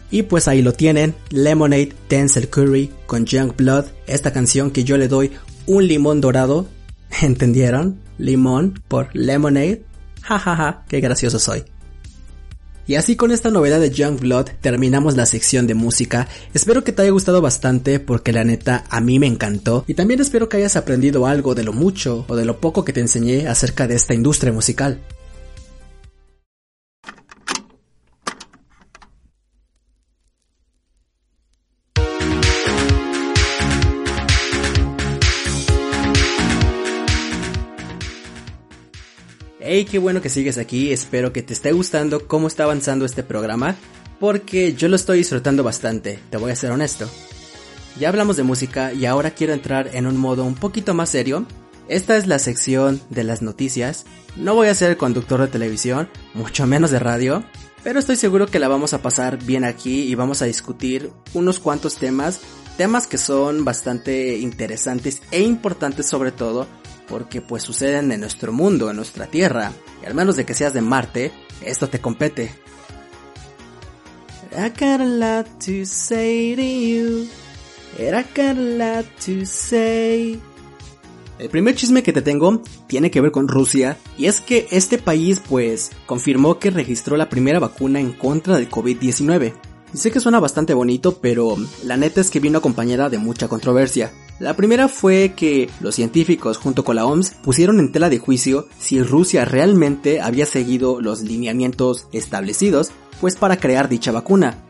Y 0.10 0.24
pues 0.24 0.48
ahí 0.48 0.62
lo 0.62 0.74
tienen, 0.74 1.16
Lemonade 1.30 1.94
Denzel 2.10 2.50
Curry 2.50 2.92
con 3.06 3.26
Young 3.26 3.56
Blood, 3.56 3.86
esta 4.08 4.32
canción 4.32 4.72
que 4.72 4.84
yo 4.84 4.98
le 4.98 5.08
doy 5.08 5.32
un 5.66 5.86
limón 5.86 6.22
dorado, 6.22 6.68
¿entendieron? 7.22 8.00
Limón 8.18 8.82
por 8.88 9.10
Lemonade, 9.14 9.84
jajaja, 10.22 10.86
qué 10.88 11.02
gracioso 11.02 11.40
soy. 11.40 11.66
Y 12.88 12.96
así 12.96 13.18
con 13.18 13.32
esta 13.32 13.52
novedad 13.52 13.82
de 13.82 13.92
Young 13.92 14.20
Blood 14.20 14.48
terminamos 14.62 15.18
la 15.18 15.26
sección 15.26 15.68
de 15.68 15.76
música. 15.76 16.28
Espero 16.54 16.86
que 16.86 16.94
te 16.94 17.02
haya 17.02 17.12
gustado 17.12 17.42
bastante 17.42 18.00
porque 18.00 18.32
la 18.32 18.46
neta 18.46 18.86
a 18.90 19.02
mí 19.02 19.20
me 19.20 19.28
encantó 19.28 19.84
y 19.88 19.94
también 19.94 20.22
espero 20.22 20.48
que 20.48 20.58
hayas 20.58 20.78
aprendido 20.78 21.28
algo 21.28 21.54
de 21.54 21.66
lo 21.66 21.74
mucho 21.74 22.26
o 22.30 22.36
de 22.38 22.46
lo 22.46 22.62
poco 22.62 22.86
que 22.86 22.94
te 22.94 23.02
enseñé 23.02 23.48
acerca 23.48 23.88
de 23.88 23.96
esta 23.96 24.14
industria 24.14 24.54
musical. 24.54 25.02
Hey, 39.80 39.86
qué 39.86 40.00
bueno 40.00 40.24
que 40.24 40.30
sigues 40.30 40.58
aquí, 40.58 40.92
espero 40.92 41.32
que 41.32 41.44
te 41.44 41.54
esté 41.54 41.72
gustando 41.72 42.28
cómo 42.28 42.48
está 42.48 42.64
avanzando 42.64 43.06
este 43.06 43.22
programa, 43.22 43.76
porque 44.20 44.74
yo 44.74 44.88
lo 44.88 44.96
estoy 44.96 45.20
disfrutando 45.20 45.64
bastante, 45.64 46.18
te 46.32 46.38
voy 46.38 46.50
a 46.50 46.56
ser 46.56 46.72
honesto. 46.72 47.08
Ya 48.00 48.10
hablamos 48.10 48.38
de 48.38 48.42
música 48.42 48.92
y 48.92 49.06
ahora 49.06 49.30
quiero 49.36 49.54
entrar 49.54 49.92
en 49.94 50.08
un 50.08 50.18
modo 50.18 50.46
un 50.46 50.56
poquito 50.56 50.96
más 50.96 51.10
serio. 51.10 51.46
Esta 51.90 52.18
es 52.18 52.26
la 52.26 52.40
sección 52.40 53.00
de 53.12 53.24
las 53.24 53.44
noticias. 53.44 54.08
No 54.36 54.56
voy 54.56 54.70
a 54.70 54.74
ser 54.74 54.90
el 54.90 54.98
conductor 54.98 55.42
de 55.42 55.48
televisión, 55.48 56.10
mucho 56.34 56.66
menos 56.66 56.90
de 56.90 56.98
radio, 56.98 57.44
pero 57.84 58.00
estoy 58.00 58.16
seguro 58.16 58.48
que 58.48 58.58
la 58.58 58.70
vamos 58.70 58.96
a 58.96 59.04
pasar 59.04 59.38
bien 59.38 59.64
aquí 59.64 60.06
y 60.06 60.16
vamos 60.16 60.42
a 60.42 60.46
discutir 60.46 61.12
unos 61.36 61.60
cuantos 61.60 61.98
temas, 61.98 62.40
temas 62.78 63.06
que 63.06 63.20
son 63.20 63.64
bastante 63.64 64.40
interesantes 64.40 65.22
e 65.30 65.42
importantes 65.42 66.08
sobre 66.08 66.32
todo 66.32 66.66
porque 67.08 67.42
pues 67.42 67.64
suceden 67.64 68.12
en 68.12 68.22
nuestro 68.22 68.52
mundo, 68.52 68.90
en 68.90 68.96
nuestra 68.96 69.28
Tierra, 69.28 69.72
y 70.02 70.06
al 70.06 70.14
menos 70.14 70.36
de 70.36 70.46
que 70.46 70.54
seas 70.54 70.74
de 70.74 70.82
Marte, 70.82 71.32
esto 71.62 71.88
te 71.88 72.00
compete. 72.00 72.52
El 81.40 81.50
primer 81.50 81.76
chisme 81.76 82.02
que 82.02 82.14
te 82.14 82.24
tengo 82.24 82.62
tiene 82.88 83.12
que 83.12 83.22
ver 83.22 83.32
con 83.32 83.48
Rusia 83.48 83.98
y 84.18 84.26
es 84.26 84.42
que 84.42 84.68
este 84.72 84.98
país 84.98 85.42
pues 85.48 85.92
confirmó 86.08 86.58
que 86.58 86.72
registró 86.72 87.16
la 87.16 87.30
primera 87.30 87.60
vacuna 87.60 88.00
en 88.00 88.12
contra 88.14 88.58
del 88.58 88.70
COVID-19. 88.70 89.54
Sé 89.94 90.12
que 90.12 90.20
suena 90.20 90.40
bastante 90.40 90.74
bonito, 90.74 91.20
pero 91.20 91.56
la 91.84 91.96
neta 91.96 92.22
es 92.22 92.32
que 92.32 92.40
vino 92.40 92.58
acompañada 92.58 93.10
de 93.10 93.20
mucha 93.20 93.48
controversia. 93.48 94.12
La 94.40 94.56
primera 94.56 94.88
fue 94.88 95.34
que 95.36 95.68
los 95.80 95.96
científicos 95.96 96.58
junto 96.58 96.84
con 96.84 96.96
la 96.96 97.06
OMS 97.06 97.32
pusieron 97.44 97.80
en 97.80 97.92
tela 97.92 98.10
de 98.10 98.20
juicio 98.20 98.68
si 98.78 99.02
Rusia 99.02 99.46
realmente 99.46 100.22
había 100.22 100.46
seguido 100.46 101.02
los 101.02 101.22
lineamientos 101.22 102.08
establecidos 102.12 102.92
pues 103.20 103.36
para 103.36 103.58
crear 103.58 103.90
dicha 103.90 104.12
vacuna. 104.12 104.64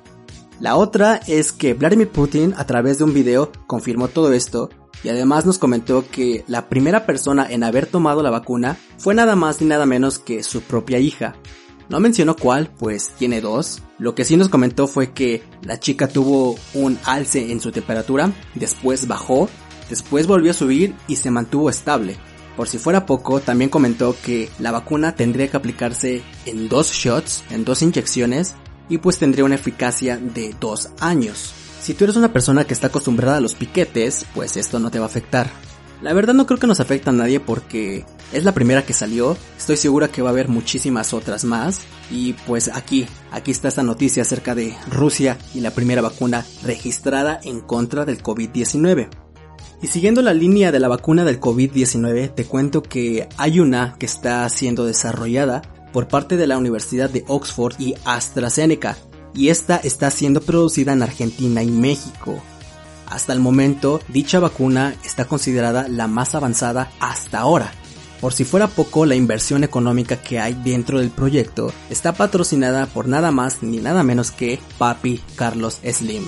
La 0.62 0.78
otra 0.78 1.20
es 1.28 1.52
que 1.52 1.74
Vladimir 1.74 2.10
Putin 2.10 2.54
a 2.56 2.66
través 2.66 2.98
de 2.98 3.04
un 3.04 3.14
video 3.14 3.52
confirmó 3.68 4.08
todo 4.08 4.32
esto 4.32 4.70
y 5.04 5.10
además 5.10 5.46
nos 5.46 5.60
comentó 5.60 6.06
que 6.10 6.46
la 6.48 6.70
primera 6.70 7.06
persona 7.06 7.46
en 7.50 7.64
haber 7.64 7.88
tomado 7.88 8.24
la 8.24 8.30
vacuna 8.30 8.78
fue 8.98 9.14
nada 9.14 9.36
más 9.36 9.62
ni 9.62 9.68
nada 9.68 9.86
menos 9.86 10.18
que 10.18 10.44
su 10.44 10.62
propia 10.62 10.98
hija. 10.98 11.36
No 11.90 12.00
mencionó 12.00 12.36
cuál, 12.36 12.70
pues 12.78 13.12
tiene 13.18 13.42
dos. 13.42 13.82
Lo 13.98 14.14
que 14.14 14.26
sí 14.26 14.38
nos 14.38 14.50
comentó 14.50 14.88
fue 14.88 15.12
que 15.12 15.44
la 15.64 15.80
chica 15.80 16.08
tuvo 16.08 16.56
un 16.74 17.00
alce 17.06 17.52
en 17.52 17.62
su 17.62 17.72
temperatura, 17.72 18.32
después 18.56 19.08
bajó, 19.08 19.50
después 19.90 20.28
volvió 20.28 20.52
a 20.52 20.56
subir 20.56 20.96
y 21.08 21.16
se 21.16 21.32
mantuvo 21.32 21.70
estable. 21.70 22.18
Por 22.58 22.68
si 22.68 22.78
fuera 22.78 23.06
poco, 23.06 23.40
también 23.40 23.70
comentó 23.70 24.16
que 24.22 24.50
la 24.60 24.72
vacuna 24.72 25.16
tendría 25.16 25.48
que 25.48 25.58
aplicarse 25.58 26.24
en 26.46 26.68
dos 26.70 26.92
shots, 26.92 27.44
en 27.52 27.64
dos 27.64 27.82
inyecciones, 27.82 28.56
y 28.90 28.98
pues 28.98 29.20
tendría 29.20 29.46
una 29.46 29.56
eficacia 29.56 30.18
de 30.18 30.56
dos 30.60 30.90
años. 31.00 31.54
Si 31.82 31.94
tú 31.94 32.04
eres 32.04 32.16
una 32.16 32.34
persona 32.34 32.66
que 32.66 32.74
está 32.74 32.88
acostumbrada 32.88 33.38
a 33.38 33.42
los 33.42 33.54
piquetes, 33.54 34.26
pues 34.34 34.58
esto 34.58 34.80
no 34.80 34.92
te 34.92 35.00
va 35.00 35.06
a 35.06 35.10
afectar. 35.10 35.50
La 36.02 36.14
verdad 36.14 36.36
no 36.36 36.46
creo 36.46 36.60
que 36.60 36.68
nos 36.68 36.80
afecte 36.80 37.10
a 37.10 37.14
nadie 37.14 37.40
porque 37.40 38.06
es 38.32 38.44
la 38.44 38.52
primera 38.54 38.86
que 38.86 38.94
salió, 38.94 39.36
estoy 39.58 39.78
segura 39.78 40.10
que 40.10 40.22
va 40.22 40.30
a 40.30 40.32
haber 40.32 40.48
muchísimas 40.48 41.14
otras 41.14 41.44
más 41.44 41.82
y 42.12 42.34
pues 42.46 42.70
aquí, 42.74 43.08
aquí 43.32 43.50
está 43.50 43.68
esta 43.68 43.82
noticia 43.82 44.22
acerca 44.22 44.54
de 44.54 44.76
Rusia 44.90 45.40
y 45.56 45.62
la 45.62 45.72
primera 45.72 46.02
vacuna 46.02 46.46
registrada 46.64 47.40
en 47.44 47.62
contra 47.62 48.06
del 48.06 48.22
COVID-19. 48.22 49.10
Y 49.82 49.88
siguiendo 49.88 50.22
la 50.22 50.34
línea 50.34 50.72
de 50.72 50.80
la 50.80 50.88
vacuna 50.88 51.24
del 51.24 51.40
COVID-19, 51.40 52.34
te 52.34 52.46
cuento 52.46 52.84
que 52.84 53.28
hay 53.38 53.60
una 53.60 53.96
que 53.98 54.06
está 54.08 54.48
siendo 54.50 54.86
desarrollada 54.86 55.62
por 55.94 56.08
parte 56.08 56.38
de 56.38 56.48
la 56.48 56.58
Universidad 56.58 57.10
de 57.10 57.24
Oxford 57.28 57.76
y 57.80 57.96
AstraZeneca, 58.06 58.98
y 59.34 59.50
esta 59.50 59.78
está 59.78 60.10
siendo 60.10 60.42
producida 60.42 60.94
en 60.94 61.04
Argentina 61.04 61.62
y 61.62 61.70
México. 61.70 62.42
Hasta 63.10 63.34
el 63.34 63.40
momento, 63.40 64.02
dicha 64.10 64.40
vacuna 64.40 64.96
está 65.04 65.26
considerada 65.26 65.88
la 65.88 66.08
más 66.08 66.36
avanzada 66.36 66.92
hasta 67.00 67.40
ahora. 67.40 67.72
Por 68.22 68.34
si 68.34 68.44
fuera 68.44 68.68
poco, 68.68 69.06
la 69.06 69.16
inversión 69.16 69.64
económica 69.64 70.18
que 70.18 70.40
hay 70.40 70.54
dentro 70.54 71.00
del 71.00 71.10
proyecto 71.10 71.72
está 71.90 72.14
patrocinada 72.14 72.86
por 72.88 73.08
nada 73.08 73.32
más 73.32 73.62
ni 73.62 73.78
nada 73.78 74.04
menos 74.04 74.32
que 74.32 74.60
Papi 74.78 75.22
Carlos 75.36 75.80
Slim. 75.84 76.24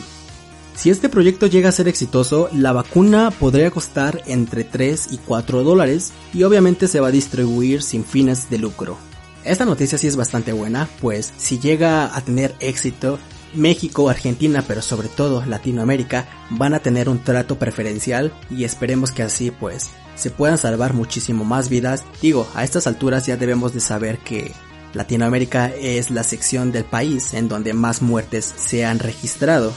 Si 0.75 0.89
este 0.89 1.09
proyecto 1.09 1.47
llega 1.47 1.67
a 1.67 1.73
ser 1.73 1.89
exitoso, 1.89 2.47
la 2.53 2.71
vacuna 2.71 3.32
podría 3.32 3.69
costar 3.69 4.21
entre 4.27 4.63
3 4.63 5.09
y 5.11 5.17
4 5.17 5.63
dólares 5.63 6.13
y 6.34 6.43
obviamente 6.43 6.88
se 6.88 7.01
va 7.01 7.09
a 7.09 7.11
distribuir 7.11 7.82
sin 7.82 8.05
fines 8.05 8.49
de 8.49 8.59
lucro. 8.59 8.97
Esta 9.43 9.65
noticia 9.65 9.97
sí 9.97 10.07
es 10.07 10.15
bastante 10.15 10.53
buena, 10.53 10.88
pues 11.01 11.34
si 11.38 11.59
llega 11.59 12.15
a 12.15 12.21
tener 12.21 12.55
éxito, 12.61 13.19
México, 13.54 14.10
Argentina, 14.10 14.64
pero 14.68 14.82
sobre 14.82 15.08
todo 15.08 15.43
Latinoamérica 15.45 16.28
van 16.52 16.74
a 16.74 16.80
tener 16.80 17.10
un 17.10 17.20
trato 17.20 17.58
preferencial 17.58 18.34
y 18.50 18.64
esperemos 18.64 19.12
que 19.12 19.24
así 19.24 19.52
pues 19.52 19.89
se 20.16 20.32
puedan 20.32 20.58
salvar 20.58 20.93
muchísimo 20.93 21.45
más 21.45 21.70
vidas. 21.70 22.04
Digo, 22.22 22.47
a 22.54 22.64
estas 22.64 22.88
alturas 22.88 23.26
ya 23.26 23.38
debemos 23.38 23.74
de 23.74 23.80
saber 23.80 24.20
que 24.20 24.52
Latinoamérica 24.93 25.68
es 25.68 26.10
la 26.10 26.24
sección 26.24 26.72
del 26.72 26.84
país 26.84 27.34
en 27.34 27.47
donde 27.47 27.74
más 27.74 28.02
muertes 28.02 28.54
se 28.58 28.86
han 28.86 29.00
registrado. 29.00 29.74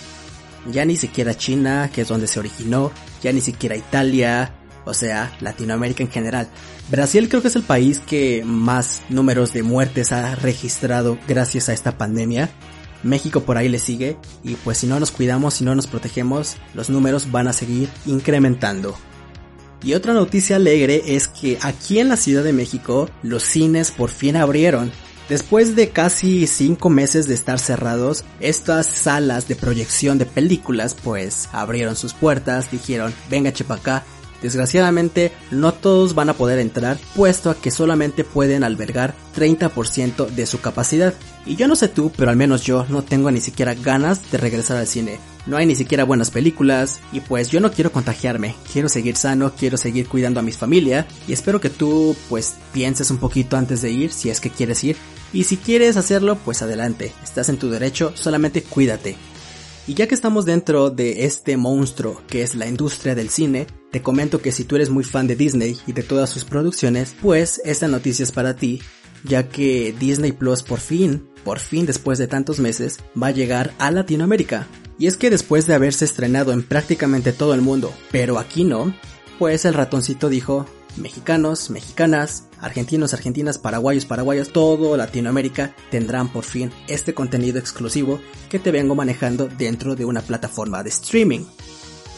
Ya 0.70 0.84
ni 0.84 0.96
siquiera 0.96 1.36
China, 1.36 1.90
que 1.92 2.02
es 2.02 2.08
donde 2.08 2.26
se 2.26 2.38
originó, 2.38 2.92
ya 3.22 3.32
ni 3.32 3.40
siquiera 3.40 3.76
Italia, 3.76 4.54
o 4.84 4.94
sea, 4.94 5.32
Latinoamérica 5.40 6.02
en 6.02 6.10
general. 6.10 6.48
Brasil 6.90 7.28
creo 7.28 7.42
que 7.42 7.48
es 7.48 7.56
el 7.56 7.62
país 7.62 8.00
que 8.00 8.42
más 8.44 9.02
números 9.08 9.52
de 9.52 9.62
muertes 9.62 10.12
ha 10.12 10.34
registrado 10.36 11.18
gracias 11.28 11.68
a 11.68 11.72
esta 11.72 11.96
pandemia. 11.98 12.50
México 13.02 13.42
por 13.42 13.56
ahí 13.56 13.68
le 13.68 13.78
sigue 13.78 14.16
y 14.44 14.54
pues 14.54 14.78
si 14.78 14.86
no 14.86 14.98
nos 15.00 15.10
cuidamos, 15.10 15.54
si 15.54 15.64
no 15.64 15.74
nos 15.74 15.86
protegemos, 15.86 16.56
los 16.74 16.90
números 16.90 17.30
van 17.30 17.48
a 17.48 17.52
seguir 17.52 17.88
incrementando. 18.06 18.96
Y 19.82 19.94
otra 19.94 20.14
noticia 20.14 20.56
alegre 20.56 21.02
es 21.06 21.26
que 21.26 21.58
aquí 21.60 21.98
en 21.98 22.08
la 22.08 22.16
Ciudad 22.16 22.44
de 22.44 22.52
México 22.52 23.08
los 23.22 23.42
cines 23.42 23.90
por 23.90 24.10
fin 24.10 24.36
abrieron. 24.36 24.92
Después 25.28 25.74
de 25.76 25.90
casi 25.90 26.46
5 26.46 26.90
meses 26.90 27.26
de 27.26 27.34
estar 27.34 27.58
cerrados, 27.58 28.24
estas 28.40 28.86
salas 28.86 29.48
de 29.48 29.56
proyección 29.56 30.18
de 30.18 30.26
películas 30.26 30.94
pues 30.94 31.48
abrieron 31.52 31.96
sus 31.96 32.12
puertas, 32.12 32.70
dijeron 32.70 33.14
venga 33.30 33.52
chepacá, 33.52 34.04
Desgraciadamente, 34.42 35.32
no 35.50 35.72
todos 35.72 36.14
van 36.14 36.28
a 36.28 36.34
poder 36.34 36.58
entrar, 36.58 36.98
puesto 37.14 37.48
a 37.48 37.54
que 37.54 37.70
solamente 37.70 38.24
pueden 38.24 38.64
albergar 38.64 39.14
30% 39.36 40.26
de 40.28 40.46
su 40.46 40.60
capacidad. 40.60 41.14
Y 41.46 41.56
yo 41.56 41.68
no 41.68 41.76
sé 41.76 41.88
tú, 41.88 42.10
pero 42.16 42.30
al 42.30 42.36
menos 42.36 42.62
yo 42.62 42.84
no 42.88 43.02
tengo 43.02 43.30
ni 43.30 43.40
siquiera 43.40 43.74
ganas 43.74 44.30
de 44.30 44.38
regresar 44.38 44.76
al 44.76 44.86
cine. 44.86 45.18
No 45.46 45.56
hay 45.56 45.66
ni 45.66 45.74
siquiera 45.74 46.04
buenas 46.04 46.30
películas, 46.30 47.00
y 47.12 47.20
pues 47.20 47.48
yo 47.48 47.60
no 47.60 47.72
quiero 47.72 47.92
contagiarme, 47.92 48.54
quiero 48.72 48.88
seguir 48.88 49.16
sano, 49.16 49.52
quiero 49.56 49.76
seguir 49.76 50.08
cuidando 50.08 50.40
a 50.40 50.44
mi 50.44 50.52
familia, 50.52 51.06
y 51.26 51.32
espero 51.32 51.60
que 51.60 51.70
tú 51.70 52.14
pues 52.28 52.54
pienses 52.72 53.10
un 53.10 53.18
poquito 53.18 53.56
antes 53.56 53.82
de 53.82 53.90
ir, 53.90 54.12
si 54.12 54.30
es 54.30 54.40
que 54.40 54.50
quieres 54.50 54.82
ir, 54.84 54.96
y 55.32 55.44
si 55.44 55.56
quieres 55.56 55.96
hacerlo, 55.96 56.36
pues 56.44 56.62
adelante, 56.62 57.12
estás 57.24 57.48
en 57.48 57.58
tu 57.58 57.70
derecho, 57.70 58.12
solamente 58.14 58.62
cuídate. 58.62 59.16
Y 59.86 59.94
ya 59.94 60.06
que 60.06 60.14
estamos 60.14 60.44
dentro 60.44 60.90
de 60.90 61.24
este 61.24 61.56
monstruo 61.56 62.22
que 62.28 62.42
es 62.42 62.54
la 62.54 62.68
industria 62.68 63.16
del 63.16 63.30
cine, 63.30 63.66
te 63.92 64.02
comento 64.02 64.40
que 64.40 64.52
si 64.52 64.64
tú 64.64 64.76
eres 64.76 64.90
muy 64.90 65.04
fan 65.04 65.26
de 65.26 65.36
Disney 65.36 65.78
y 65.86 65.92
de 65.92 66.02
todas 66.02 66.30
sus 66.30 66.44
producciones, 66.44 67.14
pues 67.20 67.60
esta 67.64 67.88
noticia 67.88 68.22
es 68.22 68.32
para 68.32 68.56
ti, 68.56 68.80
ya 69.22 69.48
que 69.48 69.94
Disney 70.00 70.32
Plus 70.32 70.62
por 70.62 70.80
fin, 70.80 71.28
por 71.44 71.60
fin 71.60 71.84
después 71.84 72.18
de 72.18 72.26
tantos 72.26 72.58
meses, 72.58 72.98
va 73.20 73.28
a 73.28 73.32
llegar 73.32 73.74
a 73.78 73.90
Latinoamérica. 73.90 74.66
Y 74.98 75.06
es 75.06 75.16
que 75.18 75.30
después 75.30 75.66
de 75.66 75.74
haberse 75.74 76.06
estrenado 76.06 76.52
en 76.52 76.62
prácticamente 76.62 77.32
todo 77.32 77.52
el 77.52 77.60
mundo, 77.60 77.92
pero 78.10 78.38
aquí 78.38 78.64
no, 78.64 78.94
pues 79.38 79.66
el 79.66 79.74
ratoncito 79.74 80.30
dijo, 80.30 80.66
mexicanos, 80.96 81.68
mexicanas, 81.68 82.48
argentinos, 82.60 83.12
argentinas, 83.12 83.58
paraguayos, 83.58 84.06
paraguayas, 84.06 84.50
todo 84.50 84.96
Latinoamérica 84.96 85.74
tendrán 85.90 86.32
por 86.32 86.44
fin 86.44 86.70
este 86.88 87.12
contenido 87.12 87.58
exclusivo 87.58 88.20
que 88.48 88.58
te 88.58 88.70
vengo 88.70 88.94
manejando 88.94 89.48
dentro 89.48 89.96
de 89.96 90.04
una 90.04 90.22
plataforma 90.22 90.82
de 90.82 90.90
streaming. 90.90 91.44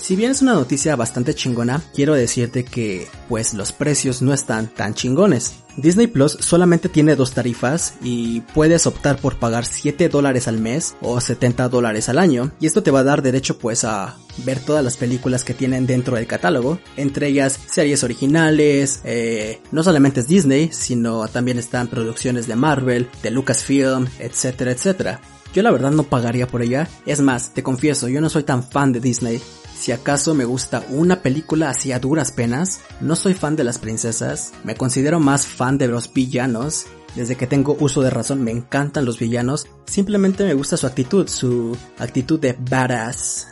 Si 0.05 0.17
bien 0.17 0.33
es 0.33 0.43
una 0.43 0.53
noticia 0.53 0.97
bastante 0.97 1.35
chingona, 1.35 1.83
quiero 1.95 2.13
decirte 2.13 2.63
que 2.63 3.09
pues 3.27 3.55
los 3.55 3.73
precios 3.73 4.21
no 4.21 4.35
están 4.35 4.67
tan 4.69 4.93
chingones. 4.93 5.55
Disney 5.79 6.09
Plus 6.09 6.37
solamente 6.41 6.91
tiene 6.91 7.17
dos 7.17 7.33
tarifas 7.33 7.95
y 8.03 8.43
puedes 8.53 8.87
optar 8.87 9.17
por 9.17 9.39
pagar 9.39 9.65
7 9.65 10.11
dólares 10.11 10.47
al 10.47 10.59
mes 10.59 10.95
o 11.01 11.23
70 11.23 11.71
dólares 11.71 12.11
al 12.11 12.19
año 12.19 12.53
y 12.61 12.67
esto 12.67 12.83
te 12.83 12.91
va 12.91 13.01
a 13.01 13.05
dar 13.05 13.23
derecho 13.23 13.57
pues 13.57 13.85
a 13.85 14.19
ver 14.45 14.61
todas 14.61 14.85
las 14.85 14.99
películas 14.99 15.43
que 15.43 15.55
tienen 15.55 15.87
dentro 15.87 16.17
del 16.17 16.27
catálogo, 16.27 16.81
entre 16.99 17.29
ellas 17.29 17.59
series 17.67 18.05
originales, 18.05 19.01
eh, 19.05 19.63
no 19.73 19.83
solamente 19.83 20.21
es 20.21 20.29
Disney, 20.29 20.69
sino 20.71 21.29
también 21.29 21.59
están 21.59 21.89
producciones 21.89 22.47
de 22.47 22.57
Marvel, 22.57 23.09
de 23.23 23.31
Lucasfilm, 23.31 24.07
etcétera, 24.19 24.73
etcétera. 24.73 25.23
Yo 25.55 25.63
la 25.63 25.71
verdad 25.71 25.93
no 25.93 26.03
pagaría 26.03 26.47
por 26.47 26.61
ella, 26.61 26.91
es 27.07 27.23
más, 27.23 27.55
te 27.55 27.63
confieso, 27.63 28.09
yo 28.09 28.21
no 28.21 28.29
soy 28.29 28.43
tan 28.43 28.69
fan 28.69 28.93
de 28.93 29.01
Disney, 29.01 29.41
si 29.85 29.93
acaso 29.93 30.35
me 30.35 30.47
gusta 30.47 30.82
una 30.89 31.20
película 31.20 31.68
así 31.68 31.93
a 31.93 31.99
duras 31.99 32.32
penas, 32.32 32.80
no 33.03 33.16
soy 33.16 33.35
fan 33.35 33.55
de 33.55 33.64
las 33.64 33.76
princesas, 33.76 34.55
me 34.64 34.76
considero 34.76 35.20
más 35.20 35.47
fan 35.47 35.76
de 35.76 35.89
los 35.89 36.11
villanos. 36.11 36.87
Desde 37.14 37.37
que 37.37 37.47
tengo 37.47 37.76
uso 37.78 38.01
de 38.01 38.09
razón 38.09 38.43
me 38.43 38.51
encantan 38.51 39.05
los 39.05 39.18
villanos, 39.18 39.66
simplemente 39.85 40.43
me 40.47 40.55
gusta 40.55 40.78
su 40.78 40.87
actitud, 40.87 41.28
su 41.28 41.76
actitud 41.99 42.41
de 42.41 42.57
badass. 42.59 43.49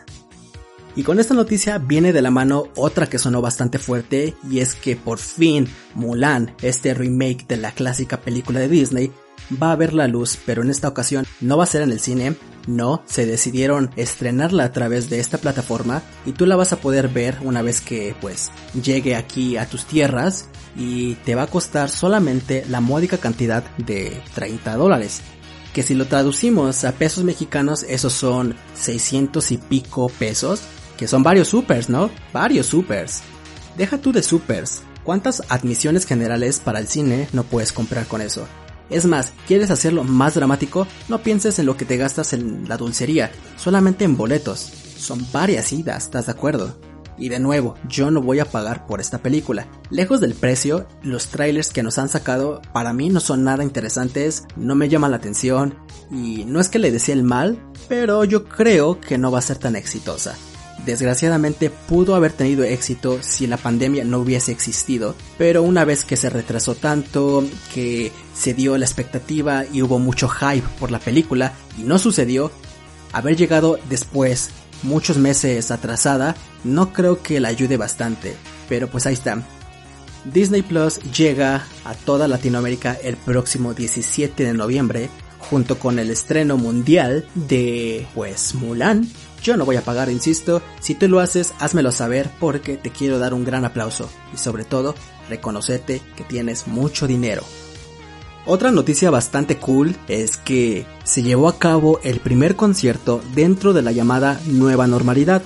Y 0.96 1.02
con 1.02 1.20
esta 1.20 1.34
noticia 1.34 1.76
viene 1.76 2.14
de 2.14 2.22
la 2.22 2.30
mano 2.30 2.64
otra 2.76 3.08
que 3.08 3.18
sonó 3.18 3.42
bastante 3.42 3.78
fuerte 3.78 4.34
y 4.50 4.60
es 4.60 4.74
que 4.74 4.96
por 4.96 5.18
fin 5.18 5.68
Mulan, 5.94 6.54
este 6.62 6.94
remake 6.94 7.46
de 7.46 7.58
la 7.58 7.72
clásica 7.72 8.22
película 8.22 8.58
de 8.58 8.68
Disney, 8.68 9.12
va 9.62 9.72
a 9.72 9.76
ver 9.76 9.92
la 9.92 10.08
luz, 10.08 10.38
pero 10.44 10.62
en 10.62 10.70
esta 10.70 10.88
ocasión 10.88 11.26
no 11.40 11.56
va 11.56 11.64
a 11.64 11.68
ser 11.68 11.82
en 11.82 11.92
el 11.92 12.00
cine, 12.00 12.36
no, 12.66 13.02
se 13.06 13.26
decidieron 13.26 13.90
estrenarla 13.96 14.64
a 14.64 14.72
través 14.72 15.10
de 15.10 15.18
esta 15.20 15.38
plataforma 15.38 16.02
y 16.24 16.32
tú 16.32 16.46
la 16.46 16.56
vas 16.56 16.72
a 16.72 16.76
poder 16.76 17.08
ver 17.08 17.38
una 17.42 17.62
vez 17.62 17.80
que 17.80 18.14
pues 18.20 18.50
llegue 18.80 19.16
aquí 19.16 19.56
a 19.56 19.66
tus 19.66 19.84
tierras 19.84 20.48
y 20.76 21.14
te 21.16 21.34
va 21.34 21.42
a 21.42 21.48
costar 21.48 21.90
solamente 21.90 22.64
la 22.68 22.80
módica 22.80 23.18
cantidad 23.18 23.64
de 23.78 24.20
30 24.34 24.76
dólares. 24.76 25.22
Que 25.72 25.82
si 25.82 25.94
lo 25.94 26.06
traducimos 26.06 26.84
a 26.84 26.92
pesos 26.92 27.24
mexicanos, 27.24 27.82
esos 27.84 28.12
son 28.12 28.54
600 28.74 29.52
y 29.52 29.58
pico 29.58 30.08
pesos, 30.10 30.62
que 30.98 31.08
son 31.08 31.22
varios 31.22 31.48
supers, 31.48 31.88
¿no? 31.88 32.10
Varios 32.32 32.66
supers. 32.66 33.22
Deja 33.76 33.98
tú 33.98 34.12
de 34.12 34.22
supers. 34.22 34.82
¿Cuántas 35.02 35.42
admisiones 35.48 36.06
generales 36.06 36.60
para 36.60 36.78
el 36.78 36.88
cine 36.88 37.28
no 37.32 37.42
puedes 37.42 37.72
comprar 37.72 38.06
con 38.06 38.20
eso? 38.20 38.46
Es 38.92 39.06
más, 39.06 39.32
¿quieres 39.46 39.70
hacerlo 39.70 40.04
más 40.04 40.34
dramático? 40.34 40.86
No 41.08 41.22
pienses 41.22 41.58
en 41.58 41.64
lo 41.64 41.78
que 41.78 41.86
te 41.86 41.96
gastas 41.96 42.34
en 42.34 42.68
la 42.68 42.76
dulcería, 42.76 43.32
solamente 43.56 44.04
en 44.04 44.18
boletos. 44.18 44.60
Son 44.98 45.26
varias 45.32 45.72
idas, 45.72 46.04
¿estás 46.04 46.26
de 46.26 46.32
acuerdo? 46.32 46.76
Y 47.16 47.30
de 47.30 47.40
nuevo, 47.40 47.74
yo 47.88 48.10
no 48.10 48.20
voy 48.20 48.40
a 48.40 48.44
pagar 48.44 48.86
por 48.86 49.00
esta 49.00 49.18
película. 49.18 49.66
Lejos 49.88 50.20
del 50.20 50.34
precio, 50.34 50.86
los 51.02 51.28
trailers 51.28 51.72
que 51.72 51.82
nos 51.82 51.96
han 51.98 52.10
sacado 52.10 52.60
para 52.74 52.92
mí 52.92 53.08
no 53.08 53.20
son 53.20 53.44
nada 53.44 53.64
interesantes, 53.64 54.44
no 54.56 54.74
me 54.74 54.90
llaman 54.90 55.10
la 55.10 55.16
atención 55.16 55.74
y 56.10 56.44
no 56.44 56.60
es 56.60 56.68
que 56.68 56.78
le 56.78 56.90
desee 56.90 57.14
el 57.14 57.22
mal, 57.22 57.58
pero 57.88 58.24
yo 58.24 58.44
creo 58.44 59.00
que 59.00 59.16
no 59.16 59.30
va 59.32 59.38
a 59.38 59.42
ser 59.42 59.56
tan 59.56 59.74
exitosa 59.74 60.36
desgraciadamente 60.84 61.70
pudo 61.70 62.14
haber 62.14 62.32
tenido 62.32 62.64
éxito 62.64 63.18
si 63.22 63.46
la 63.46 63.56
pandemia 63.56 64.04
no 64.04 64.18
hubiese 64.18 64.52
existido, 64.52 65.14
pero 65.38 65.62
una 65.62 65.84
vez 65.84 66.04
que 66.04 66.16
se 66.16 66.30
retrasó 66.30 66.74
tanto, 66.74 67.44
que 67.74 68.12
se 68.34 68.54
dio 68.54 68.76
la 68.78 68.84
expectativa 68.84 69.64
y 69.70 69.82
hubo 69.82 69.98
mucho 69.98 70.28
hype 70.28 70.66
por 70.78 70.90
la 70.90 70.98
película 70.98 71.52
y 71.78 71.82
no 71.82 71.98
sucedió, 71.98 72.50
haber 73.12 73.36
llegado 73.36 73.78
después, 73.88 74.50
muchos 74.82 75.18
meses 75.18 75.70
atrasada, 75.70 76.34
no 76.64 76.92
creo 76.92 77.22
que 77.22 77.40
la 77.40 77.48
ayude 77.48 77.76
bastante, 77.76 78.34
pero 78.68 78.88
pues 78.88 79.06
ahí 79.06 79.14
está. 79.14 79.42
Disney 80.24 80.62
Plus 80.62 81.00
llega 81.16 81.64
a 81.84 81.94
toda 81.94 82.28
Latinoamérica 82.28 82.96
el 83.02 83.16
próximo 83.16 83.74
17 83.74 84.44
de 84.44 84.52
noviembre, 84.52 85.08
junto 85.38 85.78
con 85.78 85.98
el 85.98 86.10
estreno 86.10 86.56
mundial 86.56 87.26
de 87.34 88.06
pues 88.14 88.54
Mulan, 88.54 89.08
yo 89.42 89.56
no 89.56 89.64
voy 89.64 89.76
a 89.76 89.84
pagar, 89.84 90.10
insisto. 90.10 90.62
Si 90.80 90.94
tú 90.94 91.08
lo 91.08 91.20
haces, 91.20 91.54
házmelo 91.58 91.92
saber 91.92 92.30
porque 92.38 92.76
te 92.76 92.90
quiero 92.90 93.18
dar 93.18 93.34
un 93.34 93.44
gran 93.44 93.64
aplauso. 93.64 94.08
Y 94.32 94.36
sobre 94.36 94.64
todo, 94.64 94.94
reconocerte 95.28 96.00
que 96.16 96.24
tienes 96.24 96.66
mucho 96.66 97.06
dinero. 97.06 97.42
Otra 98.44 98.72
noticia 98.72 99.10
bastante 99.10 99.56
cool 99.58 99.96
es 100.08 100.36
que 100.36 100.84
se 101.04 101.22
llevó 101.22 101.48
a 101.48 101.58
cabo 101.58 102.00
el 102.02 102.18
primer 102.20 102.56
concierto 102.56 103.22
dentro 103.34 103.72
de 103.72 103.82
la 103.82 103.92
llamada 103.92 104.40
nueva 104.46 104.86
normalidad. 104.86 105.42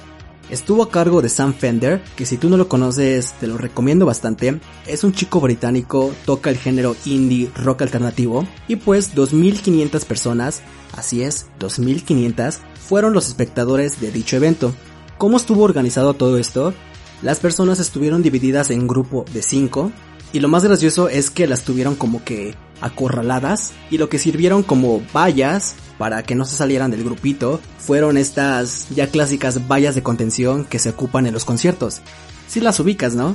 Estuvo 0.48 0.84
a 0.84 0.90
cargo 0.90 1.22
de 1.22 1.28
Sam 1.28 1.54
Fender, 1.54 2.02
que 2.14 2.24
si 2.24 2.36
tú 2.36 2.48
no 2.48 2.56
lo 2.56 2.68
conoces 2.68 3.32
te 3.40 3.48
lo 3.48 3.58
recomiendo 3.58 4.06
bastante. 4.06 4.60
Es 4.86 5.02
un 5.02 5.12
chico 5.12 5.40
británico, 5.40 6.12
toca 6.24 6.50
el 6.50 6.56
género 6.56 6.94
indie 7.04 7.50
rock 7.56 7.82
alternativo 7.82 8.46
y 8.68 8.76
pues 8.76 9.14
2500 9.14 10.04
personas, 10.04 10.62
así 10.96 11.22
es, 11.22 11.46
2500 11.58 12.60
fueron 12.74 13.12
los 13.12 13.26
espectadores 13.26 14.00
de 14.00 14.12
dicho 14.12 14.36
evento. 14.36 14.72
¿Cómo 15.18 15.36
estuvo 15.36 15.64
organizado 15.64 16.14
todo 16.14 16.38
esto? 16.38 16.72
Las 17.22 17.40
personas 17.40 17.80
estuvieron 17.80 18.22
divididas 18.22 18.70
en 18.70 18.86
grupo 18.86 19.24
de 19.32 19.42
5 19.42 19.90
y 20.32 20.40
lo 20.40 20.48
más 20.48 20.64
gracioso 20.64 21.08
es 21.08 21.30
que 21.30 21.46
las 21.46 21.62
tuvieron 21.62 21.94
como 21.94 22.24
que 22.24 22.54
acorraladas 22.80 23.72
y 23.90 23.98
lo 23.98 24.08
que 24.08 24.18
sirvieron 24.18 24.62
como 24.62 25.02
vallas 25.14 25.76
para 25.98 26.22
que 26.22 26.34
no 26.34 26.44
se 26.44 26.56
salieran 26.56 26.90
del 26.90 27.04
grupito 27.04 27.60
fueron 27.78 28.18
estas 28.18 28.86
ya 28.90 29.08
clásicas 29.08 29.66
vallas 29.66 29.94
de 29.94 30.02
contención 30.02 30.64
que 30.64 30.78
se 30.78 30.90
ocupan 30.90 31.26
en 31.26 31.32
los 31.32 31.44
conciertos. 31.44 32.00
Si 32.48 32.60
las 32.60 32.78
ubicas, 32.80 33.14
¿no? 33.14 33.34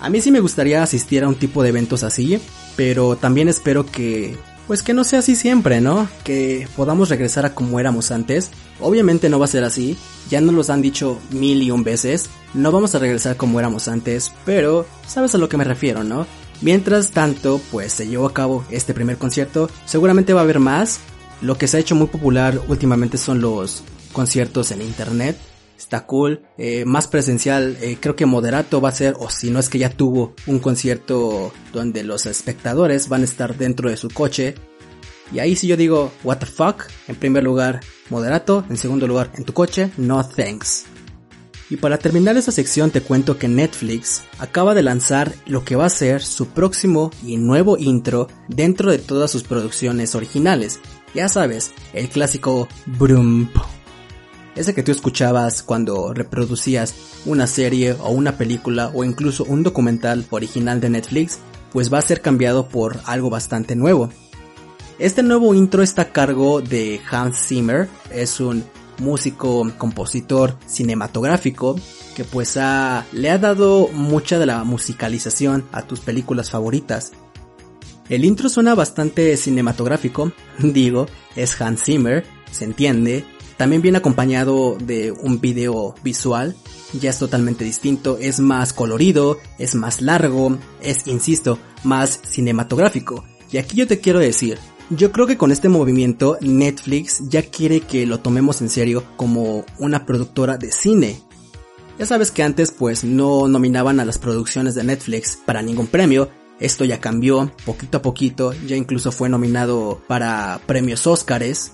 A 0.00 0.10
mí 0.10 0.20
sí 0.20 0.30
me 0.30 0.40
gustaría 0.40 0.82
asistir 0.82 1.24
a 1.24 1.28
un 1.28 1.36
tipo 1.36 1.62
de 1.62 1.70
eventos 1.70 2.02
así, 2.02 2.38
pero 2.76 3.16
también 3.16 3.48
espero 3.48 3.86
que 3.86 4.36
pues 4.66 4.82
que 4.82 4.92
no 4.92 5.04
sea 5.04 5.20
así 5.20 5.36
siempre, 5.36 5.80
¿no? 5.80 6.08
Que 6.24 6.68
podamos 6.76 7.08
regresar 7.08 7.46
a 7.46 7.54
como 7.54 7.78
éramos 7.80 8.10
antes. 8.10 8.50
Obviamente 8.80 9.28
no 9.28 9.38
va 9.38 9.44
a 9.46 9.48
ser 9.48 9.64
así, 9.64 9.96
ya 10.28 10.40
nos 10.40 10.54
los 10.54 10.70
han 10.70 10.82
dicho 10.82 11.18
mil 11.30 11.62
y 11.62 11.70
un 11.70 11.84
veces, 11.84 12.28
no 12.54 12.72
vamos 12.72 12.94
a 12.94 12.98
regresar 12.98 13.36
como 13.36 13.58
éramos 13.58 13.88
antes, 13.88 14.32
pero 14.44 14.86
sabes 15.06 15.34
a 15.34 15.38
lo 15.38 15.48
que 15.48 15.56
me 15.56 15.64
refiero, 15.64 16.04
¿no? 16.04 16.26
Mientras 16.60 17.10
tanto, 17.10 17.60
pues 17.70 17.92
se 17.92 18.08
llevó 18.08 18.26
a 18.26 18.34
cabo 18.34 18.64
este 18.70 18.94
primer 18.94 19.18
concierto, 19.18 19.70
seguramente 19.84 20.32
va 20.32 20.40
a 20.40 20.44
haber 20.44 20.58
más. 20.58 21.00
Lo 21.42 21.58
que 21.58 21.68
se 21.68 21.76
ha 21.76 21.80
hecho 21.80 21.94
muy 21.94 22.06
popular 22.06 22.58
últimamente 22.68 23.18
son 23.18 23.40
los 23.42 23.82
conciertos 24.12 24.70
en 24.70 24.80
internet, 24.80 25.38
está 25.76 26.06
cool. 26.06 26.42
Eh, 26.58 26.84
más 26.84 27.08
presencial, 27.08 27.76
eh, 27.80 27.98
creo 28.00 28.16
que 28.16 28.26
Moderato 28.26 28.80
va 28.80 28.90
a 28.90 28.92
ser, 28.92 29.14
o 29.18 29.30
si 29.30 29.50
no 29.50 29.58
es 29.58 29.68
que 29.68 29.78
ya 29.78 29.90
tuvo 29.90 30.34
un 30.46 30.58
concierto 30.58 31.52
donde 31.72 32.04
los 32.04 32.26
espectadores 32.26 33.08
van 33.08 33.22
a 33.22 33.24
estar 33.24 33.56
dentro 33.56 33.90
de 33.90 33.96
su 33.96 34.08
coche. 34.08 34.54
Y 35.32 35.40
ahí 35.40 35.56
si 35.56 35.66
yo 35.66 35.76
digo, 35.76 36.12
what 36.24 36.38
the 36.38 36.46
fuck, 36.46 36.84
en 37.08 37.16
primer 37.16 37.42
lugar, 37.42 37.80
Moderato, 38.10 38.64
en 38.70 38.76
segundo 38.76 39.06
lugar, 39.06 39.32
en 39.36 39.44
tu 39.44 39.52
coche, 39.52 39.90
no 39.96 40.26
thanks. 40.26 40.86
Y 41.68 41.76
para 41.76 41.98
terminar 41.98 42.36
esta 42.36 42.52
sección 42.52 42.90
te 42.92 43.00
cuento 43.00 43.38
que 43.38 43.48
Netflix 43.48 44.22
acaba 44.38 44.74
de 44.74 44.84
lanzar 44.84 45.32
lo 45.46 45.64
que 45.64 45.74
va 45.74 45.86
a 45.86 45.90
ser 45.90 46.22
su 46.22 46.46
próximo 46.48 47.10
y 47.24 47.38
nuevo 47.38 47.76
intro 47.76 48.28
dentro 48.48 48.90
de 48.92 48.98
todas 48.98 49.32
sus 49.32 49.42
producciones 49.42 50.14
originales. 50.14 50.78
Ya 51.12 51.28
sabes, 51.28 51.72
el 51.92 52.08
clásico 52.08 52.68
Brum 52.86 53.48
ese 54.56 54.74
que 54.74 54.82
tú 54.82 54.90
escuchabas 54.90 55.62
cuando 55.62 56.12
reproducías 56.12 56.94
una 57.24 57.46
serie 57.46 57.92
o 57.92 58.10
una 58.10 58.36
película 58.36 58.90
o 58.94 59.04
incluso 59.04 59.44
un 59.44 59.62
documental 59.62 60.26
original 60.30 60.80
de 60.80 60.90
Netflix, 60.90 61.38
pues 61.72 61.92
va 61.92 61.98
a 61.98 62.02
ser 62.02 62.22
cambiado 62.22 62.68
por 62.68 63.00
algo 63.04 63.30
bastante 63.30 63.76
nuevo. 63.76 64.10
Este 64.98 65.22
nuevo 65.22 65.54
intro 65.54 65.82
está 65.82 66.02
a 66.02 66.12
cargo 66.12 66.62
de 66.62 67.00
Hans 67.10 67.36
Zimmer, 67.36 67.86
es 68.10 68.40
un 68.40 68.64
músico, 68.98 69.70
compositor 69.76 70.56
cinematográfico 70.66 71.76
que 72.14 72.24
pues 72.24 72.56
le 72.56 73.30
ha 73.30 73.38
dado 73.38 73.88
mucha 73.92 74.38
de 74.38 74.46
la 74.46 74.64
musicalización 74.64 75.66
a 75.70 75.82
tus 75.82 76.00
películas 76.00 76.50
favoritas. 76.50 77.12
El 78.08 78.24
intro 78.24 78.48
suena 78.48 78.74
bastante 78.74 79.36
cinematográfico, 79.36 80.32
digo, 80.58 81.06
es 81.34 81.60
Hans 81.60 81.84
Zimmer, 81.84 82.24
se 82.50 82.64
entiende, 82.64 83.24
también 83.56 83.82
viene 83.82 83.98
acompañado 83.98 84.76
de 84.78 85.12
un 85.12 85.40
video 85.40 85.94
visual, 86.02 86.54
ya 86.92 87.10
es 87.10 87.18
totalmente 87.18 87.64
distinto, 87.64 88.18
es 88.20 88.40
más 88.40 88.72
colorido, 88.72 89.38
es 89.58 89.74
más 89.74 90.02
largo, 90.02 90.58
es, 90.82 91.06
insisto, 91.06 91.58
más 91.82 92.20
cinematográfico. 92.24 93.24
Y 93.50 93.58
aquí 93.58 93.76
yo 93.76 93.86
te 93.86 94.00
quiero 94.00 94.18
decir, 94.18 94.58
yo 94.90 95.10
creo 95.10 95.26
que 95.26 95.38
con 95.38 95.52
este 95.52 95.68
movimiento 95.68 96.36
Netflix 96.40 97.28
ya 97.28 97.42
quiere 97.42 97.80
que 97.80 98.06
lo 98.06 98.20
tomemos 98.20 98.60
en 98.60 98.68
serio 98.68 99.04
como 99.16 99.64
una 99.78 100.04
productora 100.04 100.58
de 100.58 100.70
cine. 100.70 101.20
Ya 101.98 102.04
sabes 102.04 102.30
que 102.30 102.42
antes 102.42 102.72
pues 102.72 103.04
no 103.04 103.48
nominaban 103.48 104.00
a 104.00 104.04
las 104.04 104.18
producciones 104.18 104.74
de 104.74 104.84
Netflix 104.84 105.38
para 105.44 105.62
ningún 105.62 105.86
premio, 105.86 106.28
esto 106.60 106.84
ya 106.84 107.00
cambió 107.00 107.50
poquito 107.64 107.98
a 107.98 108.02
poquito, 108.02 108.52
ya 108.66 108.76
incluso 108.76 109.12
fue 109.12 109.28
nominado 109.28 110.02
para 110.06 110.60
premios 110.66 111.06
Óscares 111.06 111.72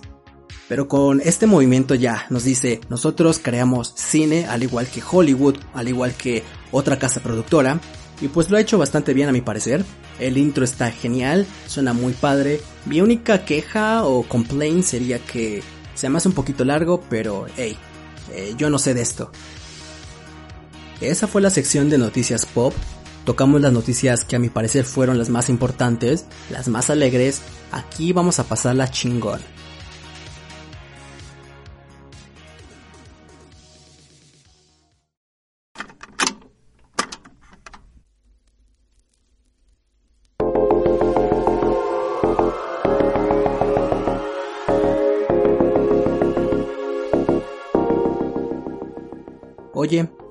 Pero 0.69 0.89
con 0.89 1.21
este 1.21 1.47
movimiento 1.47 1.95
ya 1.95 2.27
nos 2.31 2.45
dice, 2.45 2.81
nosotros 2.89 3.41
creamos 3.43 3.93
cine 3.97 4.47
al 4.47 4.63
igual 4.63 4.87
que 4.87 5.03
Hollywood, 5.09 5.57
al 5.75 5.89
igual 5.89 6.15
que 6.15 6.43
otra 6.71 6.99
casa 6.99 7.21
productora, 7.21 7.81
y 8.21 8.29
pues 8.29 8.49
lo 8.51 8.57
ha 8.57 8.61
hecho 8.61 8.79
bastante 8.79 9.15
bien 9.15 9.29
a 9.29 9.33
mi 9.33 9.41
parecer. 9.41 9.85
El 10.21 10.39
intro 10.39 10.65
está 10.65 10.91
genial, 10.91 11.47
suena 11.67 11.93
muy 11.93 12.13
padre. 12.13 12.61
Mi 12.87 13.01
única 13.01 13.45
queja 13.45 14.05
o 14.05 14.23
complaint 14.23 14.85
sería 14.85 15.19
que 15.19 15.63
se 15.95 16.09
me 16.09 16.19
hace 16.19 16.29
un 16.29 16.35
poquito 16.35 16.65
largo, 16.65 17.03
pero 17.11 17.47
hey, 17.57 17.77
eh, 18.33 18.55
yo 18.57 18.71
no 18.71 18.79
sé 18.79 18.95
de 18.95 19.03
esto. 19.03 19.33
Esa 21.01 21.27
fue 21.27 21.43
la 21.43 21.51
sección 21.51 21.91
de 21.91 21.99
noticias 21.99 22.47
pop. 22.47 22.73
Tocamos 23.25 23.61
las 23.61 23.73
noticias 23.73 24.25
que 24.25 24.37
a 24.37 24.39
mi 24.39 24.49
parecer 24.49 24.85
fueron 24.85 25.19
las 25.19 25.29
más 25.29 25.49
importantes, 25.49 26.27
las 26.49 26.69
más 26.69 26.91
alegres. 26.91 27.43
Aquí 27.73 28.13
vamos 28.13 28.39
a 28.39 28.45
pasarla 28.45 28.89
chingón. 28.89 29.41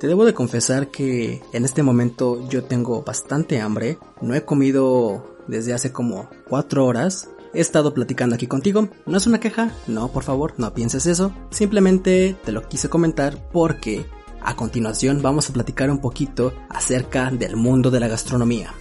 Te 0.01 0.07
debo 0.07 0.25
de 0.25 0.33
confesar 0.33 0.87
que 0.87 1.43
en 1.53 1.63
este 1.63 1.83
momento 1.83 2.49
yo 2.49 2.63
tengo 2.63 3.03
bastante 3.03 3.61
hambre, 3.61 3.99
no 4.19 4.33
he 4.33 4.43
comido 4.43 5.37
desde 5.47 5.75
hace 5.75 5.91
como 5.91 6.27
4 6.49 6.87
horas, 6.87 7.29
he 7.53 7.61
estado 7.61 7.93
platicando 7.93 8.33
aquí 8.33 8.47
contigo, 8.47 8.89
no 9.05 9.17
es 9.17 9.27
una 9.27 9.39
queja, 9.39 9.75
no 9.85 10.11
por 10.11 10.23
favor, 10.23 10.55
no 10.57 10.73
pienses 10.73 11.05
eso, 11.05 11.31
simplemente 11.51 12.35
te 12.43 12.51
lo 12.51 12.67
quise 12.67 12.89
comentar 12.89 13.47
porque 13.51 14.07
a 14.41 14.55
continuación 14.55 15.21
vamos 15.21 15.51
a 15.51 15.53
platicar 15.53 15.91
un 15.91 15.99
poquito 15.99 16.51
acerca 16.69 17.29
del 17.29 17.55
mundo 17.55 17.91
de 17.91 17.99
la 17.99 18.07
gastronomía. 18.07 18.73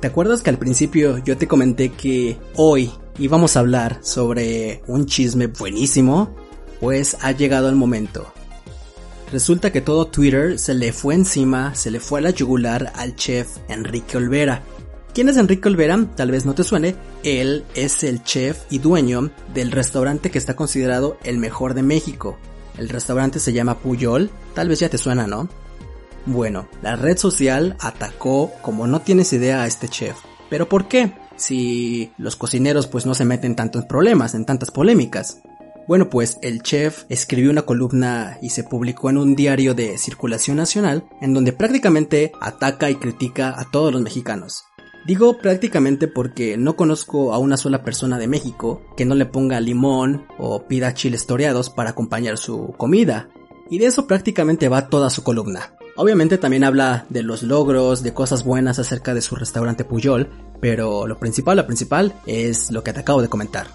¿Te 0.00 0.08
acuerdas 0.08 0.42
que 0.42 0.50
al 0.50 0.58
principio 0.58 1.16
yo 1.16 1.38
te 1.38 1.48
comenté 1.48 1.92
que 1.92 2.38
hoy 2.56 2.92
íbamos 3.18 3.56
a 3.56 3.60
hablar 3.60 4.00
sobre 4.02 4.82
un 4.86 5.06
chisme 5.06 5.46
buenísimo? 5.46 6.36
Pues 6.78 7.16
ha 7.22 7.32
llegado 7.32 7.70
el 7.70 7.76
momento. 7.76 8.30
Resulta 9.32 9.70
que 9.70 9.80
todo 9.80 10.08
Twitter 10.08 10.58
se 10.58 10.74
le 10.74 10.92
fue 10.92 11.14
encima, 11.14 11.74
se 11.76 11.92
le 11.92 12.00
fue 12.00 12.18
a 12.18 12.22
la 12.22 12.30
yugular 12.30 12.92
al 12.96 13.14
chef 13.14 13.58
Enrique 13.68 14.16
Olvera. 14.16 14.62
¿Quién 15.14 15.28
es 15.28 15.36
Enrique 15.36 15.68
Olvera? 15.68 16.04
Tal 16.16 16.32
vez 16.32 16.46
no 16.46 16.54
te 16.54 16.64
suene. 16.64 16.96
Él 17.22 17.64
es 17.74 18.02
el 18.02 18.24
chef 18.24 18.62
y 18.70 18.78
dueño 18.78 19.30
del 19.54 19.70
restaurante 19.70 20.30
que 20.32 20.38
está 20.38 20.56
considerado 20.56 21.16
el 21.22 21.38
mejor 21.38 21.74
de 21.74 21.82
México. 21.84 22.38
El 22.76 22.88
restaurante 22.88 23.38
se 23.38 23.52
llama 23.52 23.78
Puyol, 23.78 24.30
tal 24.54 24.68
vez 24.68 24.80
ya 24.80 24.88
te 24.88 24.98
suena, 24.98 25.26
¿no? 25.26 25.48
Bueno, 26.26 26.68
la 26.82 26.96
red 26.96 27.16
social 27.16 27.76
atacó 27.80 28.52
como 28.62 28.86
no 28.86 29.00
tienes 29.00 29.32
idea 29.32 29.62
a 29.62 29.66
este 29.66 29.88
chef. 29.88 30.16
¿Pero 30.48 30.68
por 30.68 30.88
qué? 30.88 31.12
Si 31.36 32.12
los 32.18 32.36
cocineros 32.36 32.86
pues 32.88 33.06
no 33.06 33.14
se 33.14 33.24
meten 33.24 33.54
tanto 33.54 33.78
en 33.78 33.86
problemas, 33.86 34.34
en 34.34 34.44
tantas 34.44 34.70
polémicas. 34.70 35.40
Bueno, 35.90 36.08
pues 36.08 36.38
el 36.40 36.62
chef 36.62 37.02
escribió 37.08 37.50
una 37.50 37.62
columna 37.62 38.38
y 38.40 38.50
se 38.50 38.62
publicó 38.62 39.10
en 39.10 39.18
un 39.18 39.34
diario 39.34 39.74
de 39.74 39.98
circulación 39.98 40.56
nacional 40.56 41.02
en 41.20 41.34
donde 41.34 41.52
prácticamente 41.52 42.30
ataca 42.40 42.90
y 42.90 42.94
critica 42.94 43.58
a 43.58 43.72
todos 43.72 43.92
los 43.92 44.00
mexicanos. 44.00 44.62
Digo 45.04 45.38
prácticamente 45.38 46.06
porque 46.06 46.56
no 46.56 46.76
conozco 46.76 47.34
a 47.34 47.38
una 47.38 47.56
sola 47.56 47.82
persona 47.82 48.18
de 48.18 48.28
México 48.28 48.82
que 48.96 49.04
no 49.04 49.16
le 49.16 49.26
ponga 49.26 49.58
limón 49.58 50.26
o 50.38 50.68
pida 50.68 50.94
chiles 50.94 51.26
toreados 51.26 51.70
para 51.70 51.90
acompañar 51.90 52.38
su 52.38 52.72
comida. 52.76 53.28
Y 53.68 53.78
de 53.78 53.86
eso 53.86 54.06
prácticamente 54.06 54.68
va 54.68 54.90
toda 54.90 55.10
su 55.10 55.24
columna. 55.24 55.74
Obviamente 55.96 56.38
también 56.38 56.62
habla 56.62 57.04
de 57.08 57.24
los 57.24 57.42
logros, 57.42 58.04
de 58.04 58.14
cosas 58.14 58.44
buenas 58.44 58.78
acerca 58.78 59.12
de 59.12 59.22
su 59.22 59.34
restaurante 59.34 59.84
Puyol, 59.84 60.30
pero 60.60 61.08
lo 61.08 61.18
principal, 61.18 61.56
lo 61.56 61.66
principal 61.66 62.14
es 62.26 62.70
lo 62.70 62.84
que 62.84 62.92
te 62.92 63.00
acabo 63.00 63.22
de 63.22 63.28
comentar. 63.28 63.66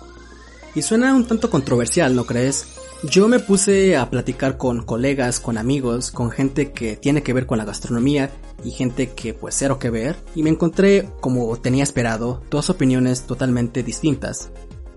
Y 0.76 0.82
suena 0.82 1.16
un 1.16 1.26
tanto 1.26 1.50
controversial, 1.50 2.14
¿no 2.16 2.26
crees? 2.26 2.68
Yo 3.10 3.28
me 3.28 3.40
puse 3.40 3.96
a 3.96 4.10
platicar 4.10 4.58
con 4.58 4.84
colegas, 4.84 5.40
con 5.40 5.58
amigos, 5.58 6.12
con 6.12 6.32
gente 6.32 6.72
que 6.72 6.98
tiene 6.98 7.24
que 7.24 7.34
ver 7.34 7.46
con 7.46 7.58
la 7.58 7.66
gastronomía 7.66 8.30
y 8.64 8.72
gente 8.72 9.12
que 9.12 9.34
pues 9.34 9.56
cero 9.58 9.80
que 9.80 9.90
ver 9.90 10.18
y 10.34 10.44
me 10.44 10.50
encontré, 10.50 11.10
como 11.22 11.56
tenía 11.58 11.84
esperado, 11.84 12.42
dos 12.50 12.70
opiniones 12.70 13.24
totalmente 13.24 13.84
distintas. 13.84 14.50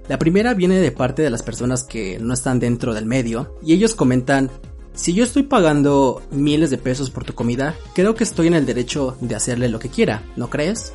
La 0.08 0.18
primera 0.18 0.54
viene 0.54 0.78
de 0.78 0.90
parte 0.90 1.22
de 1.22 1.30
las 1.30 1.42
personas 1.42 1.84
que 1.84 2.18
no 2.18 2.32
están 2.34 2.58
dentro 2.58 2.94
del 2.94 3.04
medio 3.04 3.56
y 3.62 3.74
ellos 3.74 3.94
comentan, 3.94 4.50
si 4.94 5.12
yo 5.12 5.22
estoy 5.22 5.42
pagando 5.42 6.22
miles 6.30 6.70
de 6.70 6.78
pesos 6.78 7.10
por 7.10 7.24
tu 7.24 7.34
comida, 7.34 7.76
creo 7.94 8.14
que 8.14 8.24
estoy 8.24 8.46
en 8.46 8.54
el 8.54 8.66
derecho 8.66 9.16
de 9.20 9.36
hacerle 9.36 9.68
lo 9.68 9.78
que 9.78 9.90
quiera, 9.90 10.24
¿no 10.34 10.50
crees? 10.50 10.94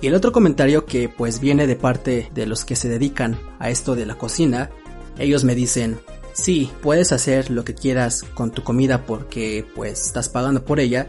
Y 0.00 0.08
el 0.08 0.14
otro 0.14 0.32
comentario 0.32 0.84
que 0.84 1.08
pues 1.08 1.40
viene 1.40 1.66
de 1.66 1.76
parte 1.76 2.30
de 2.34 2.46
los 2.46 2.64
que 2.64 2.76
se 2.76 2.88
dedican 2.88 3.38
a 3.58 3.70
esto 3.70 3.94
de 3.94 4.06
la 4.06 4.16
cocina, 4.16 4.70
ellos 5.18 5.44
me 5.44 5.54
dicen, 5.54 5.98
sí, 6.34 6.70
puedes 6.82 7.12
hacer 7.12 7.50
lo 7.50 7.64
que 7.64 7.74
quieras 7.74 8.22
con 8.34 8.50
tu 8.50 8.62
comida 8.62 9.06
porque 9.06 9.64
pues 9.74 10.06
estás 10.06 10.28
pagando 10.28 10.64
por 10.64 10.80
ella, 10.80 11.06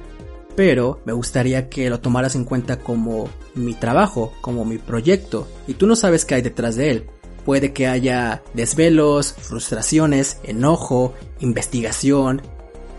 pero 0.55 1.01
me 1.05 1.13
gustaría 1.13 1.69
que 1.69 1.89
lo 1.89 1.99
tomaras 1.99 2.35
en 2.35 2.45
cuenta 2.45 2.79
como 2.79 3.29
mi 3.53 3.73
trabajo, 3.73 4.33
como 4.41 4.63
mi 4.63 4.77
proyecto, 4.77 5.47
y 5.67 5.73
tú 5.73 5.85
no 5.85 5.95
sabes 5.95 6.25
qué 6.25 6.35
hay 6.35 6.41
detrás 6.41 6.75
de 6.75 6.91
él. 6.91 7.09
Puede 7.45 7.73
que 7.73 7.87
haya 7.87 8.43
desvelos, 8.53 9.33
frustraciones, 9.33 10.37
enojo, 10.43 11.13
investigación. 11.39 12.41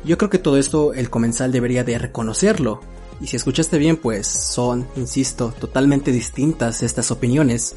Yo 0.05 0.17
creo 0.17 0.31
que 0.31 0.39
todo 0.39 0.57
esto 0.57 0.95
el 0.95 1.11
comensal 1.11 1.53
debería 1.53 1.85
de 1.85 1.99
reconocerlo, 1.99 2.81
y 3.21 3.27
si 3.27 3.37
escuchaste 3.37 3.79
bien, 3.79 3.97
pues 3.97 4.27
son, 4.27 4.87
insisto, 4.97 5.53
totalmente 5.59 6.13
distintas 6.13 6.83
estas 6.83 7.11
opiniones. 7.11 7.75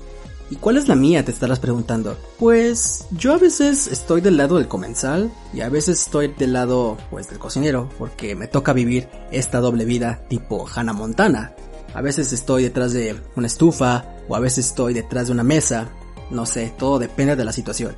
¿Y 0.49 0.57
cuál 0.57 0.75
es 0.75 0.89
la 0.89 0.95
mía? 0.95 1.23
Te 1.23 1.31
estarás 1.31 1.59
preguntando. 1.59 2.17
Pues 2.37 3.05
yo 3.11 3.33
a 3.33 3.37
veces 3.37 3.87
estoy 3.87 4.19
del 4.19 4.35
lado 4.35 4.57
del 4.57 4.67
comensal 4.67 5.31
y 5.53 5.61
a 5.61 5.69
veces 5.69 6.01
estoy 6.01 6.27
del 6.27 6.51
lado 6.51 6.97
pues 7.09 7.29
del 7.29 7.39
cocinero 7.39 7.89
porque 7.97 8.35
me 8.35 8.47
toca 8.47 8.73
vivir 8.73 9.07
esta 9.31 9.61
doble 9.61 9.85
vida 9.85 10.25
tipo 10.27 10.67
Hannah 10.67 10.91
Montana. 10.91 11.55
A 11.93 12.01
veces 12.01 12.33
estoy 12.33 12.63
detrás 12.63 12.91
de 12.91 13.15
una 13.37 13.47
estufa 13.47 14.05
o 14.27 14.35
a 14.35 14.39
veces 14.39 14.67
estoy 14.67 14.93
detrás 14.93 15.27
de 15.27 15.33
una 15.33 15.43
mesa. 15.43 15.87
No 16.29 16.45
sé, 16.45 16.73
todo 16.77 16.99
depende 16.99 17.37
de 17.37 17.45
la 17.45 17.53
situación. 17.53 17.95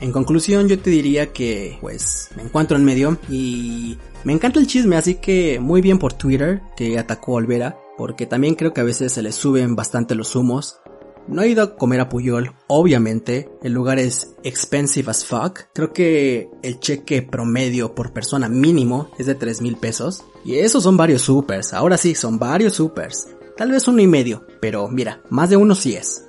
En 0.00 0.12
conclusión, 0.12 0.68
yo 0.68 0.78
te 0.78 0.90
diría 0.90 1.32
que, 1.32 1.78
pues, 1.80 2.28
me 2.36 2.42
encuentro 2.42 2.76
en 2.76 2.84
medio 2.84 3.18
y 3.30 3.96
me 4.24 4.34
encanta 4.34 4.60
el 4.60 4.66
chisme, 4.66 4.96
así 4.96 5.14
que 5.14 5.58
muy 5.58 5.80
bien 5.80 5.98
por 5.98 6.12
Twitter, 6.12 6.60
que 6.76 6.98
atacó 6.98 7.32
a 7.32 7.36
Olvera, 7.36 7.78
porque 7.96 8.26
también 8.26 8.56
creo 8.56 8.74
que 8.74 8.82
a 8.82 8.84
veces 8.84 9.12
se 9.12 9.22
le 9.22 9.32
suben 9.32 9.74
bastante 9.74 10.14
los 10.14 10.36
humos. 10.36 10.80
No 11.28 11.42
he 11.42 11.48
ido 11.48 11.62
a 11.62 11.76
comer 11.76 12.00
a 12.00 12.08
Puyol, 12.08 12.52
obviamente, 12.68 13.48
el 13.62 13.72
lugar 13.72 13.98
es 13.98 14.34
expensive 14.44 15.10
as 15.10 15.24
fuck. 15.24 15.60
Creo 15.72 15.92
que 15.92 16.50
el 16.62 16.78
cheque 16.78 17.22
promedio 17.22 17.94
por 17.94 18.12
persona 18.12 18.48
mínimo 18.48 19.10
es 19.18 19.26
de 19.26 19.34
3 19.34 19.62
mil 19.62 19.76
pesos. 19.76 20.24
Y 20.44 20.56
esos 20.56 20.84
son 20.84 20.96
varios 20.96 21.22
supers, 21.22 21.72
ahora 21.72 21.96
sí, 21.96 22.14
son 22.14 22.38
varios 22.38 22.74
supers. 22.74 23.28
Tal 23.56 23.72
vez 23.72 23.88
uno 23.88 24.02
y 24.02 24.06
medio, 24.06 24.46
pero 24.60 24.86
mira, 24.88 25.22
más 25.30 25.48
de 25.48 25.56
uno 25.56 25.74
sí 25.74 25.96
es. 25.96 26.25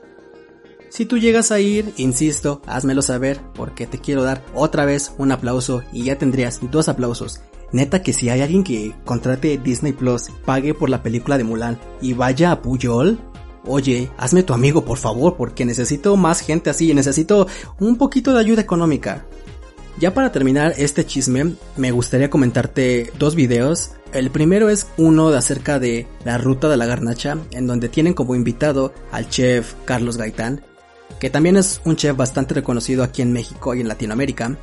Si 0.89 1.05
tú 1.05 1.17
llegas 1.17 1.51
a 1.51 1.59
ir, 1.59 1.93
insisto, 1.97 2.61
házmelo 2.65 3.01
saber 3.01 3.39
porque 3.53 3.87
te 3.87 3.99
quiero 3.99 4.23
dar 4.23 4.43
otra 4.53 4.85
vez 4.85 5.13
un 5.17 5.31
aplauso 5.31 5.83
y 5.91 6.05
ya 6.05 6.17
tendrías 6.17 6.59
dos 6.71 6.87
aplausos. 6.89 7.41
Neta 7.71 8.01
que 8.01 8.13
si 8.13 8.29
hay 8.29 8.41
alguien 8.41 8.63
que 8.63 8.95
contrate 9.03 9.57
Disney 9.57 9.91
Plus, 9.91 10.29
pague 10.45 10.73
por 10.73 10.89
la 10.89 11.03
película 11.03 11.37
de 11.37 11.43
Mulan 11.43 11.77
y 12.01 12.13
vaya 12.13 12.51
a 12.51 12.61
Puyol, 12.61 13.19
oye, 13.65 14.09
hazme 14.17 14.43
tu 14.43 14.53
amigo 14.53 14.85
por 14.85 14.97
favor 14.97 15.35
porque 15.35 15.65
necesito 15.65 16.15
más 16.15 16.39
gente 16.39 16.69
así, 16.69 16.93
necesito 16.93 17.47
un 17.79 17.97
poquito 17.97 18.33
de 18.33 18.39
ayuda 18.39 18.61
económica. 18.61 19.25
Ya 19.99 20.13
para 20.13 20.31
terminar 20.31 20.75
este 20.77 21.05
chisme, 21.05 21.55
me 21.75 21.91
gustaría 21.91 22.29
comentarte 22.29 23.11
dos 23.17 23.33
videos. 23.33 23.91
El 24.13 24.29
primero 24.29 24.69
es 24.69 24.87
uno 24.95 25.31
de 25.31 25.37
acerca 25.37 25.79
de 25.79 26.07
la 26.23 26.37
ruta 26.37 26.69
de 26.69 26.77
la 26.77 26.85
garnacha, 26.85 27.37
en 27.51 27.65
donde 27.65 27.89
tienen 27.89 28.13
como 28.13 28.35
invitado 28.35 28.93
al 29.11 29.27
chef 29.27 29.73
Carlos 29.85 30.17
Gaitán, 30.17 30.61
que 31.19 31.29
también 31.29 31.57
es 31.57 31.81
un 31.85 31.95
chef 31.95 32.15
bastante 32.15 32.53
reconocido 32.53 33.03
aquí 33.03 33.21
en 33.21 33.33
México 33.33 33.73
y 33.73 33.81
en 33.81 33.87
Latinoamérica. 33.87 34.57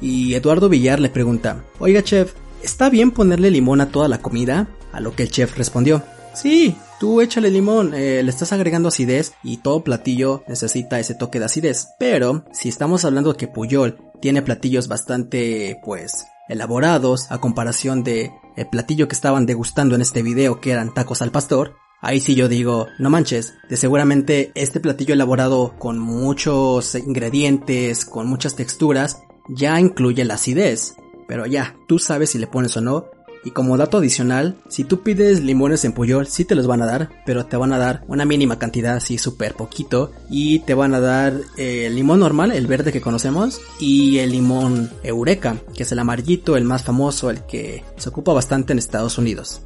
Y 0.00 0.34
Eduardo 0.34 0.68
Villar 0.68 1.00
le 1.00 1.10
pregunta, 1.10 1.64
oiga 1.78 2.02
chef, 2.02 2.34
¿está 2.62 2.88
bien 2.88 3.10
ponerle 3.10 3.50
limón 3.50 3.80
a 3.80 3.90
toda 3.90 4.08
la 4.08 4.18
comida? 4.18 4.68
A 4.92 5.00
lo 5.00 5.14
que 5.14 5.24
el 5.24 5.30
chef 5.30 5.56
respondió, 5.56 6.02
sí, 6.34 6.76
tú 6.98 7.20
échale 7.20 7.50
limón, 7.50 7.94
eh, 7.94 8.22
le 8.22 8.30
estás 8.30 8.52
agregando 8.52 8.88
acidez 8.88 9.34
y 9.44 9.58
todo 9.58 9.84
platillo 9.84 10.42
necesita 10.48 10.98
ese 10.98 11.14
toque 11.14 11.38
de 11.38 11.44
acidez. 11.44 11.88
Pero 11.98 12.44
si 12.52 12.68
estamos 12.68 13.04
hablando 13.04 13.32
de 13.32 13.38
que 13.38 13.48
Puyol 13.48 13.98
tiene 14.20 14.42
platillos 14.42 14.88
bastante, 14.88 15.78
pues, 15.84 16.26
elaborados 16.48 17.30
a 17.30 17.38
comparación 17.38 18.02
de 18.02 18.32
el 18.56 18.66
platillo 18.68 19.06
que 19.06 19.14
estaban 19.14 19.46
degustando 19.46 19.94
en 19.94 20.02
este 20.02 20.22
video 20.22 20.60
que 20.60 20.72
eran 20.72 20.92
tacos 20.92 21.22
al 21.22 21.30
pastor, 21.30 21.76
Ahí 22.02 22.20
sí 22.20 22.34
yo 22.34 22.48
digo, 22.48 22.88
no 22.98 23.10
manches, 23.10 23.54
de 23.68 23.76
seguramente 23.76 24.52
este 24.54 24.80
platillo 24.80 25.12
elaborado 25.12 25.74
con 25.78 25.98
muchos 25.98 26.94
ingredientes, 26.94 28.06
con 28.06 28.26
muchas 28.26 28.56
texturas, 28.56 29.22
ya 29.48 29.78
incluye 29.78 30.24
la 30.24 30.34
acidez. 30.34 30.94
Pero 31.28 31.46
ya, 31.46 31.76
tú 31.86 31.98
sabes 31.98 32.30
si 32.30 32.38
le 32.38 32.46
pones 32.46 32.76
o 32.76 32.80
no, 32.80 33.06
y 33.44 33.52
como 33.52 33.76
dato 33.76 33.98
adicional, 33.98 34.56
si 34.68 34.84
tú 34.84 35.02
pides 35.02 35.40
limones 35.40 35.84
en 35.84 35.92
Puyol, 35.92 36.26
sí 36.26 36.44
te 36.44 36.54
los 36.54 36.66
van 36.66 36.82
a 36.82 36.86
dar, 36.86 37.10
pero 37.24 37.46
te 37.46 37.56
van 37.56 37.72
a 37.72 37.78
dar 37.78 38.02
una 38.06 38.24
mínima 38.24 38.58
cantidad, 38.58 38.96
así 38.96 39.16
súper 39.16 39.54
poquito. 39.54 40.12
Y 40.28 40.60
te 40.60 40.74
van 40.74 40.94
a 40.94 41.00
dar 41.00 41.34
el 41.56 41.94
limón 41.94 42.20
normal, 42.20 42.52
el 42.52 42.66
verde 42.66 42.92
que 42.92 43.00
conocemos, 43.00 43.60
y 43.78 44.18
el 44.18 44.32
limón 44.32 44.90
Eureka, 45.02 45.56
que 45.74 45.84
es 45.84 45.92
el 45.92 45.98
amarillito, 45.98 46.56
el 46.56 46.64
más 46.64 46.84
famoso, 46.84 47.30
el 47.30 47.42
que 47.46 47.82
se 47.96 48.08
ocupa 48.08 48.32
bastante 48.32 48.72
en 48.72 48.78
Estados 48.78 49.16
Unidos. 49.16 49.62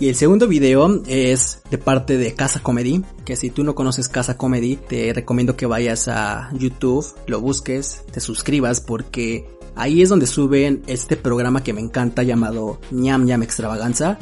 Y 0.00 0.08
el 0.08 0.14
segundo 0.16 0.48
video 0.48 1.02
es 1.06 1.60
de 1.70 1.78
parte 1.78 2.16
de 2.16 2.34
Casa 2.34 2.60
Comedy, 2.60 3.04
que 3.24 3.36
si 3.36 3.50
tú 3.50 3.62
no 3.62 3.74
conoces 3.74 4.08
Casa 4.08 4.36
Comedy, 4.36 4.76
te 4.76 5.12
recomiendo 5.12 5.56
que 5.56 5.66
vayas 5.66 6.08
a 6.08 6.50
YouTube, 6.54 7.06
lo 7.26 7.40
busques, 7.40 8.02
te 8.10 8.20
suscribas 8.20 8.80
porque 8.80 9.46
Ahí 9.76 10.02
es 10.02 10.08
donde 10.08 10.26
suben 10.26 10.82
este 10.86 11.16
programa 11.16 11.62
que 11.62 11.72
me 11.72 11.80
encanta 11.80 12.22
llamado 12.22 12.80
ñam 12.90 13.24
ñam 13.24 13.42
extravaganza. 13.42 14.18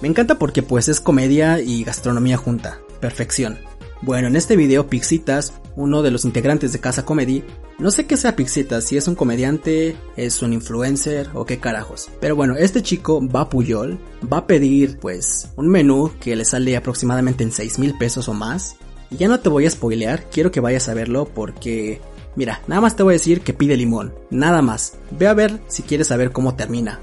Me 0.00 0.08
encanta 0.08 0.38
porque 0.38 0.62
pues 0.62 0.88
es 0.88 1.00
comedia 1.00 1.60
y 1.60 1.84
gastronomía 1.84 2.36
junta. 2.36 2.80
Perfección. 3.00 3.58
Bueno, 4.02 4.26
en 4.26 4.34
este 4.34 4.56
video 4.56 4.88
Pixitas, 4.88 5.52
uno 5.76 6.02
de 6.02 6.10
los 6.10 6.24
integrantes 6.24 6.72
de 6.72 6.80
Casa 6.80 7.04
Comedy, 7.04 7.44
no 7.78 7.92
sé 7.92 8.04
qué 8.04 8.16
sea 8.16 8.34
Pixitas, 8.34 8.82
si 8.82 8.96
es 8.96 9.06
un 9.06 9.14
comediante, 9.14 9.96
es 10.16 10.42
un 10.42 10.52
influencer 10.52 11.30
o 11.34 11.46
qué 11.46 11.60
carajos. 11.60 12.10
Pero 12.20 12.34
bueno, 12.34 12.56
este 12.56 12.82
chico 12.82 13.24
va 13.28 13.42
a 13.42 13.48
Puyol, 13.48 14.00
va 14.30 14.38
a 14.38 14.46
pedir 14.48 14.98
pues 14.98 15.48
un 15.54 15.68
menú 15.68 16.10
que 16.20 16.34
le 16.34 16.44
sale 16.44 16.76
aproximadamente 16.76 17.44
en 17.44 17.52
6 17.52 17.78
mil 17.78 17.96
pesos 17.96 18.28
o 18.28 18.34
más. 18.34 18.74
Y 19.08 19.18
ya 19.18 19.28
no 19.28 19.38
te 19.38 19.48
voy 19.48 19.66
a 19.66 19.70
spoilear, 19.70 20.28
quiero 20.30 20.50
que 20.50 20.60
vayas 20.60 20.88
a 20.88 20.94
verlo 20.94 21.26
porque 21.32 22.00
Mira, 22.34 22.62
nada 22.66 22.80
más 22.80 22.96
te 22.96 23.02
voy 23.02 23.12
a 23.12 23.18
decir 23.18 23.42
que 23.42 23.52
pide 23.52 23.76
limón, 23.76 24.14
nada 24.30 24.62
más. 24.62 24.94
Ve 25.10 25.26
a 25.28 25.34
ver 25.34 25.60
si 25.68 25.82
quieres 25.82 26.08
saber 26.08 26.32
cómo 26.32 26.56
termina. 26.56 26.98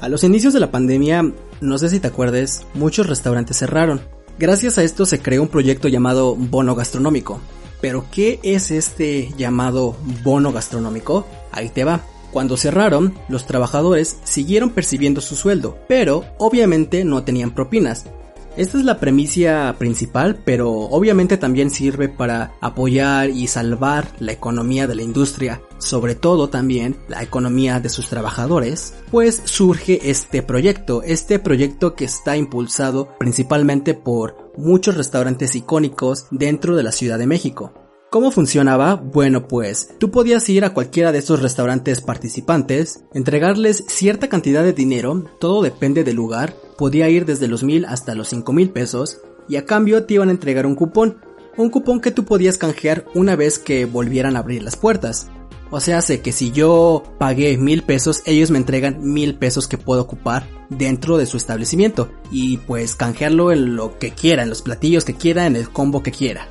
A 0.00 0.08
los 0.08 0.24
inicios 0.24 0.54
de 0.54 0.60
la 0.60 0.70
pandemia, 0.70 1.32
no 1.60 1.78
sé 1.78 1.90
si 1.90 2.00
te 2.00 2.08
acuerdes, 2.08 2.66
muchos 2.74 3.06
restaurantes 3.06 3.58
cerraron. 3.58 4.00
Gracias 4.38 4.78
a 4.78 4.82
esto 4.82 5.06
se 5.06 5.20
creó 5.20 5.42
un 5.42 5.48
proyecto 5.48 5.88
llamado 5.88 6.34
Bono 6.34 6.74
Gastronómico. 6.74 7.40
Pero 7.80 8.06
¿qué 8.12 8.38
es 8.44 8.70
este 8.70 9.32
llamado 9.36 9.96
bono 10.22 10.52
gastronómico? 10.52 11.26
Ahí 11.50 11.68
te 11.68 11.82
va. 11.82 12.00
Cuando 12.30 12.56
cerraron, 12.56 13.12
los 13.28 13.44
trabajadores 13.44 14.18
siguieron 14.22 14.70
percibiendo 14.70 15.20
su 15.20 15.34
sueldo, 15.34 15.76
pero 15.88 16.24
obviamente 16.38 17.04
no 17.04 17.24
tenían 17.24 17.50
propinas, 17.50 18.06
esta 18.54 18.78
es 18.78 18.84
la 18.84 19.00
premisa 19.00 19.74
principal, 19.78 20.38
pero 20.44 20.70
obviamente 20.70 21.38
también 21.38 21.70
sirve 21.70 22.10
para 22.10 22.52
apoyar 22.60 23.30
y 23.30 23.46
salvar 23.46 24.08
la 24.18 24.32
economía 24.32 24.86
de 24.86 24.94
la 24.94 25.02
industria, 25.02 25.62
sobre 25.82 26.14
todo 26.14 26.48
también 26.48 26.96
la 27.08 27.22
economía 27.22 27.80
de 27.80 27.88
sus 27.88 28.08
trabajadores, 28.08 28.94
pues 29.10 29.42
surge 29.44 30.10
este 30.10 30.42
proyecto, 30.42 31.02
este 31.02 31.38
proyecto 31.38 31.94
que 31.94 32.04
está 32.04 32.36
impulsado 32.36 33.08
principalmente 33.18 33.94
por 33.94 34.52
muchos 34.56 34.96
restaurantes 34.96 35.54
icónicos 35.54 36.26
dentro 36.30 36.76
de 36.76 36.82
la 36.82 36.92
Ciudad 36.92 37.18
de 37.18 37.26
México. 37.26 37.72
¿Cómo 38.10 38.30
funcionaba? 38.30 38.96
Bueno, 38.96 39.48
pues 39.48 39.88
tú 39.98 40.10
podías 40.10 40.46
ir 40.50 40.66
a 40.66 40.74
cualquiera 40.74 41.12
de 41.12 41.18
estos 41.18 41.40
restaurantes 41.40 42.02
participantes, 42.02 43.04
entregarles 43.14 43.84
cierta 43.88 44.28
cantidad 44.28 44.62
de 44.62 44.74
dinero, 44.74 45.24
todo 45.40 45.62
depende 45.62 46.04
del 46.04 46.16
lugar, 46.16 46.54
podía 46.76 47.08
ir 47.08 47.24
desde 47.24 47.48
los 47.48 47.62
mil 47.62 47.86
hasta 47.86 48.14
los 48.14 48.28
cinco 48.28 48.52
mil 48.52 48.68
pesos, 48.68 49.20
y 49.48 49.56
a 49.56 49.64
cambio 49.64 50.04
te 50.04 50.14
iban 50.14 50.28
a 50.28 50.32
entregar 50.32 50.66
un 50.66 50.74
cupón, 50.74 51.22
un 51.56 51.70
cupón 51.70 52.00
que 52.00 52.10
tú 52.10 52.26
podías 52.26 52.58
canjear 52.58 53.06
una 53.14 53.34
vez 53.34 53.58
que 53.58 53.86
volvieran 53.86 54.36
a 54.36 54.40
abrir 54.40 54.62
las 54.62 54.76
puertas. 54.76 55.30
O 55.74 55.80
sea, 55.80 56.02
sé 56.02 56.20
que 56.20 56.32
si 56.32 56.52
yo 56.52 57.02
pagué 57.18 57.56
mil 57.56 57.82
pesos, 57.82 58.22
ellos 58.26 58.50
me 58.50 58.58
entregan 58.58 58.98
mil 59.00 59.34
pesos 59.36 59.66
que 59.66 59.78
puedo 59.78 60.02
ocupar 60.02 60.46
dentro 60.68 61.16
de 61.16 61.24
su 61.24 61.38
establecimiento 61.38 62.12
y 62.30 62.58
pues 62.58 62.94
canjearlo 62.94 63.52
en 63.52 63.74
lo 63.74 63.98
que 63.98 64.10
quiera, 64.10 64.42
en 64.42 64.50
los 64.50 64.60
platillos 64.60 65.06
que 65.06 65.14
quiera, 65.14 65.46
en 65.46 65.56
el 65.56 65.70
combo 65.70 66.02
que 66.02 66.12
quiera. 66.12 66.46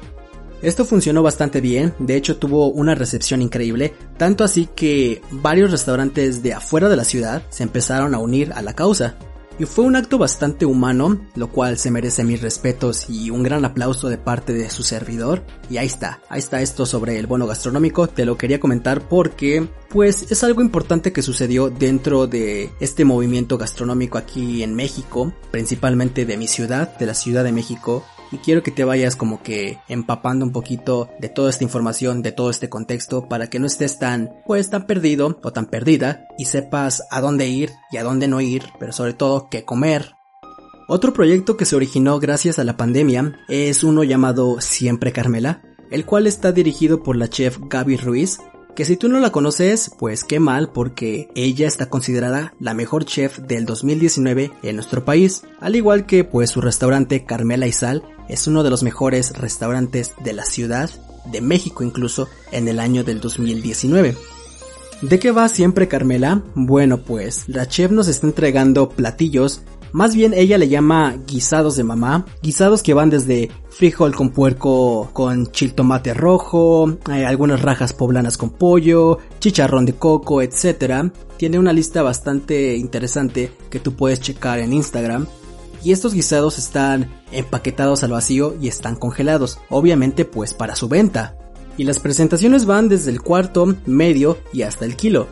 Esto 0.63 0.86
funcionó 0.86 1.22
bastante 1.22 1.61
bien, 1.61 1.93
de 1.99 2.15
hecho 2.15 2.38
tuvo 2.38 2.72
una 2.72 2.95
recepción 2.95 3.43
increíble, 3.43 3.93
tanto 4.17 4.43
así 4.43 4.67
que 4.76 5.22
varios 5.30 5.69
restaurantes 5.69 6.41
de 6.41 6.53
afuera 6.53 6.89
de 6.89 6.97
la 6.97 7.03
ciudad 7.03 7.43
se 7.49 7.61
empezaron 7.61 8.15
a 8.15 8.19
unir 8.19 8.51
a 8.53 8.63
la 8.63 8.74
causa. 8.74 9.17
Y 9.62 9.68
fue 9.68 9.86
un 9.86 9.95
acto 9.95 10.18
bastante 10.18 10.66
humano, 10.66 11.22
lo 11.36 11.49
cual 11.49 11.78
se 11.78 11.91
merece 11.91 12.24
mis 12.24 12.41
respetos 12.41 13.07
y 13.12 13.30
un 13.30 13.43
gran 13.43 13.64
aplauso 13.64 14.09
de 14.09 14.18
parte 14.18 14.53
de 14.53 14.72
su 14.72 14.82
servidor. 14.82 15.43
Y 15.70 15.78
ahí 15.78 15.86
está, 15.86 16.20
ahí 16.30 16.39
está 16.39 16.64
esto 16.64 16.88
sobre 16.88 17.20
el 17.20 17.28
bono 17.28 17.45
gastronómico, 17.45 18.07
te 18.07 18.26
lo 18.26 18.39
quería 18.39 18.59
comentar 18.59 19.07
porque 19.07 19.70
pues 19.89 20.32
es 20.32 20.43
algo 20.43 20.64
importante 20.64 21.14
que 21.14 21.22
sucedió 21.22 21.70
dentro 21.70 22.26
de 22.26 22.72
este 22.80 23.05
movimiento 23.05 23.59
gastronómico 23.59 24.18
aquí 24.18 24.64
en 24.64 24.74
México, 24.74 25.32
principalmente 25.51 26.26
de 26.26 26.38
mi 26.38 26.47
ciudad, 26.47 26.97
de 26.97 27.05
la 27.05 27.14
Ciudad 27.14 27.43
de 27.43 27.51
México, 27.51 28.03
y 28.32 28.38
quiero 28.38 28.63
que 28.63 28.71
te 28.71 28.84
vayas 28.84 29.15
como 29.15 29.43
que 29.43 29.79
empapando 29.88 30.45
un 30.45 30.51
poquito 30.51 31.09
de 31.19 31.29
toda 31.29 31.49
esta 31.49 31.63
información, 31.63 32.21
de 32.21 32.32
todo 32.32 32.49
este 32.49 32.69
contexto 32.69 33.27
para 33.27 33.47
que 33.47 33.59
no 33.59 33.67
estés 33.67 33.99
tan 33.99 34.32
pues 34.45 34.69
tan 34.69 34.88
perdido 34.88 35.39
o 35.43 35.51
tan 35.53 35.65
perdida 35.65 36.27
y 36.38 36.45
sepas 36.45 37.03
a 37.11 37.21
dónde 37.21 37.47
ir 37.47 37.71
y 37.91 37.97
a 37.97 38.03
dónde 38.03 38.27
no 38.27 38.41
ir, 38.41 38.63
pero 38.79 38.93
sobre 38.93 39.13
todo 39.13 39.49
qué 39.49 39.65
comer. 39.65 40.15
Otro 40.88 41.13
proyecto 41.13 41.55
que 41.55 41.65
se 41.65 41.75
originó 41.75 42.19
gracias 42.19 42.59
a 42.59 42.63
la 42.63 42.75
pandemia 42.75 43.39
es 43.47 43.84
uno 43.84 44.03
llamado 44.03 44.59
Siempre 44.59 45.13
Carmela, 45.13 45.61
el 45.89 46.05
cual 46.05 46.27
está 46.27 46.51
dirigido 46.51 47.03
por 47.03 47.15
la 47.15 47.29
chef 47.29 47.59
Gaby 47.61 47.97
Ruiz, 47.97 48.39
que 48.75 48.86
si 48.86 48.97
tú 48.97 49.09
no 49.09 49.19
la 49.19 49.32
conoces, 49.32 49.91
pues 49.99 50.23
qué 50.23 50.39
mal 50.39 50.71
porque 50.71 51.29
ella 51.36 51.67
está 51.67 51.89
considerada 51.89 52.53
la 52.59 52.73
mejor 52.73 53.05
chef 53.05 53.39
del 53.39 53.65
2019 53.65 54.51
en 54.63 54.75
nuestro 54.75 55.05
país, 55.05 55.43
al 55.59 55.75
igual 55.75 56.05
que 56.05 56.23
pues 56.23 56.51
su 56.51 56.61
restaurante 56.61 57.25
Carmela 57.25 57.67
y 57.67 57.73
Sal 57.73 58.03
es 58.32 58.47
uno 58.47 58.63
de 58.63 58.71
los 58.71 58.82
mejores 58.82 59.38
restaurantes 59.38 60.13
de 60.23 60.34
la 60.34 60.45
ciudad, 60.45 60.89
de 61.25 61.41
México 61.41 61.84
incluso, 61.84 62.27
en 62.51 62.67
el 62.67 62.79
año 62.79 63.03
del 63.03 63.21
2019. 63.21 64.15
¿De 65.03 65.19
qué 65.19 65.32
va 65.32 65.47
siempre 65.49 65.88
Carmela? 65.88 66.41
Bueno 66.55 67.03
pues, 67.03 67.47
la 67.47 67.67
chef 67.67 67.91
nos 67.91 68.07
está 68.07 68.25
entregando 68.25 68.89
platillos 68.89 69.61
más 69.93 70.15
bien 70.15 70.34
ella 70.34 70.57
le 70.57 70.69
llama 70.69 71.17
guisados 71.27 71.75
de 71.75 71.84
mamá, 71.84 72.25
guisados 72.41 72.82
que 72.82 72.93
van 72.93 73.09
desde 73.09 73.51
frijol 73.69 74.15
con 74.15 74.29
puerco 74.29 75.09
con 75.11 75.51
chiltomate 75.51 76.13
rojo, 76.13 76.97
hay 77.05 77.23
algunas 77.23 77.61
rajas 77.61 77.91
poblanas 77.91 78.38
con 78.38 78.51
pollo, 78.51 79.17
chicharrón 79.39 79.86
de 79.86 79.93
coco, 79.93 80.41
etc. 80.41 81.11
Tiene 81.36 81.59
una 81.59 81.73
lista 81.73 82.03
bastante 82.03 82.75
interesante 82.77 83.51
que 83.69 83.79
tú 83.79 83.93
puedes 83.93 84.21
checar 84.21 84.59
en 84.59 84.71
Instagram. 84.73 85.27
Y 85.84 85.91
estos 85.91 86.13
guisados 86.13 86.57
están 86.57 87.09
empaquetados 87.32 88.03
al 88.03 88.11
vacío 88.11 88.55
y 88.61 88.67
están 88.67 88.95
congelados, 88.95 89.59
obviamente 89.69 90.25
pues 90.25 90.53
para 90.53 90.75
su 90.75 90.88
venta. 90.88 91.38
Y 91.77 91.86
las 91.86 91.99
presentaciones 91.99 92.65
van 92.65 92.89
desde 92.89 93.11
el 93.11 93.21
cuarto, 93.21 93.75
medio 93.86 94.38
y 94.53 94.61
hasta 94.61 94.86
el 94.86 94.95
kilo. 94.95 95.27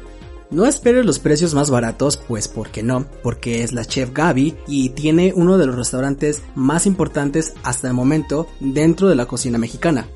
No 0.51 0.65
esperes 0.65 1.05
los 1.05 1.19
precios 1.19 1.53
más 1.53 1.69
baratos, 1.69 2.17
pues 2.17 2.47
porque 2.47 2.81
no, 2.81 3.05
porque 3.21 3.61
es 3.61 3.71
la 3.71 3.85
chef 3.85 4.11
Gaby 4.13 4.55
y 4.67 4.89
tiene 4.89 5.31
uno 5.35 5.59
de 5.59 5.67
los 5.67 5.75
restaurantes 5.75 6.41
más 6.55 6.87
importantes 6.87 7.53
hasta 7.61 7.87
el 7.87 7.93
momento 7.93 8.47
dentro 8.59 9.07
de 9.09 9.15
la 9.15 9.27
cocina 9.27 9.59
mexicana. 9.59 10.07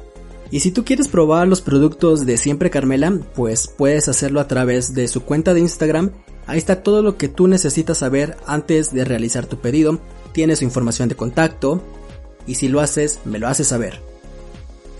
Y 0.50 0.62
si 0.62 0.72
tú 0.72 0.86
quieres 0.86 1.08
probar 1.08 1.48
los 1.48 1.62
productos 1.62 2.26
de 2.26 2.38
Siempre 2.38 2.72
Carmela, 2.72 3.14
pues 3.36 3.68
puedes 3.68 4.08
hacerlo 4.08 4.40
a 4.40 4.48
través 4.48 4.96
de 4.96 5.08
su 5.08 5.22
cuenta 5.22 5.54
de 5.54 5.60
Instagram. 5.60 6.12
Ahí 6.48 6.58
está 6.58 6.82
todo 6.82 7.04
lo 7.04 7.16
que 7.18 7.28
tú 7.28 7.48
necesitas 7.48 8.00
saber 8.00 8.38
antes 8.48 8.92
de 8.92 9.06
realizar 9.06 9.46
tu 9.46 9.58
pedido. 9.58 10.00
Tienes 10.34 10.60
su 10.60 10.66
información 10.66 11.08
de 11.08 11.16
contacto 11.16 11.82
y 12.46 12.56
si 12.56 12.68
lo 12.68 12.82
haces, 12.82 13.22
me 13.24 13.40
lo 13.40 13.48
haces 13.48 13.68
saber. 13.68 14.02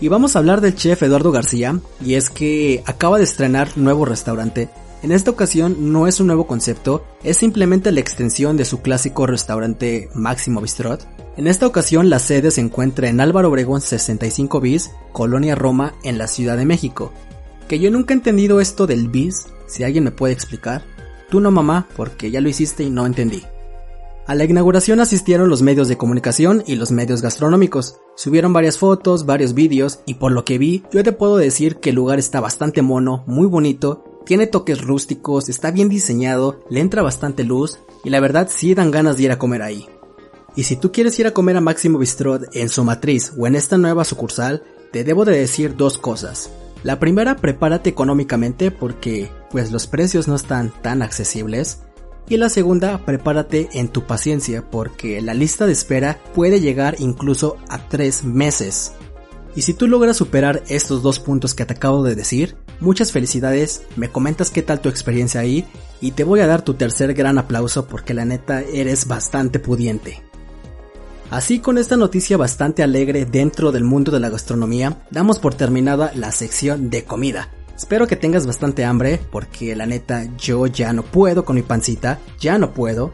Y 0.00 0.08
vamos 0.08 0.34
a 0.34 0.38
hablar 0.38 0.60
del 0.60 0.74
chef 0.74 1.02
Eduardo 1.02 1.30
García, 1.30 1.78
y 2.04 2.14
es 2.14 2.28
que 2.28 2.82
acaba 2.86 3.18
de 3.18 3.24
estrenar 3.24 3.76
nuevo 3.76 4.04
restaurante 4.04 4.68
en 5.04 5.12
esta 5.12 5.30
ocasión 5.30 5.92
no 5.92 6.06
es 6.06 6.18
un 6.18 6.28
nuevo 6.28 6.46
concepto, 6.46 7.04
es 7.22 7.36
simplemente 7.36 7.92
la 7.92 8.00
extensión 8.00 8.56
de 8.56 8.64
su 8.64 8.80
clásico 8.80 9.26
restaurante 9.26 10.08
Máximo 10.14 10.62
Bistrot. 10.62 11.06
En 11.36 11.46
esta 11.46 11.66
ocasión 11.66 12.08
la 12.08 12.18
sede 12.18 12.50
se 12.50 12.62
encuentra 12.62 13.10
en 13.10 13.20
Álvaro 13.20 13.50
Obregón 13.50 13.82
65 13.82 14.62
bis, 14.62 14.92
Colonia 15.12 15.54
Roma, 15.56 15.92
en 16.04 16.16
la 16.16 16.26
Ciudad 16.26 16.56
de 16.56 16.64
México. 16.64 17.12
Que 17.68 17.78
yo 17.78 17.90
nunca 17.90 18.14
he 18.14 18.16
entendido 18.16 18.60
esto 18.60 18.86
del 18.86 19.08
bis, 19.08 19.46
si 19.66 19.84
alguien 19.84 20.04
me 20.04 20.10
puede 20.10 20.32
explicar. 20.32 20.86
Tú 21.28 21.38
no 21.38 21.50
mamá, 21.50 21.86
porque 21.98 22.30
ya 22.30 22.40
lo 22.40 22.48
hiciste 22.48 22.82
y 22.82 22.88
no 22.88 23.04
entendí. 23.04 23.42
A 24.26 24.34
la 24.34 24.44
inauguración 24.44 25.00
asistieron 25.00 25.50
los 25.50 25.62
medios 25.62 25.88
de 25.88 25.98
comunicación 25.98 26.62
y 26.66 26.76
los 26.76 26.90
medios 26.90 27.20
gastronómicos. 27.20 27.98
Subieron 28.16 28.52
varias 28.52 28.78
fotos, 28.78 29.26
varios 29.26 29.54
vídeos 29.54 30.00
y 30.06 30.14
por 30.14 30.32
lo 30.32 30.44
que 30.44 30.58
vi, 30.58 30.82
yo 30.92 31.02
te 31.02 31.12
puedo 31.12 31.36
decir 31.36 31.76
que 31.76 31.90
el 31.90 31.96
lugar 31.96 32.18
está 32.18 32.40
bastante 32.40 32.80
mono, 32.80 33.24
muy 33.26 33.46
bonito 33.46 34.04
tiene 34.24 34.46
toques 34.46 34.80
rústicos, 34.80 35.48
está 35.48 35.70
bien 35.70 35.88
diseñado, 35.88 36.60
le 36.70 36.80
entra 36.80 37.02
bastante 37.02 37.44
luz 37.44 37.78
y 38.02 38.10
la 38.10 38.20
verdad 38.20 38.48
sí 38.50 38.74
dan 38.74 38.90
ganas 38.90 39.16
de 39.16 39.24
ir 39.24 39.32
a 39.32 39.38
comer 39.38 39.62
ahí. 39.62 39.86
Y 40.56 40.64
si 40.64 40.76
tú 40.76 40.92
quieres 40.92 41.18
ir 41.18 41.26
a 41.26 41.32
comer 41.32 41.56
a 41.56 41.60
Máximo 41.60 41.98
Bistrot 41.98 42.54
en 42.54 42.68
su 42.68 42.84
matriz 42.84 43.32
o 43.36 43.46
en 43.46 43.54
esta 43.54 43.76
nueva 43.76 44.04
sucursal, 44.04 44.62
te 44.92 45.04
debo 45.04 45.24
de 45.24 45.36
decir 45.36 45.76
dos 45.76 45.98
cosas. 45.98 46.50
La 46.84 47.00
primera, 47.00 47.36
prepárate 47.36 47.90
económicamente 47.90 48.70
porque 48.70 49.30
pues 49.50 49.72
los 49.72 49.86
precios 49.86 50.28
no 50.28 50.36
están 50.36 50.72
tan 50.82 51.02
accesibles. 51.02 51.80
Y 52.28 52.38
la 52.38 52.48
segunda, 52.48 53.04
prepárate 53.04 53.68
en 53.74 53.88
tu 53.88 54.04
paciencia 54.04 54.64
porque 54.70 55.20
la 55.20 55.34
lista 55.34 55.66
de 55.66 55.72
espera 55.72 56.18
puede 56.34 56.60
llegar 56.60 56.96
incluso 56.98 57.58
a 57.68 57.88
tres 57.88 58.24
meses. 58.24 58.92
Y 59.54 59.62
si 59.62 59.74
tú 59.74 59.86
logras 59.86 60.16
superar 60.16 60.62
estos 60.68 61.02
dos 61.02 61.20
puntos 61.20 61.54
que 61.54 61.64
te 61.64 61.74
acabo 61.74 62.02
de 62.02 62.14
decir, 62.14 62.56
muchas 62.80 63.12
felicidades, 63.12 63.82
me 63.96 64.08
comentas 64.08 64.50
qué 64.50 64.62
tal 64.62 64.80
tu 64.80 64.88
experiencia 64.88 65.40
ahí 65.40 65.64
y 66.00 66.12
te 66.12 66.24
voy 66.24 66.40
a 66.40 66.46
dar 66.46 66.62
tu 66.62 66.74
tercer 66.74 67.14
gran 67.14 67.38
aplauso 67.38 67.86
porque 67.86 68.14
la 68.14 68.24
neta 68.24 68.62
eres 68.62 69.06
bastante 69.06 69.58
pudiente. 69.58 70.22
Así 71.30 71.60
con 71.60 71.78
esta 71.78 71.96
noticia 71.96 72.36
bastante 72.36 72.82
alegre 72.82 73.26
dentro 73.26 73.70
del 73.70 73.84
mundo 73.84 74.10
de 74.12 74.20
la 74.20 74.30
gastronomía, 74.30 75.04
damos 75.10 75.38
por 75.38 75.54
terminada 75.54 76.12
la 76.14 76.32
sección 76.32 76.90
de 76.90 77.04
comida. 77.04 77.50
Espero 77.76 78.06
que 78.06 78.16
tengas 78.16 78.46
bastante 78.46 78.84
hambre 78.84 79.20
porque 79.30 79.74
la 79.74 79.86
neta 79.86 80.24
yo 80.38 80.66
ya 80.66 80.92
no 80.92 81.02
puedo 81.02 81.44
con 81.44 81.56
mi 81.56 81.62
pancita, 81.62 82.18
ya 82.38 82.56
no 82.58 82.72
puedo, 82.72 83.12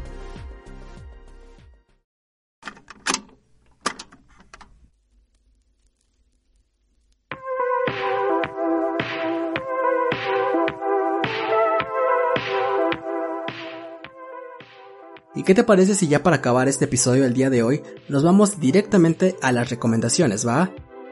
¿Y 15.33 15.43
qué 15.43 15.55
te 15.55 15.65
parece 15.65 15.95
si 15.95 16.07
ya 16.07 16.23
para 16.23 16.37
acabar 16.37 16.69
este 16.69 16.85
episodio 16.85 17.23
del 17.23 17.33
día 17.33 17.49
de 17.49 17.63
hoy 17.63 17.83
nos 18.11 18.23
vamos 18.23 18.61
directamente 18.61 19.37
a 19.41 19.53
las 19.53 19.71
recomendaciones, 19.71 20.47
va? 20.47 20.71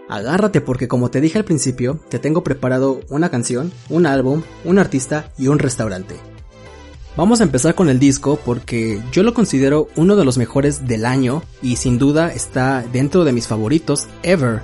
Agárrate 0.09 0.61
porque 0.61 0.88
como 0.88 1.11
te 1.11 1.20
dije 1.20 1.38
al 1.38 1.44
principio, 1.44 2.00
te 2.09 2.18
tengo 2.18 2.42
preparado 2.42 3.00
una 3.11 3.30
canción, 3.30 3.72
un 3.90 4.06
álbum, 4.06 4.42
un 4.64 4.78
artista 4.78 5.32
y 5.36 5.48
un 5.48 5.59
restaurante. 5.59 6.16
Vamos 7.16 7.40
a 7.40 7.44
empezar 7.44 7.74
con 7.74 7.88
el 7.88 7.98
disco 7.98 8.38
porque 8.44 9.02
yo 9.12 9.22
lo 9.22 9.34
considero 9.34 9.88
uno 9.96 10.16
de 10.16 10.24
los 10.24 10.38
mejores 10.38 10.86
del 10.86 11.04
año 11.04 11.42
y 11.61 11.76
sin 11.76 11.98
duda 11.98 12.32
está 12.32 12.84
dentro 12.92 13.24
de 13.24 13.32
mis 13.32 13.48
favoritos 13.48 14.06
ever. 14.22 14.62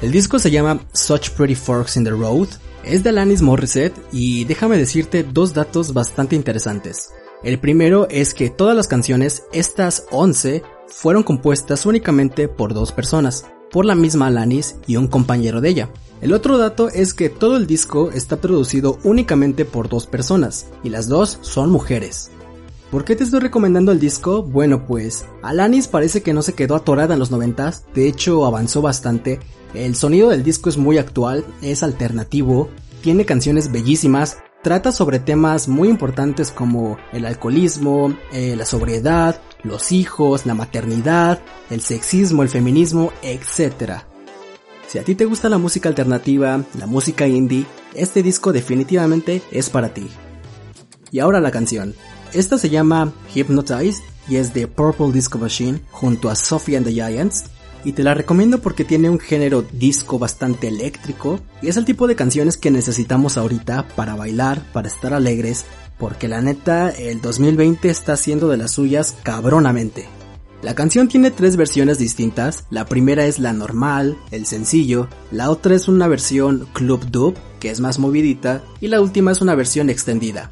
El 0.00 0.10
disco 0.10 0.38
se 0.38 0.50
llama 0.50 0.80
Such 0.92 1.30
Pretty 1.36 1.54
Forks 1.54 1.96
in 1.96 2.04
the 2.04 2.10
Road, 2.10 2.48
es 2.84 3.04
de 3.04 3.10
Alanis 3.10 3.42
Morissette 3.42 3.94
y 4.10 4.44
déjame 4.44 4.76
decirte 4.78 5.22
dos 5.22 5.54
datos 5.54 5.92
bastante 5.92 6.34
interesantes. 6.34 7.10
El 7.44 7.58
primero 7.58 8.08
es 8.08 8.34
que 8.34 8.50
todas 8.50 8.74
las 8.74 8.88
canciones, 8.88 9.44
estas 9.52 10.06
11, 10.10 10.62
fueron 10.88 11.22
compuestas 11.22 11.86
únicamente 11.86 12.48
por 12.48 12.72
dos 12.72 12.92
personas, 12.92 13.44
por 13.72 13.84
la 13.84 13.94
misma 13.94 14.28
Alanis 14.28 14.76
y 14.86 14.96
un 14.96 15.08
compañero 15.08 15.60
de 15.60 15.70
ella. 15.70 15.90
El 16.20 16.32
otro 16.32 16.58
dato 16.58 16.88
es 16.88 17.14
que 17.14 17.28
todo 17.28 17.56
el 17.56 17.66
disco 17.66 18.10
está 18.12 18.36
producido 18.36 18.98
únicamente 19.02 19.64
por 19.64 19.88
dos 19.88 20.06
personas, 20.06 20.66
y 20.84 20.90
las 20.90 21.08
dos 21.08 21.38
son 21.40 21.70
mujeres. 21.70 22.30
¿Por 22.92 23.04
qué 23.04 23.16
te 23.16 23.24
estoy 23.24 23.40
recomendando 23.40 23.90
el 23.90 23.98
disco? 23.98 24.42
Bueno 24.42 24.86
pues, 24.86 25.24
Alanis 25.42 25.88
parece 25.88 26.22
que 26.22 26.34
no 26.34 26.42
se 26.42 26.52
quedó 26.52 26.76
atorada 26.76 27.14
en 27.14 27.20
los 27.20 27.30
90, 27.30 27.72
de 27.94 28.06
hecho 28.06 28.44
avanzó 28.44 28.82
bastante, 28.82 29.40
el 29.74 29.96
sonido 29.96 30.28
del 30.28 30.44
disco 30.44 30.68
es 30.68 30.76
muy 30.76 30.98
actual, 30.98 31.44
es 31.62 31.82
alternativo, 31.82 32.68
tiene 33.00 33.24
canciones 33.24 33.72
bellísimas, 33.72 34.36
Trata 34.62 34.92
sobre 34.92 35.18
temas 35.18 35.66
muy 35.66 35.88
importantes 35.88 36.52
como 36.52 36.96
el 37.12 37.26
alcoholismo, 37.26 38.16
eh, 38.32 38.54
la 38.54 38.64
sobriedad, 38.64 39.40
los 39.64 39.92
hijos, 39.92 40.46
la 40.46 40.54
maternidad, 40.54 41.40
el 41.70 41.80
sexismo, 41.80 42.42
el 42.42 42.48
feminismo, 42.48 43.12
etc. 43.22 44.02
Si 44.88 44.98
a 44.98 45.04
ti 45.04 45.14
te 45.14 45.24
gusta 45.24 45.48
la 45.48 45.58
música 45.58 45.88
alternativa, 45.88 46.62
la 46.78 46.86
música 46.86 47.26
indie, 47.26 47.66
este 47.94 48.22
disco 48.22 48.52
definitivamente 48.52 49.42
es 49.50 49.70
para 49.70 49.94
ti. 49.94 50.08
Y 51.10 51.20
ahora 51.20 51.40
la 51.40 51.50
canción. 51.50 51.94
Esta 52.32 52.58
se 52.58 52.70
llama 52.70 53.12
Hypnotized 53.34 54.02
y 54.28 54.36
es 54.36 54.54
de 54.54 54.66
Purple 54.66 55.12
Disco 55.12 55.38
Machine 55.38 55.80
junto 55.90 56.30
a 56.30 56.34
Sophie 56.34 56.76
and 56.76 56.86
the 56.86 56.92
Giants 56.92 57.44
y 57.84 57.92
te 57.92 58.02
la 58.02 58.14
recomiendo 58.14 58.60
porque 58.60 58.84
tiene 58.84 59.10
un 59.10 59.18
género 59.18 59.62
disco 59.62 60.18
bastante 60.18 60.68
eléctrico 60.68 61.40
y 61.60 61.68
es 61.68 61.76
el 61.76 61.84
tipo 61.84 62.06
de 62.06 62.16
canciones 62.16 62.56
que 62.56 62.70
necesitamos 62.70 63.36
ahorita 63.36 63.88
para 63.96 64.14
bailar, 64.14 64.62
para 64.72 64.88
estar 64.88 65.12
alegres, 65.12 65.64
porque 66.02 66.26
la 66.26 66.40
neta 66.40 66.90
el 66.90 67.20
2020 67.20 67.88
está 67.88 68.14
haciendo 68.14 68.48
de 68.48 68.56
las 68.56 68.72
suyas 68.72 69.16
cabronamente. 69.22 70.08
La 70.60 70.74
canción 70.74 71.06
tiene 71.06 71.30
tres 71.30 71.54
versiones 71.54 71.96
distintas, 71.96 72.64
la 72.70 72.86
primera 72.86 73.24
es 73.26 73.38
la 73.38 73.52
normal, 73.52 74.18
el 74.32 74.44
sencillo, 74.44 75.06
la 75.30 75.48
otra 75.48 75.76
es 75.76 75.86
una 75.86 76.08
versión 76.08 76.66
club 76.72 77.08
dub, 77.08 77.36
que 77.60 77.70
es 77.70 77.78
más 77.78 78.00
movidita, 78.00 78.64
y 78.80 78.88
la 78.88 79.00
última 79.00 79.30
es 79.30 79.42
una 79.42 79.54
versión 79.54 79.90
extendida. 79.90 80.50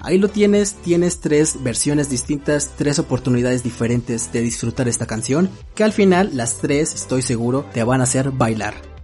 Ahí 0.00 0.16
lo 0.16 0.28
tienes, 0.28 0.74
tienes 0.74 1.18
tres 1.18 1.64
versiones 1.64 2.08
distintas, 2.08 2.70
tres 2.78 3.00
oportunidades 3.00 3.64
diferentes 3.64 4.30
de 4.30 4.42
disfrutar 4.42 4.86
esta 4.86 5.06
canción, 5.06 5.50
que 5.74 5.82
al 5.82 5.92
final 5.92 6.30
las 6.34 6.58
tres, 6.58 6.94
estoy 6.94 7.22
seguro, 7.22 7.66
te 7.74 7.82
van 7.82 8.00
a 8.00 8.04
hacer 8.04 8.30
bailar. 8.30 8.95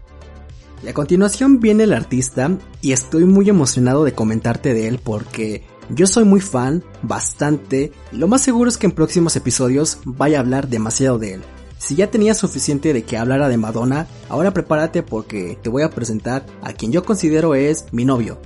Y 0.82 0.88
a 0.88 0.94
continuación 0.94 1.60
viene 1.60 1.84
el 1.84 1.92
artista 1.92 2.50
y 2.80 2.92
estoy 2.92 3.24
muy 3.24 3.48
emocionado 3.48 4.04
de 4.04 4.14
comentarte 4.14 4.74
de 4.74 4.88
él 4.88 4.98
porque 5.02 5.62
yo 5.90 6.06
soy 6.06 6.24
muy 6.24 6.40
fan, 6.40 6.82
bastante, 7.02 7.92
y 8.10 8.16
lo 8.16 8.28
más 8.28 8.42
seguro 8.42 8.68
es 8.68 8.78
que 8.78 8.86
en 8.86 8.92
próximos 8.92 9.36
episodios 9.36 9.98
vaya 10.04 10.38
a 10.38 10.40
hablar 10.40 10.68
demasiado 10.68 11.18
de 11.18 11.34
él. 11.34 11.42
Si 11.78 11.94
ya 11.94 12.10
tenía 12.10 12.34
suficiente 12.34 12.92
de 12.92 13.02
que 13.02 13.16
hablara 13.16 13.48
de 13.48 13.56
Madonna, 13.56 14.06
ahora 14.28 14.52
prepárate 14.52 15.02
porque 15.02 15.58
te 15.62 15.68
voy 15.68 15.82
a 15.82 15.90
presentar 15.90 16.46
a 16.62 16.72
quien 16.72 16.92
yo 16.92 17.04
considero 17.04 17.54
es 17.54 17.86
mi 17.92 18.04
novio, 18.04 18.38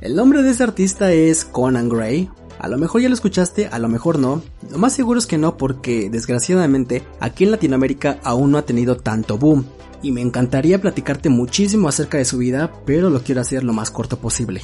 el 0.00 0.16
nombre 0.16 0.42
de 0.42 0.50
ese 0.50 0.62
artista 0.62 1.12
es 1.12 1.44
Conan 1.44 1.90
Gray. 1.90 2.30
A 2.60 2.68
lo 2.68 2.76
mejor 2.76 3.00
ya 3.00 3.08
lo 3.08 3.14
escuchaste, 3.14 3.68
a 3.68 3.78
lo 3.78 3.88
mejor 3.88 4.18
no. 4.18 4.42
Lo 4.70 4.76
más 4.76 4.92
seguro 4.92 5.18
es 5.18 5.26
que 5.26 5.38
no 5.38 5.56
porque 5.56 6.10
desgraciadamente 6.10 7.02
aquí 7.18 7.44
en 7.44 7.52
Latinoamérica 7.52 8.20
aún 8.22 8.50
no 8.50 8.58
ha 8.58 8.66
tenido 8.66 8.98
tanto 8.98 9.38
boom. 9.38 9.64
Y 10.02 10.12
me 10.12 10.20
encantaría 10.20 10.80
platicarte 10.80 11.30
muchísimo 11.30 11.88
acerca 11.88 12.18
de 12.18 12.26
su 12.26 12.36
vida, 12.36 12.70
pero 12.84 13.08
lo 13.08 13.22
quiero 13.22 13.40
hacer 13.40 13.64
lo 13.64 13.72
más 13.72 13.90
corto 13.90 14.18
posible. 14.18 14.62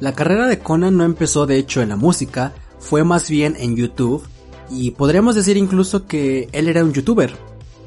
La 0.00 0.12
carrera 0.12 0.46
de 0.48 0.58
Conan 0.58 0.98
no 0.98 1.04
empezó 1.04 1.46
de 1.46 1.56
hecho 1.56 1.80
en 1.80 1.88
la 1.88 1.96
música, 1.96 2.52
fue 2.78 3.04
más 3.04 3.30
bien 3.30 3.56
en 3.58 3.74
YouTube. 3.74 4.22
Y 4.68 4.90
podríamos 4.90 5.34
decir 5.34 5.56
incluso 5.56 6.06
que 6.06 6.50
él 6.52 6.68
era 6.68 6.84
un 6.84 6.92
youtuber. 6.92 7.34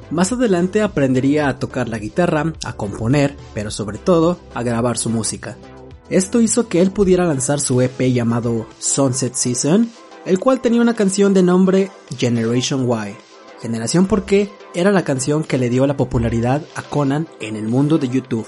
Más 0.09 0.31
adelante 0.31 0.81
aprendería 0.81 1.47
a 1.47 1.59
tocar 1.59 1.89
la 1.89 1.99
guitarra, 1.99 2.53
a 2.63 2.73
componer, 2.73 3.35
pero 3.53 3.69
sobre 3.69 3.99
todo 3.99 4.39
a 4.55 4.63
grabar 4.63 4.97
su 4.97 5.11
música. 5.11 5.57
Esto 6.09 6.39
hizo 6.39 6.69
que 6.69 6.81
él 6.81 6.91
pudiera 6.91 7.25
lanzar 7.25 7.59
su 7.59 7.81
EP 7.81 7.99
llamado 8.13 8.65
Sunset 8.79 9.33
Season, 9.33 9.89
el 10.25 10.39
cual 10.39 10.61
tenía 10.61 10.81
una 10.81 10.95
canción 10.95 11.33
de 11.33 11.43
nombre 11.43 11.91
Generation 12.17 12.87
Y. 12.89 13.15
Generación 13.61 14.05
porque 14.05 14.49
era 14.73 14.91
la 14.91 15.03
canción 15.03 15.43
que 15.43 15.57
le 15.57 15.69
dio 15.69 15.85
la 15.85 15.97
popularidad 15.97 16.61
a 16.75 16.81
Conan 16.81 17.27
en 17.41 17.57
el 17.57 17.67
mundo 17.67 17.97
de 17.97 18.07
YouTube. 18.07 18.47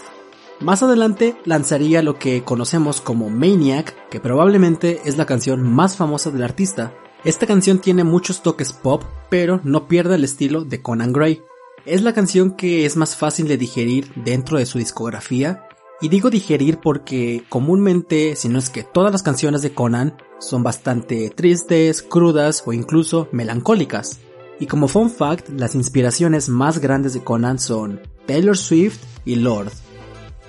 Más 0.62 0.84
adelante 0.84 1.36
lanzaría 1.44 2.02
lo 2.02 2.18
que 2.18 2.44
conocemos 2.44 3.02
como 3.02 3.30
Maniac, 3.30 3.94
que 4.10 4.22
probablemente 4.22 5.02
es 5.04 5.18
la 5.18 5.26
canción 5.26 5.62
más 5.62 5.98
famosa 5.98 6.32
del 6.32 6.44
artista. 6.44 6.94
Esta 7.26 7.46
canción 7.46 7.80
tiene 7.80 8.06
muchos 8.06 8.42
toques 8.42 8.72
pop, 8.72 9.04
pero 9.30 9.60
no 9.66 9.90
pierde 9.90 10.16
el 10.16 10.24
estilo 10.24 10.64
de 10.64 10.82
Conan 10.82 11.12
Gray. 11.12 11.44
Es 11.86 12.04
la 12.04 12.14
canción 12.14 12.52
que 12.52 12.86
es 12.86 12.96
más 12.96 13.18
fácil 13.18 13.50
de 13.50 13.58
digerir 13.58 14.14
dentro 14.16 14.58
de 14.58 14.66
su 14.66 14.78
discografía 14.78 15.69
y 16.02 16.10
digo 16.10 16.30
digerir 16.30 16.80
porque 16.80 17.44
comúnmente, 17.50 18.36
si 18.36 18.50
no 18.50 18.60
es 18.60 18.70
que 18.70 18.84
todas 18.84 19.12
las 19.12 19.24
canciones 19.24 19.62
de 19.62 19.74
Conan 19.74 20.16
son 20.40 20.64
bastante 20.64 21.30
tristes, 21.30 22.02
crudas 22.02 22.64
o 22.66 22.74
incluso 22.74 23.28
melancólicas. 23.32 24.20
Y 24.60 24.68
como 24.68 24.88
fun 24.88 25.10
fact, 25.10 25.50
las 25.50 25.76
inspiraciones 25.76 26.50
más 26.50 26.80
grandes 26.80 27.14
de 27.14 27.24
Conan 27.24 27.60
son 27.60 28.00
Taylor 28.26 28.58
Swift 28.58 29.00
y 29.26 29.36
Lord. 29.36 29.72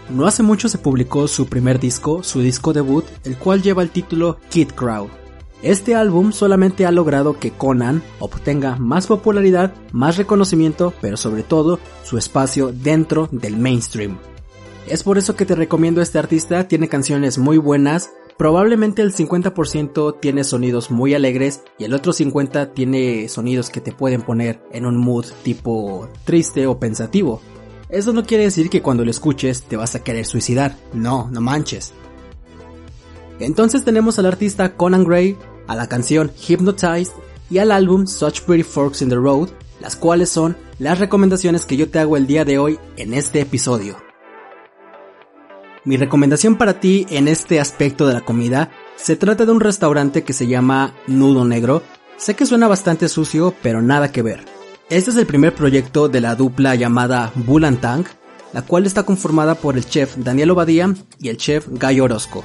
No 0.08 0.26
hace 0.26 0.42
mucho 0.42 0.68
se 0.68 0.78
publicó 0.78 1.28
su 1.28 1.46
primer 1.46 1.78
disco, 1.78 2.22
su 2.22 2.40
disco 2.40 2.72
debut, 2.72 3.04
el 3.24 3.36
cual 3.36 3.62
lleva 3.62 3.82
el 3.82 3.90
título 3.90 4.38
Kid 4.50 4.70
Crowd. 4.72 5.08
Este 5.62 5.94
álbum 5.94 6.32
solamente 6.32 6.86
ha 6.86 6.90
logrado 6.90 7.38
que 7.38 7.52
Conan 7.52 8.02
obtenga 8.18 8.76
más 8.76 9.06
popularidad, 9.06 9.74
más 9.92 10.16
reconocimiento, 10.16 10.94
pero 11.00 11.16
sobre 11.16 11.42
todo 11.42 11.78
su 12.02 12.18
espacio 12.18 12.72
dentro 12.72 13.28
del 13.30 13.58
mainstream. 13.58 14.18
Es 14.90 15.04
por 15.04 15.18
eso 15.18 15.36
que 15.36 15.46
te 15.46 15.54
recomiendo 15.54 16.02
este 16.02 16.18
artista, 16.18 16.66
tiene 16.66 16.88
canciones 16.88 17.38
muy 17.38 17.58
buenas, 17.58 18.10
probablemente 18.36 19.02
el 19.02 19.14
50% 19.14 20.18
tiene 20.18 20.42
sonidos 20.42 20.90
muy 20.90 21.14
alegres 21.14 21.62
y 21.78 21.84
el 21.84 21.94
otro 21.94 22.12
50% 22.12 22.72
tiene 22.74 23.28
sonidos 23.28 23.70
que 23.70 23.80
te 23.80 23.92
pueden 23.92 24.22
poner 24.22 24.60
en 24.72 24.86
un 24.86 24.96
mood 24.96 25.26
tipo 25.44 26.08
triste 26.24 26.66
o 26.66 26.80
pensativo. 26.80 27.40
Eso 27.88 28.12
no 28.12 28.24
quiere 28.24 28.42
decir 28.42 28.68
que 28.68 28.82
cuando 28.82 29.04
lo 29.04 29.12
escuches 29.12 29.62
te 29.62 29.76
vas 29.76 29.94
a 29.94 30.02
querer 30.02 30.26
suicidar, 30.26 30.76
no, 30.92 31.28
no 31.30 31.40
manches. 31.40 31.92
Entonces 33.38 33.84
tenemos 33.84 34.18
al 34.18 34.26
artista 34.26 34.74
Conan 34.74 35.04
Gray, 35.04 35.38
a 35.68 35.76
la 35.76 35.88
canción 35.88 36.32
Hypnotized 36.48 37.12
y 37.48 37.58
al 37.58 37.70
álbum 37.70 38.08
Such 38.08 38.40
Pretty 38.40 38.64
Forks 38.64 39.02
in 39.02 39.08
the 39.08 39.14
Road, 39.14 39.50
las 39.80 39.94
cuales 39.94 40.30
son 40.30 40.56
las 40.80 40.98
recomendaciones 40.98 41.64
que 41.64 41.76
yo 41.76 41.88
te 41.88 42.00
hago 42.00 42.16
el 42.16 42.26
día 42.26 42.44
de 42.44 42.58
hoy 42.58 42.80
en 42.96 43.14
este 43.14 43.40
episodio. 43.40 44.09
Mi 45.84 45.96
recomendación 45.96 46.56
para 46.56 46.78
ti 46.78 47.06
en 47.08 47.26
este 47.26 47.58
aspecto 47.58 48.06
de 48.06 48.12
la 48.12 48.20
comida 48.20 48.70
se 48.96 49.16
trata 49.16 49.46
de 49.46 49.52
un 49.52 49.60
restaurante 49.60 50.24
que 50.24 50.34
se 50.34 50.46
llama 50.46 50.94
Nudo 51.06 51.46
Negro. 51.46 51.82
Sé 52.18 52.34
que 52.34 52.44
suena 52.44 52.68
bastante 52.68 53.08
sucio, 53.08 53.54
pero 53.62 53.80
nada 53.80 54.12
que 54.12 54.20
ver. 54.20 54.44
Este 54.90 55.10
es 55.10 55.16
el 55.16 55.26
primer 55.26 55.54
proyecto 55.54 56.10
de 56.10 56.20
la 56.20 56.34
dupla 56.34 56.74
llamada 56.74 57.32
Bull 57.34 57.78
Tang, 57.78 58.04
la 58.52 58.62
cual 58.62 58.84
está 58.84 59.04
conformada 59.04 59.54
por 59.54 59.78
el 59.78 59.86
chef 59.86 60.16
Daniel 60.18 60.50
Obadía 60.50 60.94
y 61.18 61.28
el 61.28 61.38
chef 61.38 61.66
Guy 61.68 62.00
Orozco. 62.00 62.44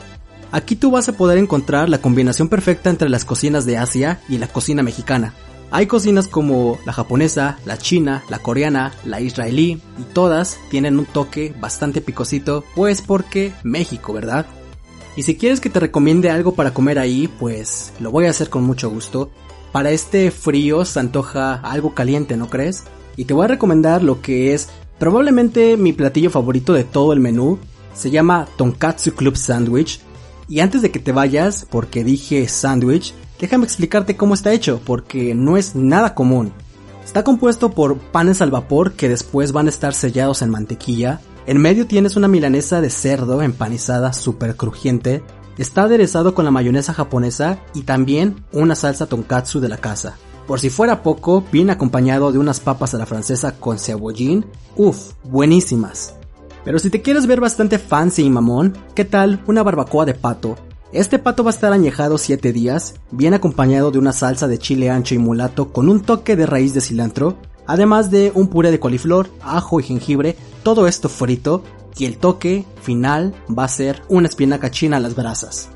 Aquí 0.53 0.77
tú 0.77 0.91
vas 0.91 1.09
a 1.09 1.17
poder 1.17 1.37
encontrar 1.37 1.89
la 1.89 1.97
combinación 1.97 2.47
perfecta 2.47 2.89
entre 2.89 3.09
las 3.09 3.25
cocinas 3.25 3.65
de 3.65 3.77
Asia 3.77 4.21
y 4.29 4.37
la 4.37 4.47
cocina 4.47 4.81
mexicana. 4.81 5.33
Hay 5.75 5.87
cocinas 5.87 6.29
como 6.29 6.79
la 6.85 6.93
japonesa, 6.93 7.59
la 7.65 7.77
china, 7.77 8.23
la 8.29 8.39
coreana, 8.39 8.93
la 9.03 9.19
israelí 9.19 9.81
y 9.99 10.03
todas 10.13 10.57
tienen 10.69 10.97
un 10.97 11.05
toque 11.05 11.53
bastante 11.59 11.99
picosito, 11.99 12.63
pues 12.75 13.01
porque 13.01 13.51
México, 13.61 14.13
¿verdad? 14.13 14.45
Y 15.17 15.23
si 15.23 15.35
quieres 15.35 15.59
que 15.59 15.69
te 15.69 15.81
recomiende 15.81 16.29
algo 16.29 16.55
para 16.55 16.73
comer 16.73 16.97
ahí, 16.97 17.27
pues 17.27 17.91
lo 17.99 18.09
voy 18.09 18.25
a 18.25 18.29
hacer 18.29 18.49
con 18.49 18.63
mucho 18.63 18.89
gusto. 18.89 19.31
Para 19.73 19.91
este 19.91 20.31
frío 20.31 20.85
se 20.85 21.01
antoja 21.01 21.55
algo 21.55 21.93
caliente, 21.93 22.37
¿no 22.37 22.49
crees? 22.49 22.85
Y 23.17 23.25
te 23.25 23.33
voy 23.33 23.43
a 23.43 23.49
recomendar 23.49 24.01
lo 24.01 24.21
que 24.21 24.53
es 24.53 24.69
probablemente 24.97 25.75
mi 25.75 25.91
platillo 25.91 26.29
favorito 26.29 26.71
de 26.71 26.85
todo 26.85 27.11
el 27.11 27.19
menú. 27.19 27.59
Se 27.93 28.11
llama 28.11 28.47
Tonkatsu 28.55 29.13
Club 29.13 29.35
Sandwich. 29.35 29.99
Y 30.47 30.61
antes 30.61 30.81
de 30.81 30.91
que 30.91 30.99
te 30.99 31.11
vayas, 31.11 31.67
porque 31.69 32.05
dije 32.05 32.47
sandwich, 32.47 33.13
déjame 33.39 33.65
explicarte 33.65 34.15
cómo 34.15 34.33
está 34.33 34.53
hecho, 34.53 34.81
porque 34.85 35.35
no 35.35 35.57
es 35.57 35.75
nada 35.75 36.13
común. 36.13 36.53
Está 37.03 37.23
compuesto 37.23 37.71
por 37.71 37.97
panes 37.97 38.41
al 38.41 38.51
vapor 38.51 38.93
que 38.93 39.09
después 39.09 39.51
van 39.51 39.67
a 39.67 39.69
estar 39.69 39.93
sellados 39.93 40.41
en 40.41 40.49
mantequilla. 40.49 41.21
En 41.45 41.59
medio 41.59 41.85
tienes 41.85 42.15
una 42.15 42.27
milanesa 42.27 42.81
de 42.81 42.89
cerdo 42.89 43.41
empanizada 43.41 44.11
súper 44.11 44.55
crujiente. 44.55 45.23
Está 45.57 45.83
aderezado 45.83 46.33
con 46.33 46.45
la 46.45 46.51
mayonesa 46.51 46.93
japonesa 46.93 47.59
y 47.73 47.83
también 47.83 48.43
una 48.51 48.75
salsa 48.75 49.05
tonkatsu 49.05 49.59
de 49.59 49.69
la 49.69 49.77
casa. 49.77 50.17
Por 50.47 50.59
si 50.59 50.69
fuera 50.69 51.03
poco, 51.03 51.43
viene 51.51 51.71
acompañado 51.71 52.31
de 52.31 52.39
unas 52.39 52.59
papas 52.59 52.93
a 52.93 52.97
la 52.97 53.05
francesa 53.05 53.53
con 53.59 53.79
cebollín. 53.79 54.45
Uf, 54.75 55.13
buenísimas. 55.23 56.15
Pero 56.63 56.79
si 56.79 56.89
te 56.89 57.01
quieres 57.01 57.27
ver 57.27 57.39
bastante 57.39 57.79
fancy 57.79 58.23
y 58.23 58.29
mamón, 58.29 58.75
¿qué 58.95 59.05
tal 59.05 59.41
una 59.47 59.63
barbacoa 59.63 60.05
de 60.05 60.15
pato? 60.15 60.55
Este 60.95 61.19
pato 61.19 61.43
va 61.43 61.49
a 61.49 61.53
estar 61.53 61.73
añejado 61.73 62.17
7 62.17 62.53
días, 62.53 62.93
bien 63.11 63.33
acompañado 63.33 63.91
de 63.91 63.99
una 63.99 64.13
salsa 64.13 64.47
de 64.47 64.57
chile 64.57 64.89
ancho 64.89 65.13
y 65.13 65.17
mulato 65.17 65.73
con 65.73 65.89
un 65.89 65.99
toque 65.99 66.37
de 66.37 66.45
raíz 66.45 66.73
de 66.73 66.79
cilantro, 66.79 67.35
además 67.67 68.11
de 68.11 68.31
un 68.33 68.47
puré 68.47 68.71
de 68.71 68.79
coliflor, 68.79 69.29
ajo 69.41 69.81
y 69.81 69.83
jengibre, 69.83 70.37
todo 70.63 70.87
esto 70.87 71.09
frito, 71.09 71.63
y 71.97 72.05
el 72.05 72.17
toque 72.17 72.63
final 72.81 73.35
va 73.49 73.65
a 73.65 73.67
ser 73.67 74.03
una 74.07 74.29
espinaca 74.29 74.71
china 74.71 74.95
a 74.95 74.99
las 75.01 75.15
brasas. 75.15 75.67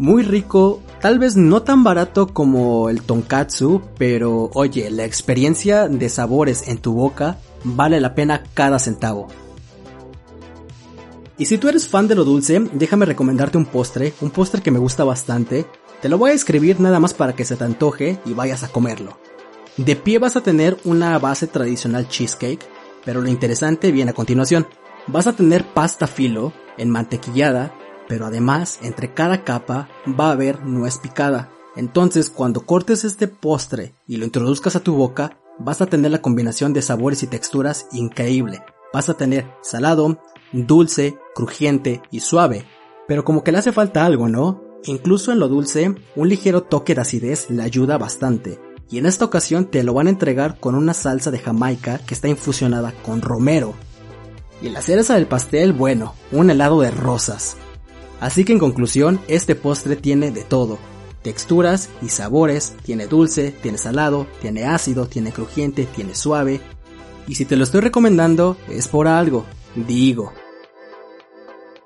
Muy 0.00 0.24
rico, 0.24 0.80
tal 1.00 1.20
vez 1.20 1.36
no 1.36 1.62
tan 1.62 1.84
barato 1.84 2.26
como 2.26 2.88
el 2.88 3.02
tonkatsu, 3.02 3.80
pero 3.96 4.50
oye, 4.54 4.90
la 4.90 5.04
experiencia 5.04 5.86
de 5.86 6.08
sabores 6.08 6.66
en 6.66 6.78
tu 6.78 6.94
boca 6.94 7.38
vale 7.62 8.00
la 8.00 8.16
pena 8.16 8.42
cada 8.54 8.80
centavo. 8.80 9.28
Y 11.38 11.46
si 11.46 11.56
tú 11.56 11.68
eres 11.68 11.86
fan 11.86 12.08
de 12.08 12.16
lo 12.16 12.24
dulce, 12.24 12.60
déjame 12.72 13.06
recomendarte 13.06 13.58
un 13.58 13.64
postre, 13.64 14.12
un 14.20 14.30
postre 14.30 14.60
que 14.60 14.72
me 14.72 14.80
gusta 14.80 15.04
bastante. 15.04 15.66
Te 16.02 16.08
lo 16.08 16.18
voy 16.18 16.32
a 16.32 16.34
escribir 16.34 16.80
nada 16.80 16.98
más 16.98 17.14
para 17.14 17.36
que 17.36 17.44
se 17.44 17.54
te 17.54 17.62
antoje 17.62 18.18
y 18.26 18.34
vayas 18.34 18.64
a 18.64 18.68
comerlo. 18.68 19.18
De 19.76 19.94
pie 19.94 20.18
vas 20.18 20.34
a 20.34 20.40
tener 20.40 20.76
una 20.84 21.16
base 21.20 21.46
tradicional 21.46 22.08
cheesecake, 22.08 22.66
pero 23.04 23.20
lo 23.20 23.28
interesante 23.28 23.92
viene 23.92 24.10
a 24.10 24.14
continuación. 24.14 24.66
Vas 25.06 25.28
a 25.28 25.32
tener 25.32 25.64
pasta 25.64 26.08
filo, 26.08 26.52
en 26.76 26.90
mantequillada, 26.90 27.72
pero 28.08 28.26
además 28.26 28.80
entre 28.82 29.14
cada 29.14 29.44
capa 29.44 29.88
va 30.18 30.30
a 30.30 30.32
haber 30.32 30.64
nuez 30.64 30.98
picada. 30.98 31.52
Entonces 31.76 32.30
cuando 32.30 32.62
cortes 32.62 33.04
este 33.04 33.28
postre 33.28 33.94
y 34.08 34.16
lo 34.16 34.24
introduzcas 34.24 34.74
a 34.74 34.80
tu 34.80 34.94
boca, 34.96 35.38
vas 35.60 35.80
a 35.80 35.86
tener 35.86 36.10
la 36.10 36.20
combinación 36.20 36.72
de 36.72 36.82
sabores 36.82 37.22
y 37.22 37.28
texturas 37.28 37.86
increíble. 37.92 38.60
Vas 38.92 39.08
a 39.08 39.14
tener 39.14 39.46
salado, 39.62 40.18
dulce, 40.52 41.18
crujiente 41.34 42.02
y 42.10 42.20
suave, 42.20 42.66
pero 43.06 43.24
como 43.24 43.44
que 43.44 43.52
le 43.52 43.58
hace 43.58 43.72
falta 43.72 44.04
algo, 44.04 44.28
¿no? 44.28 44.62
Incluso 44.84 45.32
en 45.32 45.40
lo 45.40 45.48
dulce, 45.48 45.94
un 46.14 46.28
ligero 46.28 46.62
toque 46.62 46.94
de 46.94 47.00
acidez 47.00 47.50
le 47.50 47.62
ayuda 47.62 47.98
bastante. 47.98 48.60
Y 48.90 48.98
en 48.98 49.06
esta 49.06 49.24
ocasión 49.24 49.66
te 49.66 49.82
lo 49.82 49.92
van 49.92 50.06
a 50.06 50.10
entregar 50.10 50.58
con 50.58 50.74
una 50.74 50.94
salsa 50.94 51.30
de 51.30 51.38
Jamaica 51.38 51.98
que 52.06 52.14
está 52.14 52.28
infusionada 52.28 52.92
con 53.02 53.20
romero. 53.20 53.74
Y 54.62 54.70
la 54.70 54.82
cereza 54.82 55.14
del 55.14 55.26
pastel, 55.26 55.72
bueno, 55.72 56.14
un 56.32 56.50
helado 56.50 56.80
de 56.80 56.90
rosas. 56.90 57.56
Así 58.20 58.44
que 58.44 58.52
en 58.52 58.58
conclusión, 58.58 59.20
este 59.28 59.54
postre 59.54 59.94
tiene 59.94 60.30
de 60.30 60.42
todo. 60.42 60.78
Texturas 61.22 61.90
y 62.00 62.08
sabores, 62.08 62.74
tiene 62.82 63.06
dulce, 63.06 63.52
tiene 63.52 63.78
salado, 63.78 64.26
tiene 64.40 64.64
ácido, 64.64 65.06
tiene 65.06 65.32
crujiente, 65.32 65.86
tiene 65.86 66.14
suave. 66.14 66.60
Y 67.28 67.34
si 67.34 67.44
te 67.44 67.56
lo 67.56 67.64
estoy 67.64 67.82
recomendando, 67.82 68.56
es 68.68 68.88
por 68.88 69.06
algo, 69.06 69.44
digo. 69.76 70.32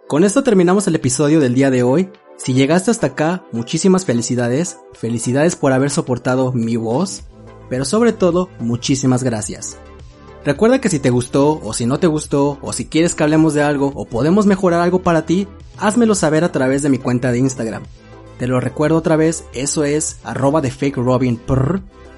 Con 0.07 0.23
esto 0.23 0.45
terminamos 0.45 0.87
el 0.87 0.95
episodio 0.95 1.41
del 1.41 1.55
día 1.55 1.71
de 1.71 1.83
hoy. 1.83 2.11
Si 2.37 2.55
llegaste 2.55 2.93
hasta 2.93 3.09
acá, 3.09 3.45
muchísimas 3.51 4.05
felicidades. 4.05 4.79
Felicidades 4.93 5.57
por 5.57 5.73
haber 5.73 5.91
soportado 5.91 6.53
mi 6.53 6.77
voz. 6.77 7.25
Pero 7.69 7.85
sobre 7.85 8.13
todo, 8.13 8.51
muchísimas 8.61 9.25
gracias. 9.25 9.77
Recuerda 10.45 10.81
que 10.81 10.89
si 10.89 11.01
te 11.01 11.11
gustó 11.11 11.61
o 11.63 11.73
si 11.73 11.87
no 11.87 11.99
te 11.99 12.07
gustó 12.07 12.59
o 12.63 12.73
si 12.73 12.87
quieres 12.87 13.15
que 13.15 13.25
hablemos 13.25 13.55
de 13.55 13.63
algo 13.63 13.93
o 13.95 14.05
podemos 14.05 14.47
mejorar 14.47 14.81
algo 14.81 15.03
para 15.03 15.27
ti, 15.27 15.49
házmelo 15.77 16.15
saber 16.15 16.45
a 16.45 16.53
través 16.53 16.83
de 16.83 16.89
mi 16.89 16.99
cuenta 16.99 17.33
de 17.33 17.39
Instagram. 17.39 17.83
Te 18.39 18.47
lo 18.47 18.61
recuerdo 18.61 18.97
otra 18.97 19.17
vez, 19.17 19.45
eso 19.55 19.85
es 19.85 20.19
arroba 20.25 20.61
de 20.61 20.71
fake 20.71 20.97
robin 20.97 21.41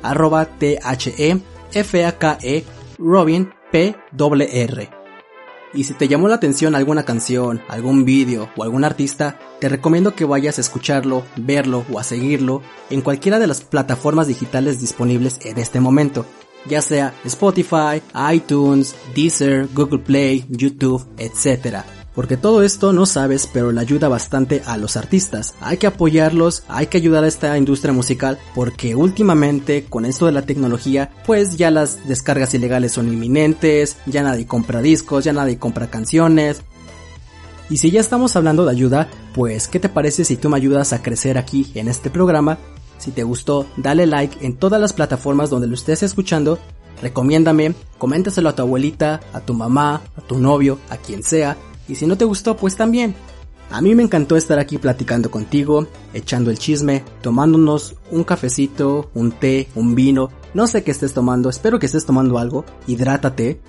arroba 0.03 0.47
t 0.47 0.79
h 0.83 1.15
e 1.19 1.39
f 1.75 2.05
a 2.05 2.19
k 2.19 2.39
e 2.43 2.65
robin 2.99 3.51
p 3.71 3.95
r. 4.13 4.91
Y 5.75 5.85
si 5.85 5.95
te 5.95 6.07
llamó 6.07 6.29
la 6.29 6.37
atención 6.37 6.77
alguna 6.77 7.05
canción, 7.05 7.61
algún 7.69 8.05
vídeo 8.05 8.49
o 8.57 8.63
algún 8.63 8.85
artista, 8.85 9.39
te 9.61 9.69
recomiendo 9.69 10.15
que 10.15 10.25
vayas 10.25 10.59
a 10.59 10.61
escucharlo, 10.61 11.25
verlo 11.37 11.85
o 11.93 11.99
a 11.99 12.05
seguirlo 12.05 12.63
en 12.91 13.01
cualquiera 13.01 13.41
de 13.41 13.49
las 13.49 13.63
plataformas 13.63 14.29
digitales 14.29 14.81
disponibles 14.81 15.41
en 15.45 15.59
este 15.59 15.81
momento, 15.81 16.27
ya 16.67 16.81
sea 16.81 17.13
Spotify, 17.25 18.01
iTunes, 18.33 18.95
Deezer, 19.15 19.69
Google 19.75 19.99
Play, 19.99 20.45
YouTube, 20.49 21.05
etc 21.19 22.04
porque 22.15 22.37
todo 22.37 22.63
esto 22.63 22.93
no 22.93 23.07
sabes, 23.07 23.49
pero 23.53 23.73
le 23.73 23.81
ayuda 23.81 24.09
bastante 24.09 24.63
a 24.67 24.77
los 24.77 24.97
artistas. 24.97 25.55
Hay 25.61 25.79
que 25.79 25.87
apoyarlos, 25.87 26.63
hay 26.69 26.87
que 26.87 26.99
ayudar 26.99 27.25
a 27.25 27.29
esta 27.29 27.59
industria 27.59 27.93
musical, 27.93 28.39
porque 28.55 28.95
últimamente 28.95 29.85
con 29.85 30.05
esto 30.05 30.27
de 30.27 30.33
la 30.33 30.43
tecnología, 30.43 31.11
pues 31.27 31.57
ya 31.57 31.71
las 31.71 32.07
descargas 32.07 32.55
ilegales 32.55 32.93
son 32.93 33.09
inminentes, 33.09 33.97
ya 34.07 34.23
nadie 34.23 34.47
compra 34.47 34.81
discos, 34.81 35.25
ya 35.25 35.33
nadie 35.33 35.59
compra 35.59 35.91
canciones. 35.91 36.63
Y 37.71 37.79
si 37.79 37.91
ya 37.91 38.01
estamos 38.01 38.37
hablando 38.37 38.65
de 38.65 38.71
ayuda, 38.71 39.09
pues 39.35 39.69
¿qué 39.69 39.81
te 39.81 39.89
parece 39.89 40.25
si 40.25 40.37
tú 40.37 40.49
me 40.51 40.57
ayudas 40.57 40.93
a 40.93 41.03
crecer 41.03 41.39
aquí 41.39 41.73
en 41.75 41.89
este 41.89 42.11
programa? 42.11 42.59
Si 42.99 43.11
te 43.11 43.25
gustó, 43.25 43.67
dale 43.77 44.07
like 44.07 44.47
en 44.47 44.57
todas 44.57 44.81
las 44.81 44.93
plataformas 44.93 45.51
donde 45.51 45.67
lo 45.67 45.75
estés 45.75 46.03
escuchando 46.03 46.59
recomiéndame, 47.03 47.75
coméntaselo 47.99 48.49
a 48.49 48.55
tu 48.55 48.63
abuelita, 48.63 49.21
a 49.33 49.41
tu 49.41 49.53
mamá, 49.53 50.03
a 50.17 50.21
tu 50.23 50.39
novio, 50.39 50.79
a 50.89 50.97
quien 50.97 51.23
sea, 51.23 51.57
y 51.89 51.95
si 51.95 52.07
no 52.07 52.17
te 52.17 52.25
gustó, 52.25 52.57
pues 52.57 52.77
también. 52.77 53.15
A 53.71 53.81
mí 53.81 53.95
me 53.95 54.03
encantó 54.03 54.37
estar 54.37 54.59
aquí 54.59 54.79
platicando 54.79 55.31
contigo, 55.31 55.89
echando 56.13 56.51
el 56.51 56.59
chisme, 56.59 57.05
tomándonos 57.23 57.97
un 58.11 58.25
cafecito, 58.25 59.11
un 59.15 59.33
té, 59.33 59.69
un 59.75 59.95
vino, 59.95 60.31
no 60.53 60.67
sé 60.67 60.85
qué 60.85 60.91
estés 60.91 61.13
tomando, 61.13 61.49
espero 61.49 61.79
que 61.79 61.87
estés 61.87 62.07
tomando 62.07 62.39
algo, 62.39 62.65
hidrátate. 62.87 63.61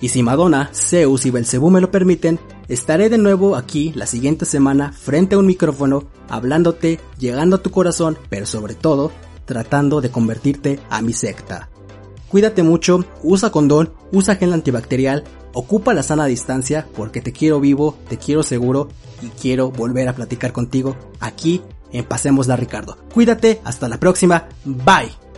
Y 0.00 0.08
si 0.08 0.22
Madonna, 0.22 0.70
Zeus 0.72 1.26
y 1.26 1.30
Belcebú 1.30 1.70
me 1.70 1.80
lo 1.80 1.90
permiten, 1.90 2.38
estaré 2.68 3.08
de 3.08 3.18
nuevo 3.18 3.56
aquí 3.56 3.92
la 3.94 4.06
siguiente 4.06 4.44
semana 4.46 4.92
frente 4.92 5.34
a 5.34 5.38
un 5.38 5.46
micrófono, 5.46 6.04
hablándote, 6.28 7.00
llegando 7.18 7.56
a 7.56 7.62
tu 7.62 7.70
corazón, 7.70 8.16
pero 8.28 8.46
sobre 8.46 8.74
todo, 8.74 9.10
tratando 9.44 10.00
de 10.00 10.10
convertirte 10.10 10.78
a 10.88 11.02
mi 11.02 11.12
secta. 11.12 11.68
Cuídate 12.28 12.62
mucho, 12.62 13.04
usa 13.24 13.50
condón, 13.50 13.92
usa 14.12 14.36
gel 14.36 14.52
antibacterial, 14.52 15.24
Ocupa 15.52 15.94
la 15.94 16.02
sana 16.02 16.26
distancia 16.26 16.86
porque 16.96 17.20
te 17.20 17.32
quiero 17.32 17.60
vivo, 17.60 17.96
te 18.08 18.18
quiero 18.18 18.42
seguro 18.42 18.88
y 19.22 19.28
quiero 19.28 19.70
volver 19.70 20.08
a 20.08 20.14
platicar 20.14 20.52
contigo 20.52 20.96
aquí 21.20 21.62
en 21.92 22.04
Pasemos 22.04 22.46
la 22.46 22.56
Ricardo. 22.56 22.98
Cuídate, 23.12 23.60
hasta 23.64 23.88
la 23.88 23.98
próxima, 23.98 24.48
bye. 24.64 25.29